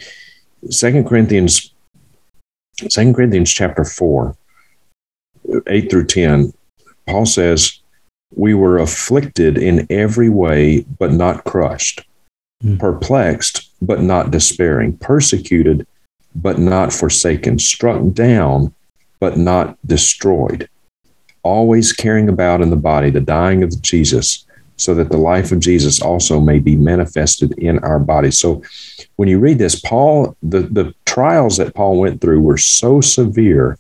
Second 0.70 1.08
Corinthians, 1.08 1.74
Second 2.88 3.16
Corinthians 3.16 3.52
chapter 3.52 3.84
four, 3.84 4.36
eight 5.68 5.90
through 5.90 6.06
ten. 6.06 6.54
Paul 7.08 7.26
says, 7.26 7.80
we 8.34 8.54
were 8.54 8.78
afflicted 8.78 9.58
in 9.58 9.88
every 9.90 10.30
way, 10.30 10.86
but 11.00 11.12
not 11.12 11.44
crushed, 11.44 12.06
Mm. 12.64 12.78
perplexed, 12.80 13.70
but 13.82 14.04
not 14.04 14.30
despairing, 14.30 14.96
persecuted, 14.98 15.86
but 16.36 16.60
not 16.60 16.94
forsaken, 16.94 17.58
struck 17.58 18.14
down, 18.14 18.72
but 19.20 19.36
not 19.36 19.76
destroyed, 19.86 20.70
always 21.42 21.92
carrying 21.92 22.30
about 22.30 22.62
in 22.62 22.70
the 22.70 22.76
body 22.76 23.10
the 23.10 23.20
dying 23.20 23.64
of 23.64 23.82
Jesus, 23.82 24.46
so 24.78 24.96
that 24.96 25.10
the 25.10 25.18
life 25.18 25.52
of 25.52 25.60
Jesus 25.60 26.02
also 26.02 26.40
may 26.40 26.60
be 26.60 26.76
manifested 26.76 27.52
in 27.60 27.80
our 27.80 28.00
bodies. 28.00 28.40
So 28.40 28.64
when 29.16 29.30
you 29.30 29.40
read 29.40 29.60
this, 29.60 29.80
Paul, 29.80 30.36
the, 30.42 30.62
the 30.62 30.94
trials 31.06 31.58
that 31.58 31.76
Paul 31.76 32.00
went 32.00 32.22
through 32.22 32.42
were 32.42 32.58
so 32.58 33.02
severe. 33.02 33.78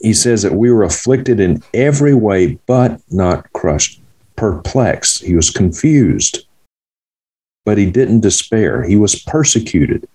He 0.00 0.12
says 0.12 0.42
that 0.42 0.54
we 0.54 0.70
were 0.70 0.82
afflicted 0.82 1.40
in 1.40 1.62
every 1.72 2.14
way, 2.14 2.58
but 2.66 3.00
not 3.10 3.50
crushed, 3.54 4.00
perplexed. 4.36 5.24
He 5.24 5.34
was 5.34 5.50
confused, 5.50 6.46
but 7.64 7.78
he 7.78 7.90
didn't 7.90 8.20
despair. 8.20 8.82
He 8.82 8.96
was 8.96 9.22
persecuted. 9.22 10.06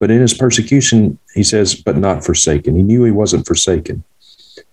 But 0.00 0.10
in 0.10 0.20
his 0.20 0.34
persecution, 0.34 1.18
he 1.34 1.42
says, 1.42 1.74
but 1.74 1.96
not 1.96 2.24
forsaken. 2.24 2.76
He 2.76 2.82
knew 2.82 3.04
he 3.04 3.10
wasn't 3.10 3.46
forsaken. 3.46 4.04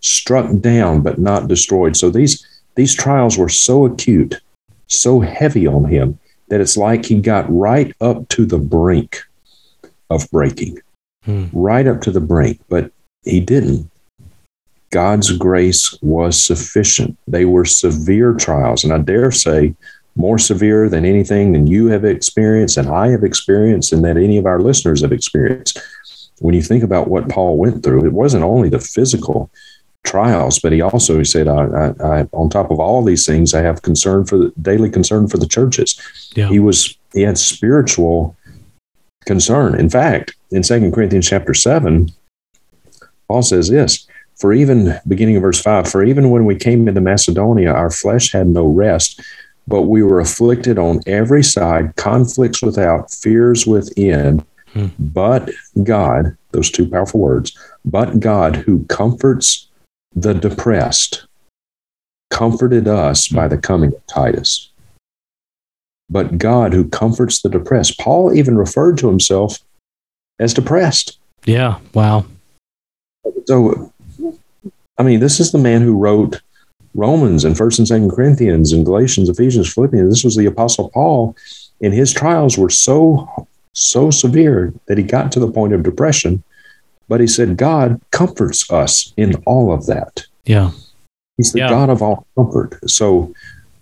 Struck 0.02 0.60
down, 0.60 1.02
but 1.02 1.20
not 1.20 1.48
destroyed. 1.48 1.96
So 1.96 2.10
these, 2.10 2.46
these 2.76 2.96
trials 2.96 3.38
were 3.38 3.50
so 3.50 3.86
acute, 3.86 4.40
so 4.88 5.20
heavy 5.20 5.68
on 5.68 5.86
him, 5.86 6.20
that 6.50 6.62
it's 6.62 6.78
like 6.78 7.06
he 7.06 7.20
got 7.20 7.46
right 7.50 7.94
up 8.02 8.28
to 8.30 8.46
the 8.46 8.58
brink 8.58 9.22
of 10.10 10.30
breaking, 10.32 10.78
Hmm. 11.26 11.46
right 11.54 11.88
up 11.88 12.02
to 12.02 12.12
the 12.12 12.20
brink, 12.20 12.60
but 12.70 12.92
he 13.24 13.40
didn't. 13.40 13.90
God's 14.90 15.32
grace 15.32 15.98
was 16.02 16.44
sufficient. 16.44 17.18
They 17.28 17.46
were 17.46 17.64
severe 17.66 18.34
trials, 18.34 18.84
and 18.84 18.92
I 18.92 18.98
dare 18.98 19.32
say 19.32 19.74
more 20.18 20.38
severe 20.38 20.90
than 20.90 21.06
anything 21.06 21.54
than 21.54 21.68
you 21.68 21.88
have 21.88 22.04
experienced 22.04 22.76
and 22.78 22.90
I 22.90 23.08
have 23.10 23.24
experienced 23.24 23.94
and 23.94 24.04
that 24.04 24.18
any 24.18 24.38
of 24.38 24.46
our 24.46 24.60
listeners 24.60 25.02
have 25.02 25.14
experienced. 25.14 25.80
When 26.40 26.54
you 26.54 26.62
think 26.62 26.84
about 26.84 27.08
what 27.08 27.30
Paul 27.30 27.58
went 27.58 27.84
through, 27.84 28.06
it 28.06 28.12
wasn't 28.12 28.44
only 28.44 28.68
the 28.68 28.80
physical 28.80 29.50
trials, 30.04 30.60
but 30.60 30.72
he 30.72 30.82
also 30.82 31.18
he 31.18 31.24
said, 31.24 31.48
I, 31.48 31.66
I, 31.66 32.20
I, 32.20 32.28
on 32.32 32.50
top 32.50 32.72
of 32.72 32.80
all 32.80 33.04
these 33.04 33.26
things, 33.26 33.54
I 33.54 33.62
have 33.62 33.82
concern 33.82 34.26
for 34.26 34.38
the 34.38 34.54
daily 34.62 34.90
concern 34.90 35.28
for 35.28 35.38
the 35.38 35.48
churches. 35.48 36.00
Yeah. 36.36 36.48
He 36.50 36.60
was 36.60 36.98
he 37.14 37.22
had 37.22 37.38
spiritual 37.38 38.36
concern. 39.26 39.80
In 39.80 39.90
fact, 39.90 40.36
in 40.52 40.64
Second 40.64 40.94
Corinthians 40.94 41.30
chapter 41.30 41.54
seven, 41.54 42.12
Paul 43.28 43.44
says 43.44 43.70
this. 43.70 44.08
For 44.36 44.54
even 44.54 45.00
beginning 45.08 45.36
of 45.36 45.44
verse 45.44 45.62
five, 45.62 45.88
for 45.88 46.04
even 46.04 46.32
when 46.32 46.46
we 46.46 46.56
came 46.56 46.88
into 46.88 47.00
Macedonia, 47.00 47.72
our 47.72 47.92
flesh 47.92 48.32
had 48.32 48.48
no 48.48 48.66
rest, 48.66 49.22
but 49.68 49.84
we 49.84 50.02
were 50.02 50.20
afflicted 50.20 50.80
on 50.80 51.02
every 51.06 51.44
side, 51.44 51.96
conflicts 51.96 52.64
without, 52.64 53.12
fears 53.12 53.68
within. 53.68 54.44
Hmm. 54.74 54.88
But 54.98 55.52
God, 55.84 56.36
those 56.54 56.72
two 56.72 56.90
powerful 56.90 57.20
words, 57.20 57.56
but 57.86 58.20
God 58.20 58.56
who 58.56 58.84
comforts 58.86 59.68
the 60.14 60.34
depressed, 60.34 61.26
comforted 62.30 62.88
us 62.88 63.28
by 63.28 63.48
the 63.48 63.58
coming 63.58 63.94
of 63.94 64.08
Titus. 64.08 64.70
But 66.10 66.38
God 66.38 66.74
who 66.74 66.90
comforts 66.90 67.42
the 67.42 67.50
depressed. 67.50 68.00
Paul 68.00 68.34
even 68.34 68.58
referred 68.58 68.98
to 69.00 69.08
himself 69.08 69.60
as 70.40 70.54
depressed. 70.54 71.18
Yeah. 71.46 71.80
Wow. 71.94 72.26
So, 73.46 73.94
I 74.98 75.04
mean, 75.04 75.20
this 75.20 75.40
is 75.40 75.52
the 75.52 75.58
man 75.58 75.82
who 75.82 75.98
wrote 75.98 76.42
Romans 76.94 77.46
and 77.46 77.58
First 77.58 77.80
and 77.80 77.88
Second 77.88 78.12
Corinthians 78.12 78.74
and 78.74 78.86
Galatians, 78.86 79.30
Ephesians, 79.30 79.74
Philippians. 79.74 80.10
This 80.10 80.24
was 80.24 80.36
the 80.36 80.46
Apostle 80.46 80.90
Paul, 80.90 81.36
and 81.82 81.94
his 81.94 82.12
trials 82.12 82.58
were 82.58 82.70
so 82.70 83.48
so 83.74 84.12
severe 84.12 84.74
that 84.88 84.98
he 84.98 85.04
got 85.04 85.32
to 85.32 85.40
the 85.40 85.52
point 85.52 85.74
of 85.74 85.84
depression. 85.84 86.44
But 87.12 87.20
he 87.20 87.28
said, 87.28 87.58
God 87.58 88.00
comforts 88.12 88.72
us 88.72 89.12
in 89.18 89.36
all 89.46 89.74
of 89.74 89.86
that. 89.88 90.24
Yeah. 90.46 90.72
He's 91.36 91.52
the 91.52 91.60
Yeah. 91.60 91.68
God 91.68 91.90
of 91.90 92.02
all 92.02 92.26
comfort. 92.38 92.80
So, 92.90 93.34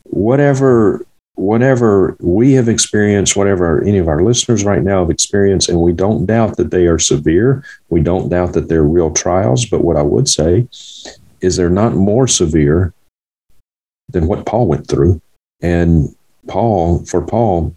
whatever 0.06 1.06
whatever 1.36 2.18
we 2.20 2.54
have 2.54 2.68
experienced, 2.68 3.36
whatever 3.36 3.84
any 3.84 4.00
of 4.00 4.08
our 4.08 4.24
listeners 4.24 4.66
right 4.66 4.82
now 4.82 5.02
have 5.02 5.12
experienced, 5.12 5.70
and 5.70 5.80
we 5.80 5.94
don't 5.94 6.26
doubt 6.26 6.58
that 6.58 6.72
they 6.72 6.88
are 6.88 6.98
severe. 6.98 7.64
We 7.90 8.02
don't 8.02 8.30
doubt 8.30 8.54
that 8.54 8.68
they're 8.68 8.84
real 8.84 9.12
trials. 9.12 9.64
But 9.64 9.84
what 9.84 9.96
I 9.96 10.02
would 10.02 10.28
say 10.28 10.68
is 11.40 11.56
they're 11.56 11.70
not 11.70 11.94
more 11.94 12.28
severe 12.28 12.96
than 14.10 14.26
what 14.26 14.48
Paul 14.48 14.66
went 14.66 14.88
through. 14.88 15.22
And 15.62 16.16
Paul, 16.48 17.06
for 17.06 17.22
Paul, 17.22 17.76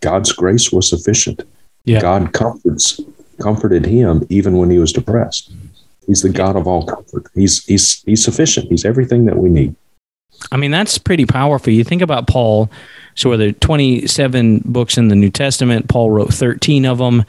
God's 0.00 0.30
grace 0.32 0.70
was 0.70 0.88
sufficient. 0.88 1.42
Yeah. 1.84 2.00
God 2.00 2.32
comforts 2.32 3.00
comforted 3.40 3.86
him 3.86 4.26
even 4.28 4.56
when 4.56 4.70
he 4.70 4.78
was 4.78 4.92
depressed. 4.92 5.52
He's 6.06 6.22
the 6.22 6.28
God 6.28 6.56
of 6.56 6.66
all 6.66 6.86
comfort. 6.86 7.26
He's 7.34 7.64
he's 7.64 8.02
he's 8.02 8.24
sufficient. 8.24 8.68
He's 8.68 8.84
everything 8.84 9.26
that 9.26 9.36
we 9.36 9.48
need. 9.48 9.74
I 10.52 10.56
mean, 10.56 10.70
that's 10.70 10.98
pretty 10.98 11.26
powerful. 11.26 11.72
You 11.72 11.84
think 11.84 12.02
about 12.02 12.26
Paul. 12.26 12.70
So, 13.14 13.36
there 13.36 13.48
are 13.48 13.52
27 13.52 14.62
books 14.64 14.96
in 14.96 15.08
the 15.08 15.14
New 15.14 15.30
Testament. 15.30 15.88
Paul 15.88 16.10
wrote 16.10 16.32
13 16.32 16.86
of 16.86 16.98
them, 16.98 17.24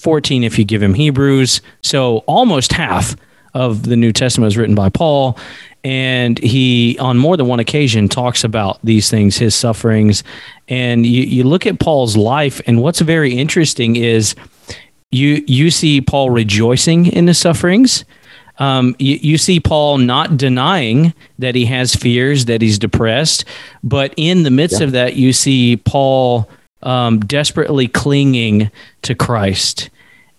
14 0.00 0.44
if 0.44 0.58
you 0.58 0.64
give 0.64 0.82
him 0.82 0.94
Hebrews. 0.94 1.60
So, 1.82 2.18
almost 2.18 2.72
half 2.72 3.16
of 3.54 3.82
the 3.84 3.96
New 3.96 4.12
Testament 4.12 4.48
is 4.48 4.56
written 4.56 4.74
by 4.74 4.88
Paul. 4.88 5.36
And 5.84 6.38
he, 6.38 6.96
on 6.98 7.18
more 7.18 7.36
than 7.36 7.48
one 7.48 7.60
occasion, 7.60 8.08
talks 8.08 8.44
about 8.44 8.78
these 8.84 9.10
things, 9.10 9.36
his 9.36 9.54
sufferings. 9.54 10.22
And 10.68 11.04
you, 11.04 11.22
you 11.22 11.44
look 11.44 11.66
at 11.66 11.80
Paul's 11.80 12.16
life, 12.16 12.60
and 12.66 12.80
what's 12.80 13.00
very 13.00 13.34
interesting 13.34 13.96
is 13.96 14.34
you 15.12 15.44
you 15.46 15.70
see 15.70 16.00
Paul 16.00 16.30
rejoicing 16.30 17.06
in 17.06 17.26
his 17.28 17.38
sufferings. 17.38 18.04
Um, 18.58 18.94
you, 18.98 19.16
you 19.16 19.38
see 19.38 19.60
Paul 19.60 19.98
not 19.98 20.36
denying 20.36 21.14
that 21.38 21.54
he 21.54 21.64
has 21.66 21.94
fears, 21.94 22.44
that 22.46 22.60
he's 22.60 22.78
depressed, 22.78 23.44
but 23.82 24.12
in 24.16 24.42
the 24.42 24.50
midst 24.50 24.80
Yeah. 24.80 24.86
of 24.86 24.92
that, 24.92 25.16
you 25.16 25.32
see 25.32 25.76
Paul 25.78 26.48
um, 26.82 27.20
desperately 27.20 27.88
clinging 27.88 28.70
to 29.02 29.14
Christ. 29.14 29.88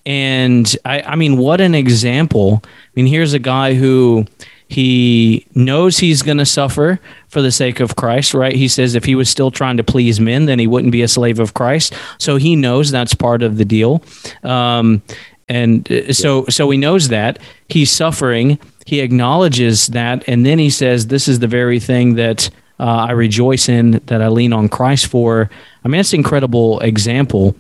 And 0.05 0.75
I, 0.85 1.01
I 1.01 1.15
mean, 1.15 1.37
what 1.37 1.61
an 1.61 1.73
example! 1.75 2.61
I 2.65 2.67
mean, 2.95 3.07
here's 3.07 3.33
a 3.33 3.39
guy 3.39 3.73
who 3.73 4.25
he 4.67 5.45
knows 5.55 5.97
he's 5.99 6.21
going 6.21 6.37
to 6.39 6.45
suffer 6.45 6.99
for 7.33 7.41
the 7.41 7.51
sake 7.51 7.79
of 7.79 7.95
Christ, 7.95 8.33
right? 8.33 8.55
He 8.55 8.67
says 8.67 8.95
if 8.95 9.03
he 9.03 9.15
was 9.15 9.29
still 9.29 9.51
trying 9.51 9.77
to 9.77 9.83
please 9.83 10.19
men, 10.19 10.45
then 10.45 10.59
he 10.59 10.67
wouldn't 10.67 10.91
be 10.91 11.01
a 11.01 11.07
slave 11.07 11.39
of 11.39 11.55
Christ. 11.55 11.93
So 12.19 12.37
he 12.37 12.55
knows 12.55 12.91
that's 12.91 13.15
part 13.15 13.41
of 13.41 13.57
the 13.57 13.65
deal. 13.65 14.03
Um, 14.43 15.01
and 15.49 15.91
uh, 15.91 16.13
so, 16.13 16.45
so 16.45 16.69
he 16.69 16.77
knows 16.77 17.09
that 17.09 17.39
he's 17.67 17.91
suffering. 17.91 18.59
He 18.85 18.99
acknowledges 19.01 19.87
that, 19.87 20.23
and 20.27 20.45
then 20.45 20.59
he 20.59 20.69
says, 20.69 21.07
"This 21.07 21.27
is 21.27 21.39
the 21.39 21.47
very 21.47 21.79
thing 21.79 22.15
that 22.15 22.49
uh, 22.79 23.07
I 23.07 23.11
rejoice 23.11 23.67
in, 23.67 24.01
that 24.05 24.21
I 24.21 24.27
lean 24.27 24.53
on 24.53 24.69
Christ 24.69 25.07
for." 25.07 25.49
I 25.83 25.87
mean, 25.87 25.99
it's 25.99 26.13
an 26.13 26.19
incredible 26.19 26.79
example. 26.79 27.55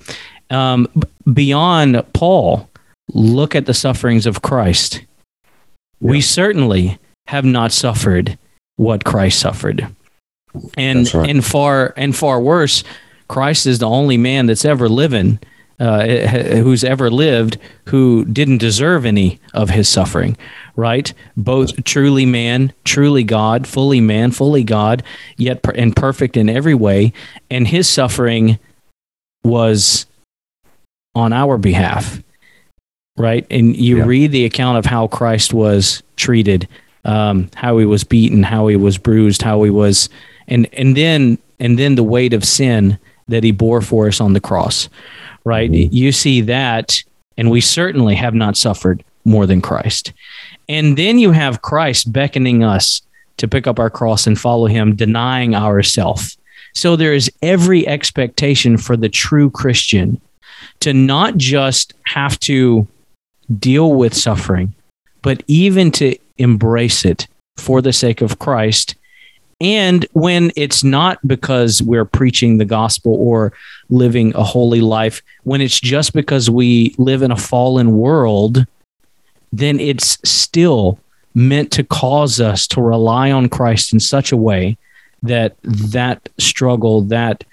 Um, 0.49 0.87
beyond 1.33 2.03
Paul, 2.13 2.69
look 3.13 3.55
at 3.55 3.65
the 3.65 3.73
sufferings 3.73 4.25
of 4.25 4.41
Christ. 4.41 5.01
We 5.99 6.21
certainly 6.21 6.99
have 7.27 7.45
not 7.45 7.71
suffered 7.71 8.37
what 8.75 9.03
Christ 9.03 9.39
suffered. 9.39 9.87
And 10.77 11.11
right. 11.13 11.29
and 11.29 11.43
far 11.43 11.93
and 11.97 12.15
far 12.15 12.39
worse, 12.39 12.83
Christ 13.27 13.65
is 13.65 13.79
the 13.79 13.89
only 13.89 14.17
man 14.17 14.45
that's 14.45 14.65
ever 14.65 14.87
living 14.87 15.39
uh, 15.79 16.05
who's 16.05 16.83
ever 16.83 17.09
lived 17.09 17.57
who 17.85 18.23
didn't 18.25 18.59
deserve 18.59 19.05
any 19.05 19.39
of 19.53 19.71
his 19.71 19.89
suffering, 19.89 20.37
right? 20.75 21.11
Both 21.35 21.83
truly 21.83 22.25
man, 22.27 22.71
truly 22.83 23.23
God, 23.23 23.65
fully 23.65 23.99
man, 23.99 24.31
fully 24.31 24.63
God, 24.63 25.01
yet 25.37 25.63
per- 25.63 25.71
and 25.71 25.95
perfect 25.95 26.37
in 26.37 26.49
every 26.49 26.75
way, 26.75 27.13
and 27.49 27.67
his 27.67 27.89
suffering 27.89 28.59
was 29.43 30.05
on 31.15 31.33
our 31.33 31.57
behalf 31.57 32.21
right? 33.17 33.45
And 33.51 33.75
you 33.75 33.97
Yeah. 33.97 34.05
read 34.05 34.31
the 34.31 34.45
account 34.45 34.77
of 34.77 34.85
how 34.85 35.07
Christ 35.07 35.53
was 35.53 36.01
treated, 36.15 36.67
um, 37.05 37.49
how 37.55 37.77
he 37.77 37.85
was 37.85 38.03
beaten, 38.03 38.43
how 38.43 38.67
he 38.67 38.75
was 38.75 38.97
bruised, 38.97 39.41
how 39.41 39.63
he 39.63 39.69
was, 39.69 40.09
and 40.47 40.67
and 40.73 40.95
then 40.95 41.37
and 41.59 41.77
then 41.77 41.95
the 41.95 42.03
weight 42.03 42.33
of 42.33 42.43
sin 42.45 42.97
that 43.27 43.43
he 43.43 43.51
bore 43.51 43.81
for 43.81 44.07
us 44.07 44.19
on 44.19 44.33
the 44.33 44.41
cross, 44.41 44.89
right? 45.45 45.71
Mhm. 45.71 45.89
You 45.91 46.11
see 46.11 46.41
that, 46.41 47.01
and 47.37 47.49
we 47.49 47.61
certainly 47.61 48.15
have 48.15 48.33
not 48.33 48.57
suffered 48.57 49.03
more 49.25 49.45
than 49.45 49.61
Christ. 49.61 50.11
And 50.67 50.97
then 50.97 51.19
you 51.19 51.31
have 51.31 51.61
Christ 51.61 52.11
beckoning 52.11 52.63
us 52.63 53.01
to 53.37 53.47
pick 53.47 53.67
up 53.67 53.79
our 53.79 53.89
cross 53.89 54.27
and 54.27 54.39
follow 54.39 54.67
him, 54.67 54.95
denying 54.95 55.55
ourself. 55.55 56.35
So 56.73 56.95
there 56.95 57.13
is 57.13 57.31
every 57.41 57.87
expectation 57.87 58.77
for 58.77 58.97
the 58.97 59.09
true 59.09 59.49
Christian 59.49 60.19
to 60.81 60.93
not 60.93 61.37
just 61.37 61.93
have 62.05 62.39
to 62.41 62.87
deal 63.59 63.93
with 63.93 64.13
suffering, 64.13 64.73
but 65.21 65.43
even 65.47 65.91
to 65.91 66.17
embrace 66.37 67.05
it 67.05 67.27
for 67.57 67.81
the 67.81 67.93
sake 67.93 68.21
of 68.21 68.39
Christ. 68.39 68.95
And 69.61 70.05
when 70.13 70.51
it's 70.55 70.83
not 70.83 71.25
because 71.25 71.81
we're 71.81 72.05
preaching 72.05 72.57
the 72.57 72.65
gospel 72.65 73.13
or 73.13 73.53
living 73.89 74.35
a 74.35 74.43
holy 74.43 74.81
life, 74.81 75.21
when 75.43 75.61
it's 75.61 75.79
just 75.79 76.13
because 76.13 76.49
we 76.49 76.95
live 76.97 77.21
in 77.21 77.31
a 77.31 77.37
fallen 77.37 77.95
world, 77.97 78.65
then 79.53 79.79
it's 79.79 80.17
still 80.29 80.99
meant 81.35 81.71
to 81.71 81.83
cause 81.83 82.41
us 82.41 82.67
to 82.67 82.81
rely 82.81 83.31
on 83.31 83.49
Christ 83.49 83.93
in 83.93 83.99
such 83.99 84.31
a 84.31 84.37
way 84.37 84.77
that 85.21 85.55
that 85.63 86.27
struggle, 86.37 87.01
that 87.01 87.43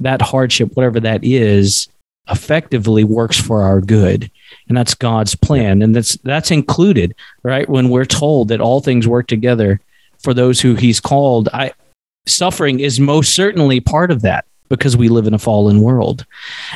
that 0.00 0.22
hardship, 0.22 0.74
whatever 0.74 1.00
that 1.00 1.22
is, 1.22 1.88
effectively 2.30 3.04
works 3.04 3.40
for 3.40 3.62
our 3.62 3.80
good. 3.80 4.30
And 4.68 4.76
that's 4.76 4.94
God's 4.94 5.34
plan. 5.34 5.82
And 5.82 5.94
that's 5.94 6.16
that's 6.18 6.50
included, 6.50 7.14
right? 7.42 7.68
When 7.68 7.88
we're 7.88 8.04
told 8.04 8.48
that 8.48 8.60
all 8.60 8.80
things 8.80 9.08
work 9.08 9.26
together 9.26 9.80
for 10.22 10.34
those 10.34 10.60
who 10.60 10.74
he's 10.74 11.00
called, 11.00 11.48
I 11.52 11.72
suffering 12.26 12.80
is 12.80 13.00
most 13.00 13.34
certainly 13.34 13.80
part 13.80 14.10
of 14.10 14.22
that 14.22 14.44
because 14.68 14.96
we 14.96 15.08
live 15.08 15.26
in 15.26 15.34
a 15.34 15.38
fallen 15.38 15.80
world. 15.80 16.26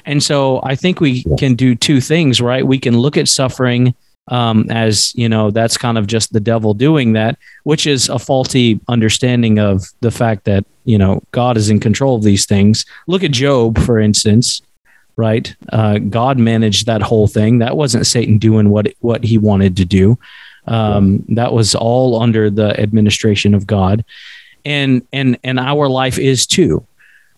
And 0.06 0.22
so 0.22 0.60
I 0.62 0.74
think 0.74 1.00
we 1.00 1.24
can 1.36 1.54
do 1.54 1.74
two 1.74 2.00
things, 2.00 2.40
right? 2.40 2.66
We 2.66 2.78
can 2.78 2.98
look 2.98 3.18
at 3.18 3.28
suffering 3.28 3.94
um, 4.28 4.66
as 4.70 5.14
you 5.14 5.28
know 5.28 5.50
that's 5.50 5.76
kind 5.76 5.98
of 5.98 6.06
just 6.06 6.32
the 6.32 6.40
devil 6.40 6.74
doing 6.74 7.12
that 7.14 7.38
which 7.64 7.86
is 7.86 8.08
a 8.08 8.18
faulty 8.18 8.80
understanding 8.88 9.58
of 9.58 9.84
the 10.00 10.10
fact 10.10 10.44
that 10.44 10.64
you 10.84 10.96
know 10.96 11.22
god 11.32 11.56
is 11.56 11.70
in 11.70 11.80
control 11.80 12.16
of 12.16 12.22
these 12.22 12.46
things 12.46 12.86
look 13.08 13.24
at 13.24 13.32
job 13.32 13.78
for 13.80 13.98
instance 13.98 14.62
right? 15.26 15.54
Uh, 15.70 15.98
god 15.98 16.36
managed 16.38 16.86
that 16.86 17.02
whole 17.02 17.28
thing. 17.28 17.58
That 17.58 17.76
wasn't 17.76 18.06
satan 18.06 18.38
doing 18.38 18.66
what 18.70 18.86
what 19.00 19.22
he 19.24 19.38
wanted 19.38 19.76
to 19.76 19.84
do. 19.84 20.18
Um, 20.66 21.24
that 21.28 21.52
was 21.52 21.74
all 21.74 22.20
under 22.20 22.50
the 22.50 22.68
administration 22.78 23.54
of 23.54 23.66
god. 23.66 24.04
And 24.64 25.06
and 25.12 25.38
and 25.44 25.58
our 25.58 25.88
life 25.88 26.18
is 26.18 26.46
too 26.46 26.86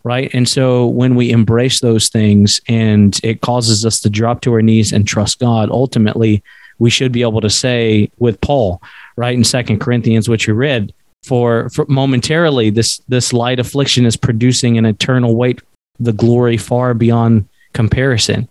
right? 0.07 0.35
And 0.35 0.47
so 0.47 0.87
when 0.87 1.14
we 1.14 1.30
embrace 1.30 1.80
those 1.80 2.11
things 2.11 2.61
and 2.68 3.18
it 3.22 3.41
causes 3.41 3.87
us 3.87 4.01
to 4.01 4.11
drop 4.11 4.43
to 4.43 4.53
our 4.53 4.61
knees 4.61 4.93
and 4.93 5.09
trust 5.09 5.39
god 5.39 5.70
ultimately 5.70 6.43
we 6.78 6.91
should 6.91 7.12
be 7.12 7.22
able 7.22 7.41
to 7.41 7.51
say 7.51 8.11
with 8.18 8.41
Paul, 8.41 8.82
right 9.16 9.35
in 9.35 9.45
Second 9.45 9.80
Corinthians, 9.80 10.28
which 10.28 10.47
you 10.47 10.55
read, 10.55 10.93
for, 11.22 11.70
for 11.70 11.87
momentarily 11.89 12.70
this 12.70 12.99
this 13.09 13.32
light 13.32 13.59
affliction 13.59 14.05
is 14.05 14.16
producing 14.16 14.76
an 14.76 14.85
eternal 14.85 15.37
weight, 15.37 15.62
the 15.99 16.12
glory 16.12 16.57
far 16.57 16.93
beyond 16.93 17.49
comparison. 17.75 18.49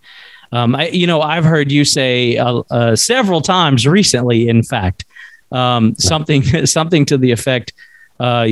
Um, 0.51 0.75
I, 0.75 0.89
you 0.89 1.07
know, 1.07 1.21
I've 1.21 1.45
heard 1.45 1.71
you 1.71 1.83
say 1.83 2.37
uh, 2.37 2.61
uh, 2.69 2.95
several 2.95 3.41
times 3.41 3.87
recently, 3.87 4.47
in 4.47 4.61
fact, 4.61 5.05
um, 5.51 5.95
something 5.95 6.43
something 6.65 7.05
to 7.05 7.17
the 7.17 7.31
effect. 7.31 7.73
Uh, 8.19 8.47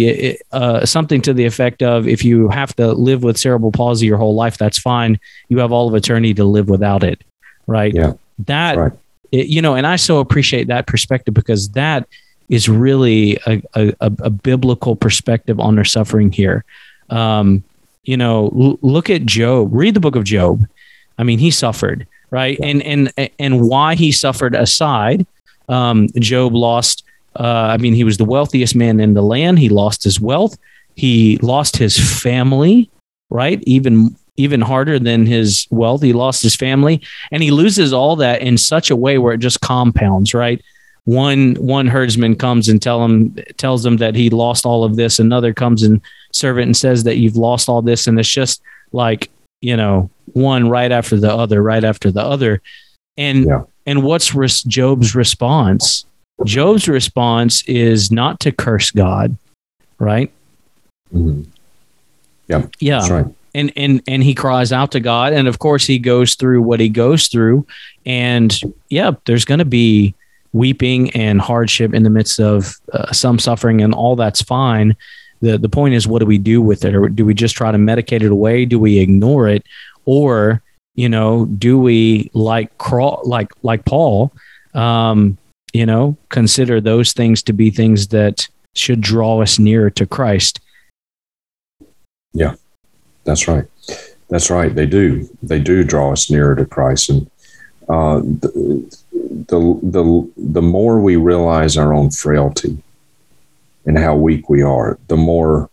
uh, 0.52 0.86
something 0.86 1.22
to 1.22 1.34
the 1.34 1.46
effect 1.46 1.84
of 1.84 2.08
if 2.08 2.26
you 2.26 2.50
have 2.50 2.76
to 2.76 2.92
live 2.92 3.24
with 3.24 3.38
cerebral 3.38 3.72
palsy 3.72 4.08
your 4.08 4.18
whole 4.18 4.34
life, 4.34 4.58
that's 4.58 4.80
fine. 4.80 5.18
You 5.50 5.60
have 5.60 5.72
all 5.72 5.88
of 5.88 5.94
eternity 5.94 6.34
to 6.34 6.44
live 6.44 6.68
without 6.68 7.04
it, 7.04 7.24
right? 7.68 7.94
Yeah. 7.94 8.14
That 8.40 8.78
right 8.78 8.92
it, 9.32 9.48
you 9.48 9.62
know, 9.62 9.76
and 9.76 9.88
I 9.88 9.96
so 9.96 10.20
appreciate 10.20 10.68
that 10.68 10.88
perspective 10.88 11.34
because 11.34 11.70
that 11.70 12.08
is 12.50 12.68
really 12.68 13.40
a, 13.48 13.62
a, 13.74 13.94
a 14.00 14.30
biblical 14.30 14.96
perspective 14.96 15.60
on 15.60 15.76
their 15.76 15.86
suffering 15.86 16.32
here. 16.32 16.66
Um, 17.10 17.64
you 18.04 18.18
know, 18.18 18.46
l- 18.58 18.80
look 18.82 19.10
at 19.10 19.26
Job. 19.26 19.70
Read 19.72 19.94
the 19.94 20.00
book 20.00 20.16
of 20.16 20.24
Job. 20.24 20.68
I 21.18 21.24
mean, 21.24 21.40
he 21.40 21.52
suffered, 21.52 22.08
right? 22.30 22.58
And 22.62 22.82
and 22.84 23.14
and 23.40 23.62
why 23.68 23.96
he 23.96 24.12
suffered 24.12 24.56
aside, 24.56 25.26
um, 25.70 26.08
Job 26.16 26.54
lost. 26.54 27.04
Uh, 27.36 27.70
I 27.72 27.78
mean, 27.78 27.94
he 27.94 28.04
was 28.04 28.18
the 28.18 28.26
wealthiest 28.26 28.76
man 28.76 29.00
in 29.00 29.14
the 29.14 29.22
land. 29.22 29.60
He 29.60 29.70
lost 29.70 30.04
his 30.04 30.20
wealth. 30.20 30.58
He 30.96 31.38
lost 31.38 31.78
his 31.78 31.98
family, 32.22 32.90
right? 33.30 33.64
Even 33.66 34.16
even 34.38 34.62
harder 34.62 34.98
than 34.98 35.26
his 35.26 35.68
wealth. 35.70 36.02
He 36.02 36.14
lost 36.14 36.42
his 36.42 36.56
family 36.56 37.02
and 37.32 37.44
he 37.44 37.52
loses 37.52 37.94
all 37.94 38.16
that 38.18 38.42
in 38.42 38.58
such 38.58 38.90
a 38.90 38.96
way 38.96 39.18
where 39.18 39.34
it 39.34 39.40
just 39.40 39.62
compounds, 39.62 40.34
right? 40.34 40.62
One 41.06 41.56
one 41.56 41.88
herdsman 41.88 42.36
comes 42.36 42.70
and 42.70 42.82
tell 42.82 43.04
him 43.04 43.36
tells 43.58 43.86
him 43.86 43.98
that 43.98 44.16
he 44.16 44.30
lost 44.30 44.66
all 44.66 44.84
of 44.84 44.96
this. 44.96 45.20
Another 45.20 45.54
comes 45.54 45.84
and 45.84 46.02
servant 46.34 46.68
and 46.68 46.78
says 46.78 47.04
that 47.04 47.18
you've 47.18 47.36
lost 47.36 47.70
all 47.70 47.82
this, 47.82 48.08
and 48.08 48.20
it's 48.20 48.30
just 48.30 48.62
like 48.92 49.30
you 49.62 49.78
know 49.78 50.10
one 50.34 50.70
right 50.70 50.92
after 50.92 51.20
the 51.20 51.34
other, 51.34 51.62
right 51.62 51.84
after 51.84 52.12
the 52.12 52.22
other. 52.22 52.62
And 53.18 53.46
yeah. 53.46 53.64
and 53.86 54.04
what's 54.04 54.34
res- 54.34 54.64
Job's 54.64 55.16
response? 55.16 56.06
Job's 56.46 56.88
response 56.88 57.64
is 57.64 58.12
not 58.12 58.40
to 58.42 58.52
curse 58.52 58.92
God, 58.92 59.38
right? 60.00 60.32
Mm-hmm. 61.14 61.44
Yeah, 62.48 62.68
yeah, 62.80 63.08
right 63.08 63.28
and 63.54 63.72
and 63.76 64.02
and 64.08 64.24
he 64.24 64.34
cries 64.34 64.72
out 64.72 64.92
to 64.92 65.00
God, 65.00 65.34
and 65.34 65.48
of 65.48 65.60
course 65.60 65.86
he 65.86 66.00
goes 66.00 66.36
through 66.36 66.62
what 66.62 66.80
he 66.80 66.90
goes 66.90 67.28
through, 67.28 67.66
and 68.06 68.58
yeah, 68.90 69.12
there's 69.26 69.46
going 69.46 69.60
to 69.60 69.66
be 69.66 70.14
weeping 70.54 71.10
and 71.12 71.40
hardship 71.40 71.94
in 71.94 72.04
the 72.04 72.10
midst 72.10 72.40
of 72.40 72.76
uh, 72.94 73.12
some 73.12 73.40
suffering, 73.40 73.82
and 73.82 73.94
all 73.94 74.16
that's 74.16 74.42
fine. 74.42 74.96
The 75.42 75.58
The 75.58 75.70
point 75.70 75.94
is, 75.94 76.08
what 76.08 76.20
do 76.20 76.26
we 76.26 76.38
do 76.38 76.62
with 76.62 76.86
it, 76.86 76.96
or 76.96 77.10
do 77.10 77.26
we 77.26 77.34
just 77.34 77.56
try 77.56 77.72
to 77.72 77.78
medicate 77.78 78.24
it 78.24 78.32
away? 78.32 78.66
Do 78.66 78.80
we 78.80 79.00
ignore 79.00 79.48
it, 79.48 79.64
or 80.06 80.62
you 80.96 81.10
know, 81.10 81.46
do 81.46 81.80
we 81.80 82.30
like 82.34 82.78
crawl 82.78 83.22
like 83.26 83.52
like 83.64 83.86
Paul? 83.86 84.32
Um, 84.74 85.38
you 85.74 85.86
know, 85.86 86.18
consider 86.30 86.82
those 86.82 87.14
things 87.14 87.44
to 87.44 87.54
be 87.54 87.70
things 87.70 88.08
that 88.10 88.48
should 88.76 89.02
draw 89.02 89.42
us 89.42 89.60
nearer 89.60 89.90
to 89.92 90.06
Christ. 90.06 90.60
Yeah. 92.34 92.56
That's 93.24 93.48
right. 93.48 93.66
That's 94.30 94.50
right. 94.50 94.74
They 94.74 94.86
do. 94.86 95.30
They 95.44 95.60
do 95.60 95.84
draw 95.84 96.12
us 96.12 96.32
nearer 96.32 96.56
to 96.56 96.66
Christ, 96.66 97.10
and 97.10 97.30
uh, 97.90 98.20
the, 98.20 98.98
the 99.12 99.80
the 99.84 100.32
the 100.38 100.62
more 100.62 101.00
we 101.00 101.18
realize 101.18 101.78
our 101.78 101.94
own 101.94 102.12
frailty 102.12 102.82
and 103.86 103.98
how 103.98 104.16
weak 104.16 104.50
we 104.50 104.62
are, 104.62 104.98
the 105.08 105.18
more 105.18 105.70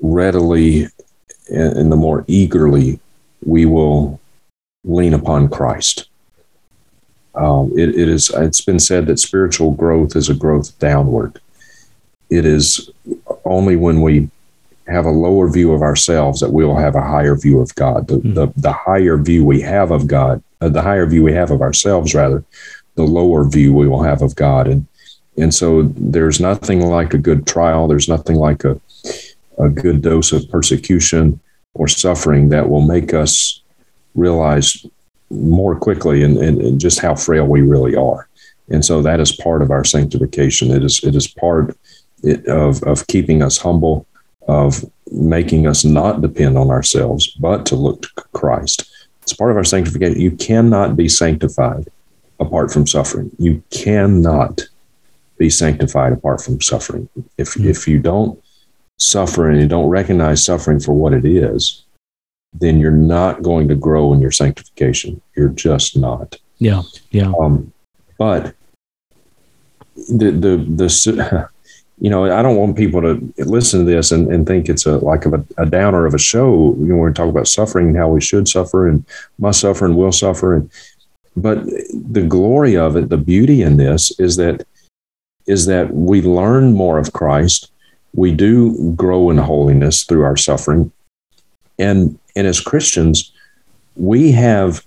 readily 0.00 0.86
and 1.48 1.90
the 1.90 1.96
more 1.96 2.24
eagerly 2.28 3.00
we 3.44 3.66
will 3.66 4.20
lean 4.84 5.14
upon 5.14 5.48
Christ. 5.48 6.08
Um, 7.34 7.72
it, 7.76 7.90
it 7.90 8.08
is. 8.08 8.30
It's 8.30 8.60
been 8.60 8.78
said 8.78 9.06
that 9.06 9.18
spiritual 9.18 9.72
growth 9.72 10.16
is 10.16 10.28
a 10.28 10.34
growth 10.34 10.78
downward. 10.78 11.40
It 12.28 12.44
is 12.44 12.90
only 13.44 13.76
when 13.76 14.00
we 14.00 14.30
have 14.86 15.06
a 15.06 15.10
lower 15.10 15.48
view 15.48 15.72
of 15.72 15.82
ourselves 15.82 16.40
that 16.40 16.52
we 16.52 16.64
will 16.64 16.76
have 16.76 16.96
a 16.96 17.02
higher 17.02 17.36
view 17.36 17.60
of 17.60 17.74
God. 17.74 18.08
The, 18.08 18.16
mm-hmm. 18.16 18.34
the, 18.34 18.52
the, 18.56 18.72
higher 18.72 19.16
view 19.16 19.44
we 19.44 19.60
have 19.60 19.90
of 19.90 20.06
God, 20.06 20.42
uh, 20.60 20.68
the 20.68 20.82
higher 20.82 21.06
view 21.06 21.22
we 21.22 21.32
have 21.32 21.50
of 21.50 21.62
ourselves, 21.62 22.14
rather, 22.14 22.44
the 22.96 23.04
lower 23.04 23.44
view 23.44 23.72
we 23.72 23.86
will 23.86 24.02
have 24.02 24.22
of 24.22 24.34
God. 24.34 24.66
And, 24.66 24.86
and 25.36 25.54
so 25.54 25.82
there's 25.96 26.40
nothing 26.40 26.80
like 26.80 27.14
a 27.14 27.18
good 27.18 27.46
trial. 27.46 27.88
There's 27.88 28.08
nothing 28.08 28.36
like 28.36 28.64
a, 28.64 28.80
a 29.58 29.68
good 29.68 30.02
dose 30.02 30.32
of 30.32 30.48
persecution 30.50 31.40
or 31.74 31.88
suffering 31.88 32.48
that 32.48 32.68
will 32.68 32.82
make 32.82 33.14
us 33.14 33.62
realize 34.14 34.84
more 35.30 35.76
quickly 35.76 36.24
and, 36.24 36.36
and, 36.36 36.60
and 36.60 36.80
just 36.80 36.98
how 36.98 37.14
frail 37.14 37.46
we 37.46 37.62
really 37.62 37.94
are. 37.94 38.28
And 38.68 38.84
so 38.84 39.02
that 39.02 39.20
is 39.20 39.32
part 39.32 39.62
of 39.62 39.70
our 39.70 39.84
sanctification. 39.84 40.70
It 40.70 40.84
is, 40.84 41.02
it 41.04 41.14
is 41.14 41.28
part 41.28 41.76
of, 42.46 42.82
of 42.82 43.06
keeping 43.06 43.42
us 43.42 43.58
humble 43.58 44.06
of 44.50 44.84
making 45.12 45.66
us 45.66 45.84
not 45.84 46.20
depend 46.20 46.58
on 46.58 46.70
ourselves, 46.70 47.30
but 47.34 47.64
to 47.66 47.76
look 47.76 48.02
to 48.02 48.10
Christ. 48.32 48.90
It's 49.22 49.32
part 49.32 49.52
of 49.52 49.56
our 49.56 49.64
sanctification. 49.64 50.20
You 50.20 50.32
cannot 50.32 50.96
be 50.96 51.08
sanctified 51.08 51.86
apart 52.40 52.72
from 52.72 52.86
suffering. 52.86 53.30
You 53.38 53.62
cannot 53.70 54.62
be 55.40 55.50
sanctified 55.50 56.12
apart 56.12 56.42
from 56.42 56.60
suffering. 56.60 57.08
If, 57.38 57.54
mm-hmm. 57.54 57.68
if 57.68 57.88
you 57.88 57.98
don't 57.98 58.40
suffer 58.98 59.48
and 59.48 59.58
you 59.58 59.66
don't 59.66 59.88
recognize 59.88 60.44
suffering 60.44 60.78
for 60.78 60.92
what 60.92 61.14
it 61.14 61.24
is, 61.24 61.82
then 62.52 62.78
you're 62.78 62.90
not 62.90 63.42
going 63.42 63.66
to 63.68 63.74
grow 63.74 64.12
in 64.12 64.20
your 64.20 64.30
sanctification. 64.30 65.20
You're 65.34 65.48
just 65.48 65.96
not. 65.96 66.36
Yeah. 66.58 66.82
Yeah. 67.10 67.32
Um, 67.40 67.72
but 68.18 68.54
the, 70.10 70.30
the, 70.30 70.56
the, 70.58 71.48
you 72.00 72.10
know, 72.10 72.30
I 72.30 72.42
don't 72.42 72.56
want 72.56 72.76
people 72.76 73.00
to 73.00 73.32
listen 73.38 73.86
to 73.86 73.90
this 73.90 74.12
and, 74.12 74.30
and 74.30 74.46
think 74.46 74.68
it's 74.68 74.84
a 74.84 74.98
like 74.98 75.24
a, 75.24 75.42
a 75.56 75.64
downer 75.64 76.04
of 76.04 76.12
a 76.12 76.18
show. 76.18 76.76
You 76.78 76.86
know, 76.86 76.96
we're 76.96 77.12
talking 77.12 77.30
about 77.30 77.48
suffering 77.48 77.88
and 77.88 77.96
how 77.96 78.10
we 78.10 78.20
should 78.20 78.46
suffer 78.46 78.86
and 78.86 79.06
must 79.38 79.60
suffer 79.60 79.86
and 79.86 79.96
will 79.96 80.12
suffer. 80.12 80.54
And 80.54 80.70
but 81.34 81.64
the 81.94 82.26
glory 82.28 82.76
of 82.76 82.96
it, 82.96 83.08
the 83.08 83.16
beauty 83.16 83.62
in 83.62 83.78
this 83.78 84.18
is 84.20 84.36
that 84.36 84.66
is 85.46 85.66
that 85.66 85.92
we 85.94 86.22
learn 86.22 86.74
more 86.74 86.98
of 86.98 87.12
Christ. 87.12 87.70
We 88.14 88.32
do 88.32 88.92
grow 88.92 89.30
in 89.30 89.38
holiness 89.38 90.04
through 90.04 90.24
our 90.24 90.36
suffering. 90.36 90.92
And 91.78 92.18
and 92.36 92.46
as 92.46 92.60
Christians, 92.60 93.32
we 93.96 94.32
have 94.32 94.84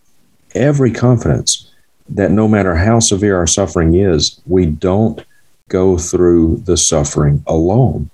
every 0.56 0.92
confidence 0.92 1.70
that 2.10 2.32
no 2.32 2.48
matter 2.48 2.76
how 2.76 3.00
severe 3.00 3.38
our 3.38 3.48
suffering 3.48 3.96
is, 3.96 4.40
we 4.46 4.66
don't 4.66 5.24
go 5.70 5.98
through 5.98 6.58
the 6.66 6.78
suffering 6.78 7.44
alone. 7.48 8.10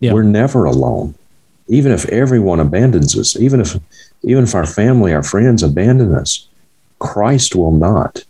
Yeah. 0.00 0.12
We're 0.12 0.22
never 0.22 0.64
alone. 0.64 1.14
Even 1.68 1.92
if 1.92 2.04
everyone 2.06 2.60
abandons 2.60 3.18
us, 3.18 3.36
even 3.36 3.60
if 3.60 3.78
even 4.22 4.44
if 4.44 4.54
our 4.54 4.66
family, 4.66 5.12
our 5.14 5.22
friends 5.22 5.62
abandon 5.62 6.14
us, 6.14 6.48
Christ 6.98 7.54
will 7.56 7.72
not. 7.72 8.24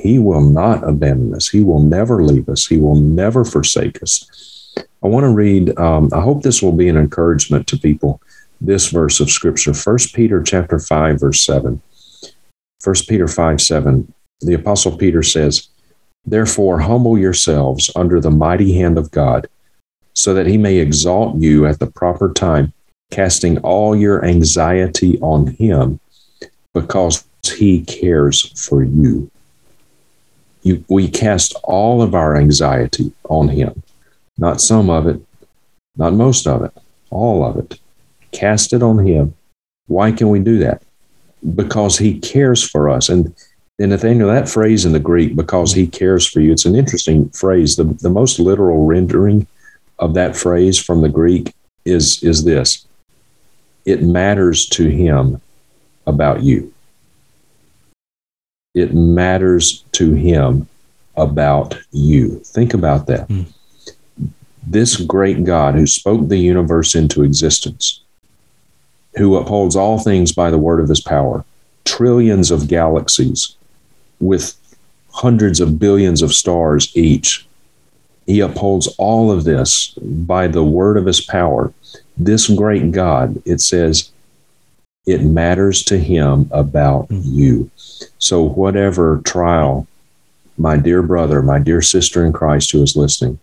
He 0.00 0.18
will 0.18 0.42
not 0.42 0.86
abandon 0.86 1.34
us. 1.34 1.48
He 1.48 1.62
will 1.62 1.80
never 1.80 2.22
leave 2.22 2.48
us. 2.48 2.66
He 2.66 2.76
will 2.76 2.96
never 2.96 3.44
forsake 3.44 4.02
us. 4.02 4.74
I 5.02 5.08
want 5.08 5.24
to 5.24 5.30
read, 5.30 5.78
um, 5.78 6.10
I 6.12 6.20
hope 6.20 6.42
this 6.42 6.62
will 6.62 6.72
be 6.72 6.88
an 6.88 6.96
encouragement 6.96 7.66
to 7.68 7.78
people, 7.78 8.20
this 8.60 8.88
verse 8.88 9.20
of 9.20 9.30
scripture, 9.30 9.72
1 9.72 9.98
Peter 10.14 10.42
chapter 10.42 10.78
5, 10.78 11.20
verse 11.20 11.42
7. 11.42 11.80
1 12.82 12.94
Peter 13.08 13.28
5, 13.28 13.60
7. 13.60 14.12
The 14.40 14.54
apostle 14.54 14.96
Peter 14.96 15.22
says, 15.22 15.68
Therefore, 16.24 16.80
humble 16.80 17.18
yourselves 17.18 17.90
under 17.94 18.20
the 18.20 18.30
mighty 18.30 18.74
hand 18.74 18.98
of 18.98 19.10
God, 19.10 19.48
so 20.14 20.34
that 20.34 20.46
he 20.46 20.58
may 20.58 20.76
exalt 20.76 21.36
you 21.36 21.66
at 21.66 21.78
the 21.78 21.86
proper 21.86 22.32
time, 22.32 22.72
casting 23.10 23.58
all 23.58 23.94
your 23.94 24.24
anxiety 24.24 25.18
on 25.20 25.46
him, 25.46 26.00
because 26.74 27.24
he 27.44 27.84
cares 27.84 28.66
for 28.66 28.82
you. 28.82 29.30
You. 30.66 30.84
We 30.88 31.08
cast 31.08 31.54
all 31.64 32.02
of 32.02 32.14
our 32.14 32.36
anxiety 32.36 33.12
on 33.28 33.48
him, 33.48 33.82
not 34.38 34.60
some 34.60 34.90
of 34.90 35.06
it, 35.06 35.20
not 35.96 36.12
most 36.12 36.46
of 36.46 36.62
it, 36.62 36.72
all 37.10 37.44
of 37.44 37.56
it. 37.56 37.78
Cast 38.32 38.72
it 38.72 38.82
on 38.82 39.06
him. 39.06 39.34
Why 39.86 40.12
can 40.12 40.28
we 40.28 40.40
do 40.40 40.58
that? 40.58 40.82
Because 41.54 41.96
he 41.98 42.18
cares 42.18 42.62
for 42.62 42.90
us. 42.90 43.08
And 43.08 43.34
and 43.78 43.90
Nathaniel, 43.90 44.28
that 44.28 44.48
phrase 44.48 44.86
in 44.86 44.92
the 44.92 44.98
Greek, 44.98 45.36
because 45.36 45.74
he 45.74 45.86
cares 45.86 46.26
for 46.26 46.40
you, 46.40 46.50
it's 46.50 46.64
an 46.64 46.74
interesting 46.74 47.28
phrase. 47.30 47.76
The, 47.76 47.84
the 47.84 48.08
most 48.08 48.38
literal 48.38 48.86
rendering 48.86 49.46
of 49.98 50.14
that 50.14 50.34
phrase 50.34 50.78
from 50.78 51.02
the 51.02 51.10
Greek 51.10 51.54
is, 51.84 52.22
is 52.22 52.44
this 52.44 52.86
it 53.84 54.02
matters 54.02 54.66
to 54.70 54.88
him 54.88 55.40
about 56.06 56.42
you. 56.42 56.72
It 58.76 58.94
matters 58.94 59.82
to 59.92 60.12
him 60.12 60.68
about 61.16 61.78
you. 61.92 62.40
Think 62.40 62.74
about 62.74 63.06
that. 63.06 63.26
Mm. 63.28 63.46
This 64.66 64.96
great 64.96 65.44
God 65.44 65.74
who 65.74 65.86
spoke 65.86 66.28
the 66.28 66.36
universe 66.36 66.94
into 66.94 67.22
existence, 67.22 68.02
who 69.16 69.36
upholds 69.36 69.76
all 69.76 69.98
things 69.98 70.30
by 70.32 70.50
the 70.50 70.58
word 70.58 70.80
of 70.80 70.90
his 70.90 71.00
power, 71.00 71.42
trillions 71.86 72.50
of 72.50 72.68
galaxies 72.68 73.56
with 74.20 74.54
hundreds 75.10 75.58
of 75.58 75.78
billions 75.78 76.20
of 76.20 76.34
stars 76.34 76.94
each. 76.94 77.46
He 78.26 78.40
upholds 78.40 78.88
all 78.98 79.32
of 79.32 79.44
this 79.44 79.94
by 80.00 80.48
the 80.48 80.64
word 80.64 80.98
of 80.98 81.06
his 81.06 81.22
power. 81.22 81.72
This 82.18 82.46
great 82.50 82.92
God, 82.92 83.40
it 83.46 83.62
says, 83.62 84.10
it 85.06 85.22
matters 85.22 85.82
to 85.84 85.98
him 85.98 86.48
about 86.52 87.08
mm. 87.08 87.22
you. 87.24 87.70
So, 88.18 88.42
whatever 88.42 89.20
trial, 89.24 89.86
my 90.58 90.76
dear 90.76 91.02
brother, 91.02 91.42
my 91.42 91.58
dear 91.58 91.80
sister 91.80 92.24
in 92.24 92.32
Christ 92.32 92.72
who 92.72 92.82
is 92.82 92.96
listening, 92.96 93.38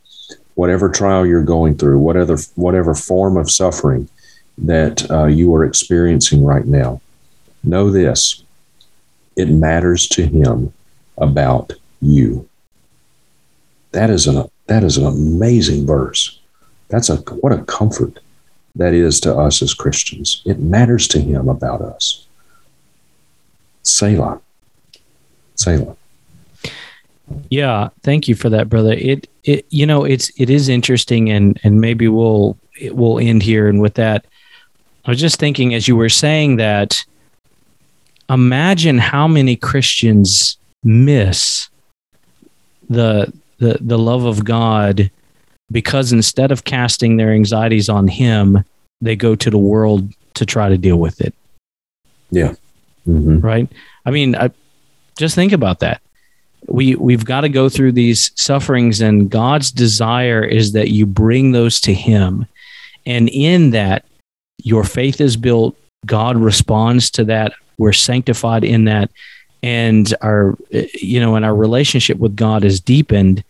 whatever 0.55 0.89
trial 0.89 1.25
you're 1.25 1.43
going 1.43 1.77
through, 1.77 1.99
whatever, 1.99 2.37
whatever 2.55 2.93
form 2.93 3.37
of 3.37 3.49
suffering 3.49 4.09
that 4.57 5.09
uh, 5.09 5.25
you 5.25 5.53
are 5.55 5.65
experiencing 5.65 6.43
right 6.43 6.65
now, 6.65 7.01
know 7.63 7.89
this 7.89 8.43
it 9.35 9.49
matters 9.49 10.07
to 10.09 10.25
him 10.25 10.73
about 11.17 11.73
you. 12.01 12.47
That 13.91 14.09
is 14.09 14.27
an 14.27 14.49
that 14.67 14.83
is 14.83 14.97
an 14.97 15.05
amazing 15.05 15.85
verse. 15.85 16.39
That's 16.89 17.09
a 17.09 17.17
what 17.17 17.53
a 17.53 17.63
comfort 17.63 18.19
that 18.75 18.93
is 18.93 19.19
to 19.21 19.35
us 19.35 19.61
as 19.61 19.73
Christians. 19.73 20.41
It 20.45 20.59
matters 20.59 21.07
to 21.09 21.19
him 21.19 21.47
about 21.47 21.81
us. 21.81 22.25
Selah. 23.83 24.41
Selah. 25.55 25.95
Yeah, 27.49 27.89
thank 28.01 28.27
you 28.27 28.35
for 28.35 28.49
that, 28.49 28.69
brother. 28.69 28.93
It 28.93 29.29
it 29.43 29.65
you 29.69 29.85
know 29.85 30.03
it's 30.03 30.31
it 30.39 30.49
is 30.49 30.69
interesting 30.69 31.29
and 31.29 31.59
and 31.63 31.79
maybe 31.79 32.07
we'll 32.07 32.57
we'll 32.91 33.19
end 33.19 33.43
here 33.43 33.67
and 33.67 33.81
with 33.81 33.95
that. 33.95 34.25
I 35.05 35.11
was 35.11 35.19
just 35.19 35.39
thinking 35.39 35.73
as 35.73 35.87
you 35.87 35.95
were 35.95 36.09
saying 36.09 36.57
that 36.57 37.03
imagine 38.29 38.97
how 38.97 39.27
many 39.27 39.55
Christians 39.55 40.57
miss 40.83 41.69
the 42.89 43.31
the 43.59 43.77
the 43.79 43.97
love 43.97 44.25
of 44.25 44.43
God 44.43 45.11
because 45.73 46.13
instead 46.13 46.51
of 46.51 46.63
casting 46.63 47.17
their 47.17 47.33
anxieties 47.33 47.89
on 47.89 48.07
him, 48.07 48.63
they 49.01 49.17
go 49.17 49.35
to 49.35 49.49
the 49.49 49.57
world 49.57 50.09
to 50.35 50.45
try 50.45 50.69
to 50.69 50.77
deal 50.77 50.97
with 50.97 51.19
it. 51.19 51.33
Yeah. 52.31 52.53
Mm-hmm. 53.05 53.39
Right? 53.39 53.69
I 54.05 54.11
mean, 54.11 54.35
I, 54.35 54.51
just 55.17 55.35
think 55.35 55.51
about 55.51 55.79
that. 55.79 56.01
We 56.67 56.95
we've 56.95 57.25
got 57.25 57.41
to 57.41 57.49
go 57.49 57.67
through 57.67 57.91
these 57.91 58.31
sufferings 58.35 59.01
and 59.01 59.29
God's 59.29 59.69
desire 59.69 60.41
is 60.41 60.71
that 60.71 60.91
you 60.91 61.05
bring 61.05 61.51
those 61.51 61.81
to 61.81 61.93
him. 61.93 62.45
And 63.05 63.27
in 63.27 63.71
that 63.71 64.05
your 64.63 64.85
faith 64.85 65.19
is 65.19 65.35
built, 65.35 65.75
God 66.05 66.37
responds 66.37 67.11
to 67.11 67.25
that 67.25 67.51
we're 67.77 67.91
sanctified 67.91 68.63
in 68.63 68.85
that 68.85 69.11
and 69.63 70.13
our 70.21 70.57
you 70.71 71.19
know 71.19 71.35
and 71.35 71.45
our 71.45 71.55
relationship 71.55 72.17
with 72.17 72.35
god 72.35 72.63
is 72.63 72.79
deepened 72.79 73.43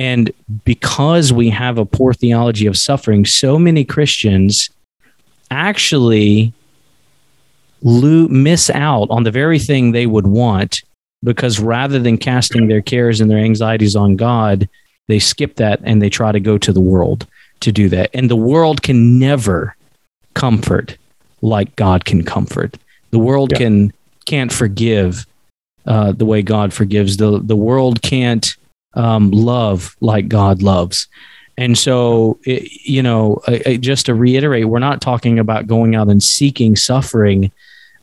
and 0.00 0.32
because 0.64 1.30
we 1.32 1.50
have 1.50 1.76
a 1.76 1.84
poor 1.84 2.14
theology 2.14 2.66
of 2.66 2.76
suffering 2.76 3.24
so 3.24 3.58
many 3.58 3.84
christians 3.84 4.70
actually 5.50 6.52
lo- 7.82 8.28
miss 8.28 8.70
out 8.70 9.08
on 9.10 9.24
the 9.24 9.30
very 9.30 9.58
thing 9.58 9.92
they 9.92 10.06
would 10.06 10.26
want 10.26 10.82
because 11.22 11.60
rather 11.60 11.98
than 11.98 12.16
casting 12.16 12.66
their 12.66 12.80
cares 12.80 13.20
and 13.20 13.30
their 13.30 13.38
anxieties 13.38 13.94
on 13.94 14.16
god 14.16 14.68
they 15.08 15.18
skip 15.18 15.56
that 15.56 15.80
and 15.84 16.00
they 16.00 16.08
try 16.08 16.32
to 16.32 16.40
go 16.40 16.56
to 16.56 16.72
the 16.72 16.80
world 16.80 17.26
to 17.60 17.70
do 17.70 17.88
that 17.88 18.08
and 18.14 18.30
the 18.30 18.36
world 18.36 18.82
can 18.82 19.18
never 19.18 19.76
comfort 20.34 20.96
like 21.42 21.74
god 21.76 22.04
can 22.04 22.24
comfort 22.24 22.76
the 23.10 23.18
world 23.18 23.52
yeah. 23.52 23.58
can 23.58 23.92
can't 24.24 24.52
forgive 24.52 25.26
uh, 25.86 26.12
the 26.12 26.24
way 26.24 26.42
God 26.42 26.72
forgives. 26.72 27.16
The 27.16 27.40
the 27.42 27.56
world 27.56 28.02
can't 28.02 28.56
um, 28.94 29.30
love 29.30 29.96
like 30.00 30.28
God 30.28 30.62
loves. 30.62 31.08
And 31.58 31.76
so, 31.76 32.38
it, 32.44 32.70
you 32.88 33.02
know, 33.02 33.40
just 33.80 34.06
to 34.06 34.14
reiterate, 34.14 34.68
we're 34.68 34.78
not 34.78 35.02
talking 35.02 35.38
about 35.38 35.66
going 35.66 35.94
out 35.94 36.08
and 36.08 36.22
seeking 36.22 36.74
suffering, 36.74 37.52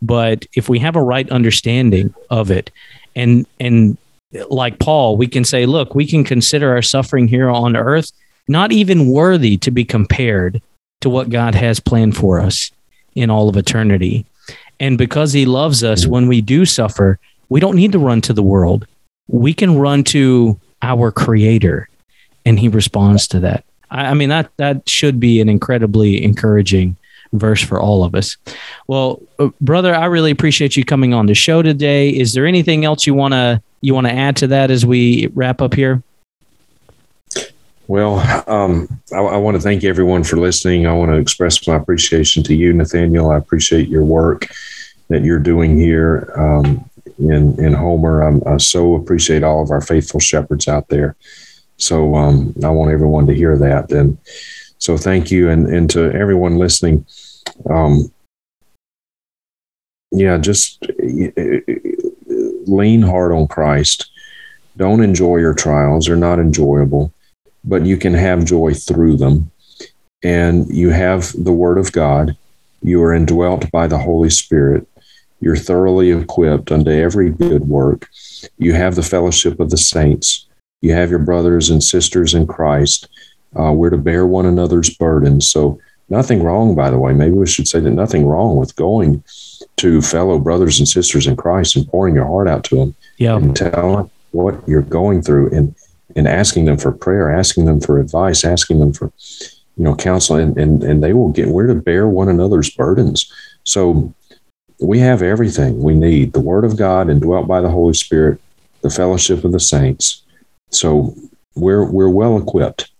but 0.01 0.45
if 0.53 0.69
we 0.69 0.79
have 0.79 0.95
a 0.95 1.01
right 1.01 1.29
understanding 1.31 2.13
of 2.29 2.51
it, 2.51 2.69
and 3.15 3.47
and 3.59 3.97
like 4.49 4.77
Paul, 4.77 5.17
we 5.17 5.27
can 5.27 5.43
say, 5.43 5.65
look, 5.65 5.95
we 5.95 6.05
can 6.05 6.23
consider 6.23 6.71
our 6.71 6.83
suffering 6.83 7.27
here 7.27 7.49
on 7.49 7.75
earth 7.75 8.11
not 8.47 8.71
even 8.71 9.09
worthy 9.09 9.57
to 9.57 9.71
be 9.71 9.83
compared 9.83 10.61
to 11.01 11.09
what 11.09 11.29
God 11.29 11.55
has 11.55 11.79
planned 11.79 12.15
for 12.15 12.39
us 12.39 12.71
in 13.15 13.29
all 13.29 13.49
of 13.49 13.57
eternity. 13.57 14.25
And 14.79 14.97
because 14.97 15.33
he 15.33 15.45
loves 15.45 15.83
us, 15.83 16.07
when 16.07 16.27
we 16.27 16.41
do 16.41 16.65
suffer, 16.65 17.19
we 17.49 17.59
don't 17.59 17.75
need 17.75 17.91
to 17.91 17.99
run 17.99 18.21
to 18.21 18.33
the 18.33 18.43
world. 18.43 18.87
We 19.27 19.53
can 19.53 19.77
run 19.77 20.03
to 20.05 20.59
our 20.81 21.11
creator 21.11 21.89
and 22.45 22.59
he 22.59 22.69
responds 22.69 23.27
to 23.29 23.39
that. 23.41 23.65
I, 23.91 24.07
I 24.07 24.13
mean, 24.13 24.29
that, 24.29 24.49
that 24.57 24.87
should 24.87 25.19
be 25.19 25.41
an 25.41 25.49
incredibly 25.49 26.23
encouraging 26.23 26.95
verse 27.33 27.61
for 27.61 27.79
all 27.79 28.03
of 28.03 28.15
us. 28.15 28.37
Well, 28.87 29.21
uh, 29.39 29.49
brother, 29.59 29.93
I 29.93 30.05
really 30.05 30.31
appreciate 30.31 30.77
you 30.77 30.85
coming 30.85 31.13
on 31.13 31.25
the 31.25 31.35
show 31.35 31.61
today. 31.61 32.09
Is 32.09 32.33
there 32.33 32.45
anything 32.45 32.85
else 32.85 33.05
you 33.05 33.13
want 33.13 33.33
to, 33.33 33.61
you 33.81 33.93
want 33.93 34.07
to 34.07 34.13
add 34.13 34.37
to 34.37 34.47
that 34.47 34.71
as 34.71 34.85
we 34.85 35.27
wrap 35.33 35.61
up 35.61 35.73
here? 35.73 36.01
Well, 37.87 38.19
um, 38.47 38.99
I, 39.13 39.19
I, 39.19 39.37
want 39.37 39.55
to 39.55 39.61
thank 39.61 39.85
everyone 39.85 40.25
for 40.25 40.35
listening. 40.35 40.85
I 40.85 40.93
want 40.93 41.09
to 41.11 41.17
express 41.17 41.65
my 41.67 41.75
appreciation 41.75 42.43
to 42.43 42.53
you, 42.53 42.73
Nathaniel. 42.73 43.31
I 43.31 43.37
appreciate 43.37 43.87
your 43.87 44.03
work 44.03 44.47
that 45.07 45.23
you're 45.23 45.39
doing 45.39 45.77
here 45.77 46.29
um, 46.35 46.89
in 47.19 47.59
in 47.63 47.73
Homer. 47.73 48.21
I'm, 48.21 48.41
i 48.45 48.57
so 48.57 48.95
appreciate 48.95 49.43
all 49.43 49.61
of 49.61 49.71
our 49.71 49.81
faithful 49.81 50.19
shepherds 50.19 50.67
out 50.67 50.87
there. 50.89 51.15
So 51.77 52.15
um, 52.15 52.53
I 52.63 52.69
want 52.69 52.91
everyone 52.91 53.27
to 53.27 53.33
hear 53.33 53.57
that, 53.57 53.91
and 53.91 54.17
so 54.79 54.97
thank 54.97 55.31
you, 55.31 55.49
and 55.49 55.67
and 55.67 55.89
to 55.91 56.11
everyone 56.13 56.57
listening. 56.57 57.05
Um, 57.69 58.11
yeah, 60.11 60.37
just 60.37 60.85
lean 62.67 63.01
hard 63.01 63.31
on 63.31 63.47
Christ. 63.47 64.09
Don't 64.77 65.03
enjoy 65.03 65.37
your 65.37 65.53
trials; 65.53 66.05
they're 66.05 66.15
not 66.15 66.39
enjoyable 66.39 67.11
but 67.67 67.85
you 67.85 67.97
can 67.97 68.13
have 68.13 68.45
joy 68.45 68.73
through 68.73 69.17
them. 69.17 69.51
And 70.23 70.67
you 70.69 70.89
have 70.89 71.31
the 71.37 71.51
Word 71.51 71.77
of 71.77 71.91
God. 71.91 72.35
You 72.81 73.03
are 73.03 73.13
indwelt 73.13 73.69
by 73.71 73.87
the 73.87 73.99
Holy 73.99 74.29
Spirit. 74.29 74.87
You're 75.39 75.55
thoroughly 75.55 76.11
equipped 76.11 76.71
unto 76.71 76.89
every 76.89 77.29
good 77.29 77.67
work. 77.67 78.09
You 78.57 78.73
have 78.73 78.95
the 78.95 79.03
fellowship 79.03 79.59
of 79.59 79.69
the 79.69 79.77
saints. 79.77 80.47
You 80.81 80.93
have 80.93 81.09
your 81.09 81.19
brothers 81.19 81.69
and 81.69 81.83
sisters 81.83 82.33
in 82.33 82.47
Christ. 82.47 83.07
Uh, 83.59 83.71
we're 83.71 83.89
to 83.89 83.97
bear 83.97 84.25
one 84.25 84.45
another's 84.45 84.89
burdens. 84.95 85.47
So, 85.49 85.79
nothing 86.09 86.41
wrong, 86.43 86.75
by 86.75 86.89
the 86.89 86.97
way. 86.97 87.13
Maybe 87.13 87.33
we 87.35 87.47
should 87.47 87.67
say 87.67 87.79
that 87.79 87.91
nothing 87.91 88.25
wrong 88.25 88.55
with 88.55 88.75
going 88.75 89.23
to 89.77 90.01
fellow 90.01 90.39
brothers 90.39 90.79
and 90.79 90.87
sisters 90.87 91.27
in 91.27 91.35
Christ 91.35 91.75
and 91.75 91.87
pouring 91.87 92.15
your 92.15 92.25
heart 92.25 92.47
out 92.47 92.63
to 92.65 92.75
them 92.75 92.95
Yeah. 93.17 93.37
and 93.37 93.55
telling 93.55 93.95
them 93.95 94.09
what 94.31 94.55
you're 94.67 94.81
going 94.81 95.21
through 95.21 95.49
and, 95.51 95.75
and 96.15 96.27
asking 96.27 96.65
them 96.65 96.77
for 96.77 96.91
prayer, 96.91 97.29
asking 97.31 97.65
them 97.65 97.79
for 97.81 97.99
advice, 97.99 98.43
asking 98.45 98.79
them 98.79 98.93
for, 98.93 99.11
you 99.75 99.83
know, 99.83 99.95
counsel, 99.95 100.35
and, 100.37 100.57
and, 100.57 100.83
and 100.83 101.03
they 101.03 101.13
will 101.13 101.29
get, 101.31 101.49
we're 101.49 101.67
to 101.67 101.75
bear 101.75 102.07
one 102.07 102.29
another's 102.29 102.69
burdens. 102.69 103.31
So 103.63 104.13
we 104.79 104.99
have 104.99 105.21
everything 105.21 105.81
we 105.81 105.95
need 105.95 106.33
the 106.33 106.39
Word 106.39 106.63
of 106.63 106.77
God 106.77 107.09
indwelt 107.09 107.47
by 107.47 107.61
the 107.61 107.69
Holy 107.69 107.93
Spirit, 107.93 108.39
the 108.81 108.89
fellowship 108.89 109.43
of 109.43 109.51
the 109.51 109.59
saints. 109.59 110.21
So 110.69 111.15
we're, 111.55 111.85
we're 111.85 112.09
well 112.09 112.37
equipped 112.37 112.91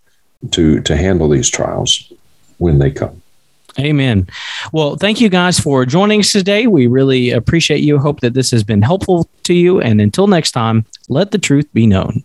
to, 0.50 0.80
to 0.80 0.96
handle 0.96 1.28
these 1.28 1.48
trials 1.48 2.12
when 2.58 2.78
they 2.78 2.90
come. 2.90 3.22
Amen. 3.78 4.26
Well, 4.72 4.96
thank 4.96 5.20
you 5.20 5.28
guys 5.28 5.60
for 5.60 5.86
joining 5.86 6.20
us 6.20 6.32
today. 6.32 6.66
We 6.66 6.88
really 6.88 7.30
appreciate 7.30 7.80
you. 7.80 7.98
Hope 7.98 8.20
that 8.20 8.34
this 8.34 8.50
has 8.50 8.64
been 8.64 8.82
helpful 8.82 9.28
to 9.44 9.54
you. 9.54 9.80
And 9.80 10.00
until 10.00 10.26
next 10.26 10.50
time, 10.50 10.84
let 11.08 11.30
the 11.30 11.38
truth 11.38 11.72
be 11.72 11.86
known. 11.86 12.24